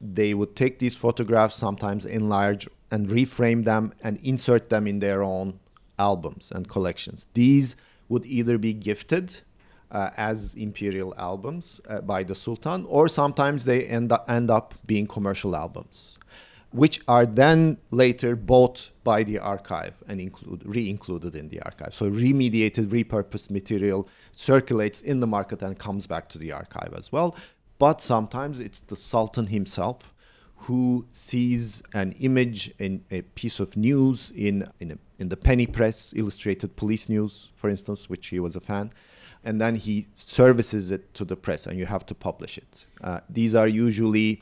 They 0.00 0.34
would 0.34 0.56
take 0.56 0.78
these 0.78 0.94
photographs, 0.94 1.56
sometimes 1.56 2.04
enlarge 2.04 2.68
and 2.90 3.08
reframe 3.08 3.64
them 3.64 3.92
and 4.02 4.18
insert 4.22 4.68
them 4.68 4.86
in 4.86 4.98
their 4.98 5.22
own 5.22 5.58
albums 5.98 6.52
and 6.54 6.68
collections. 6.68 7.26
These 7.34 7.76
would 8.08 8.24
either 8.26 8.58
be 8.58 8.72
gifted 8.72 9.34
uh, 9.90 10.10
as 10.16 10.54
imperial 10.54 11.14
albums 11.16 11.80
uh, 11.88 12.00
by 12.00 12.22
the 12.22 12.34
Sultan, 12.34 12.84
or 12.88 13.08
sometimes 13.08 13.64
they 13.64 13.84
end 13.84 14.12
up, 14.12 14.24
end 14.28 14.50
up 14.50 14.74
being 14.86 15.06
commercial 15.06 15.56
albums 15.56 16.18
which 16.76 17.00
are 17.08 17.24
then 17.24 17.78
later 17.90 18.36
bought 18.36 18.90
by 19.02 19.22
the 19.22 19.38
archive 19.38 20.02
and 20.08 20.20
include, 20.20 20.62
re-included 20.66 21.34
in 21.34 21.48
the 21.48 21.60
archive. 21.62 21.94
So 21.94 22.10
remediated, 22.10 22.88
repurposed 22.88 23.50
material 23.50 24.08
circulates 24.32 25.00
in 25.00 25.20
the 25.20 25.26
market 25.26 25.62
and 25.62 25.78
comes 25.78 26.06
back 26.06 26.28
to 26.30 26.38
the 26.38 26.52
archive 26.52 26.92
as 26.94 27.10
well. 27.10 27.34
But 27.78 28.00
sometimes 28.00 28.60
it's 28.60 28.80
the 28.80 28.96
Sultan 28.96 29.46
himself 29.46 30.14
who 30.56 31.06
sees 31.12 31.82
an 31.92 32.12
image 32.12 32.72
in 32.78 33.04
a 33.10 33.22
piece 33.22 33.60
of 33.60 33.76
news 33.76 34.32
in 34.34 34.66
in, 34.80 34.92
a, 34.92 34.98
in 35.18 35.28
the 35.28 35.36
penny 35.36 35.66
press, 35.66 36.12
illustrated 36.16 36.74
police 36.76 37.08
news, 37.08 37.50
for 37.54 37.68
instance, 37.68 38.08
which 38.08 38.28
he 38.28 38.40
was 38.40 38.56
a 38.56 38.60
fan, 38.60 38.90
and 39.44 39.60
then 39.60 39.76
he 39.76 40.06
services 40.14 40.90
it 40.90 41.12
to 41.14 41.24
the 41.24 41.36
press, 41.36 41.66
and 41.66 41.78
you 41.78 41.86
have 41.86 42.06
to 42.06 42.14
publish 42.14 42.58
it. 42.58 42.86
Uh, 43.02 43.20
these 43.28 43.54
are 43.54 43.68
usually 43.68 44.40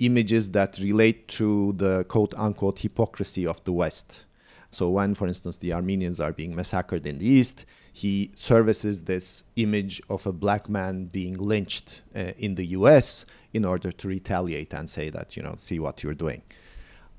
images 0.00 0.50
that 0.50 0.78
relate 0.78 1.26
to 1.28 1.72
the 1.76 2.04
quote 2.04 2.34
unquote 2.34 2.78
hypocrisy 2.78 3.46
of 3.46 3.62
the 3.64 3.72
West. 3.72 4.26
So, 4.70 4.90
when, 4.90 5.14
for 5.14 5.26
instance, 5.26 5.56
the 5.58 5.72
Armenians 5.72 6.20
are 6.20 6.32
being 6.32 6.54
massacred 6.54 7.06
in 7.06 7.18
the 7.18 7.26
East, 7.26 7.64
he 7.96 8.32
services 8.34 9.02
this 9.02 9.44
image 9.54 10.02
of 10.10 10.26
a 10.26 10.32
black 10.32 10.68
man 10.68 11.04
being 11.04 11.38
lynched 11.38 12.02
uh, 12.16 12.32
in 12.38 12.56
the 12.56 12.66
US 12.78 13.24
in 13.52 13.64
order 13.64 13.92
to 13.92 14.08
retaliate 14.08 14.74
and 14.74 14.90
say 14.90 15.10
that, 15.10 15.36
you 15.36 15.44
know, 15.44 15.54
see 15.56 15.78
what 15.78 16.02
you're 16.02 16.12
doing. 16.12 16.42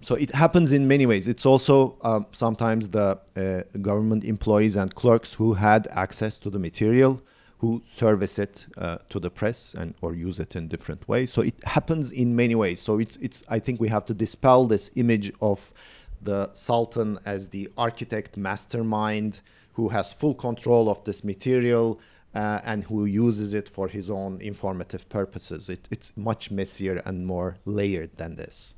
So, 0.02 0.16
it 0.16 0.36
happens 0.36 0.74
in 0.74 0.86
many 0.86 1.06
ways. 1.06 1.30
It's 1.30 1.46
also 1.46 1.98
um, 2.02 2.26
sometimes 2.34 2.90
the 2.90 3.18
uh, 3.38 3.62
government 3.80 4.26
employees 4.26 4.76
and 4.76 4.94
clerks 4.94 5.34
who 5.34 5.54
had 5.54 5.88
access 5.92 6.38
to 6.40 6.50
the 6.50 6.60
material 6.60 7.22
who 7.60 7.82
service 7.86 8.38
it 8.38 8.68
uh, 8.78 8.98
to 9.08 9.18
the 9.18 9.30
press 9.30 9.76
and 9.76 9.96
or 10.02 10.14
use 10.14 10.42
it 10.42 10.58
in 10.58 10.68
different 10.68 11.08
ways. 11.08 11.32
So 11.32 11.42
it 11.42 11.56
happens 11.64 12.12
in 12.12 12.36
many 12.36 12.54
ways. 12.54 12.82
So 12.82 13.00
it's 13.00 13.16
it's 13.18 13.44
I 13.48 13.60
think 13.60 13.80
we 13.80 13.88
have 13.88 14.06
to 14.08 14.14
dispel 14.14 14.66
this 14.66 14.92
image 14.96 15.32
of 15.40 15.74
the 16.22 16.52
sultan 16.54 17.18
as 17.26 17.48
the 17.48 17.72
architect 17.78 18.36
mastermind 18.36 19.40
who 19.76 19.90
has 19.90 20.14
full 20.14 20.34
control 20.34 20.90
of 20.90 21.04
this 21.04 21.24
material 21.24 22.00
uh, 22.34 22.60
and 22.64 22.84
who 22.84 23.06
uses 23.06 23.54
it 23.54 23.70
for 23.70 23.88
his 23.88 24.10
own 24.10 24.42
informative 24.42 25.08
purposes. 25.10 25.70
It, 25.70 25.88
it's 25.92 26.12
much 26.16 26.52
messier 26.52 27.02
and 27.06 27.26
more 27.26 27.58
layered 27.66 28.18
than 28.18 28.36
this. 28.36 28.76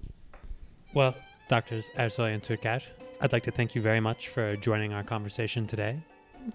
Well, 0.93 1.15
Doctors 1.49 1.89
Ersoy 1.97 2.33
and 2.33 2.43
Türker, 2.43 2.81
I'd 3.21 3.33
like 3.33 3.43
to 3.43 3.51
thank 3.51 3.75
you 3.75 3.81
very 3.81 3.99
much 3.99 4.29
for 4.29 4.55
joining 4.57 4.93
our 4.93 5.03
conversation 5.03 5.65
today. 5.65 5.97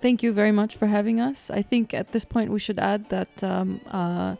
Thank 0.00 0.22
you 0.22 0.32
very 0.32 0.52
much 0.52 0.76
for 0.76 0.86
having 0.86 1.20
us. 1.20 1.50
I 1.50 1.62
think 1.62 1.92
at 1.92 2.12
this 2.12 2.24
point 2.24 2.50
we 2.50 2.58
should 2.58 2.78
add 2.78 3.08
that 3.10 3.44
um, 3.44 3.80
uh, 3.90 4.36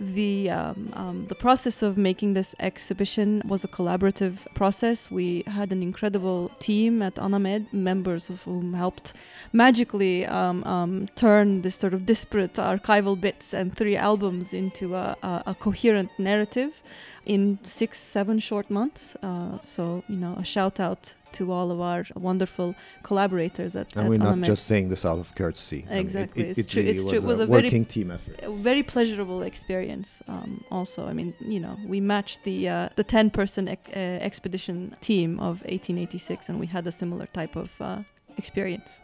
the 0.00 0.50
um, 0.50 0.90
um, 0.94 1.26
the 1.28 1.34
process 1.34 1.82
of 1.82 1.96
making 1.96 2.34
this 2.34 2.54
exhibition 2.58 3.42
was 3.46 3.64
a 3.64 3.68
collaborative 3.68 4.36
process. 4.54 5.10
We 5.10 5.44
had 5.46 5.72
an 5.72 5.82
incredible 5.82 6.50
team 6.58 7.02
at 7.02 7.18
Anamed, 7.18 7.72
members 7.72 8.30
of 8.30 8.42
whom 8.42 8.74
helped 8.74 9.12
magically 9.52 10.26
um, 10.26 10.64
um, 10.64 11.08
turn 11.14 11.62
this 11.62 11.76
sort 11.76 11.94
of 11.94 12.06
disparate 12.06 12.54
archival 12.54 13.20
bits 13.20 13.54
and 13.54 13.76
three 13.76 13.96
albums 13.96 14.52
into 14.52 14.94
a, 14.94 15.16
a, 15.22 15.42
a 15.46 15.54
coherent 15.54 16.10
narrative 16.18 16.82
in 17.24 17.58
six, 17.62 17.98
seven 18.00 18.38
short 18.40 18.68
months. 18.70 19.16
Uh, 19.22 19.58
so 19.64 20.02
you 20.08 20.16
know, 20.16 20.34
a 20.38 20.44
shout 20.44 20.80
out 20.80 21.14
to 21.32 21.50
all 21.50 21.70
of 21.70 21.80
our 21.80 22.04
wonderful 22.14 22.74
collaborators 23.02 23.74
at 23.74 23.86
And 23.96 24.04
at 24.04 24.10
we're 24.10 24.18
not 24.18 24.26
Anamed. 24.34 24.44
just 24.44 24.66
saying 24.66 24.90
this 24.90 25.04
out 25.06 25.18
of 25.18 25.34
courtesy. 25.34 25.84
I 25.86 25.90
mean, 25.90 25.96
it- 25.96 26.00
Exactly, 26.00 26.42
it, 26.42 26.48
it's 26.50 26.58
it 26.58 26.68
true- 26.68 26.82
really 26.82 26.94
it's 26.94 27.02
was 27.04 27.12
true. 27.12 27.20
It 27.22 27.24
was 27.26 27.38
a 27.38 27.42
a 27.44 27.46
very- 27.46 27.62
working 27.62 27.84
team 27.86 28.10
effort. 28.10 28.38
a 28.42 28.50
very 28.52 28.82
pleasurable 28.82 29.42
experience. 29.42 30.22
Um, 30.28 30.62
also, 30.70 31.06
I 31.06 31.12
mean, 31.14 31.32
you 31.40 31.60
know, 31.60 31.76
we 31.86 32.00
matched 32.00 32.44
the 32.44 32.68
uh, 32.68 32.88
the 32.96 33.04
ten 33.04 33.30
person 33.30 33.68
ec- 33.68 33.90
uh, 33.96 33.98
expedition 34.28 34.94
team 35.00 35.38
of 35.40 35.54
1886, 35.62 36.48
and 36.50 36.60
we 36.60 36.66
had 36.66 36.86
a 36.86 36.92
similar 36.92 37.26
type 37.32 37.56
of 37.56 37.70
uh, 37.80 38.02
experience. 38.36 38.98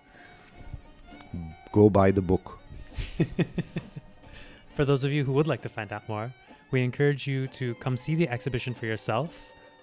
Go 1.73 1.89
buy 1.91 2.11
the 2.11 2.23
book. 2.23 2.59
For 4.77 4.85
those 4.85 5.03
of 5.05 5.13
you 5.13 5.25
who 5.25 5.33
would 5.33 5.47
like 5.47 5.63
to 5.63 5.69
find 5.69 5.93
out 5.93 6.09
more, 6.09 6.33
we 6.71 6.83
encourage 6.83 7.27
you 7.27 7.49
to 7.49 7.75
come 7.77 7.97
see 7.97 8.15
the 8.15 8.29
exhibition 8.29 8.75
for 8.75 8.87
yourself 8.87 9.35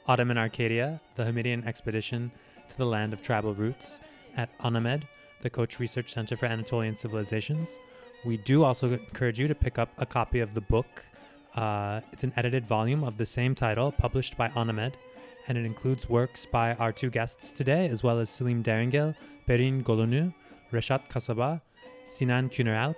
Ottoman 0.08 0.38
Arcadia, 0.38 1.02
the 1.16 1.24
Hamidian 1.24 1.66
expedition 1.66 2.32
to 2.70 2.78
the 2.78 2.86
land 2.86 3.14
of 3.14 3.24
tribal 3.24 3.54
roots 3.54 4.00
at 4.38 4.50
Anamed, 4.64 5.08
the 5.42 5.50
Koç 5.50 5.80
Research 5.80 6.14
Center 6.14 6.38
for 6.38 6.46
Anatolian 6.46 6.96
Civilizations. 6.96 7.80
We 8.24 8.38
do 8.38 8.64
also 8.64 8.94
encourage 8.94 9.40
you 9.40 9.48
to 9.48 9.56
pick 9.56 9.80
up 9.80 9.90
a 9.98 10.06
copy 10.06 10.40
of 10.40 10.54
the 10.54 10.62
book. 10.62 11.04
Uh, 11.56 12.02
it's 12.12 12.24
an 12.24 12.34
edited 12.38 12.66
volume 12.66 13.04
of 13.04 13.18
the 13.18 13.26
same 13.26 13.56
title, 13.56 13.92
published 13.92 14.38
by 14.38 14.52
Anamed, 14.56 14.98
and 15.48 15.58
it 15.58 15.66
includes 15.66 16.10
works 16.10 16.46
by 16.46 16.74
our 16.76 16.92
two 16.92 17.10
guests 17.10 17.52
today, 17.52 17.88
as 17.88 18.04
well 18.04 18.20
as 18.20 18.30
Selim 18.30 18.64
Deringil, 18.64 19.16
Perin 19.48 19.84
Golonu, 19.84 20.34
Reshat 20.72 21.02
Kasaba, 21.10 21.62
Sinan 22.06 22.50
Küneralp, 22.50 22.96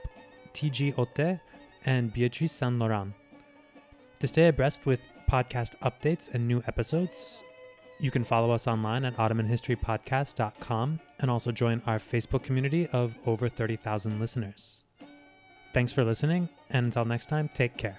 T.G. 0.54 0.94
Otte, 0.94 1.40
and 1.86 2.12
Beatrice 2.14 2.52
St. 2.52 2.80
Laurent. 2.80 3.14
To 4.20 4.28
stay 4.28 4.48
abreast 4.48 4.86
with 4.86 5.00
podcast 5.30 5.76
updates 5.84 6.34
and 6.34 6.48
new 6.48 6.64
episodes, 6.68 7.44
you 8.00 8.10
can 8.12 8.24
follow 8.24 8.52
us 8.52 8.68
online 8.68 9.06
at 9.06 9.16
OttomanHistoryPodcast.com 9.18 11.00
and 11.20 11.32
also 11.32 11.52
join 11.52 11.82
our 11.86 12.00
Facebook 12.00 12.44
community 12.44 12.88
of 12.88 13.18
over 13.26 13.50
30,000 13.50 14.20
listeners. 14.20 14.84
Thanks 15.74 15.92
for 15.92 16.04
listening, 16.04 16.50
and 16.70 16.86
until 16.86 17.06
next 17.06 17.28
time, 17.28 17.50
take 17.54 17.78
care. 17.78 17.98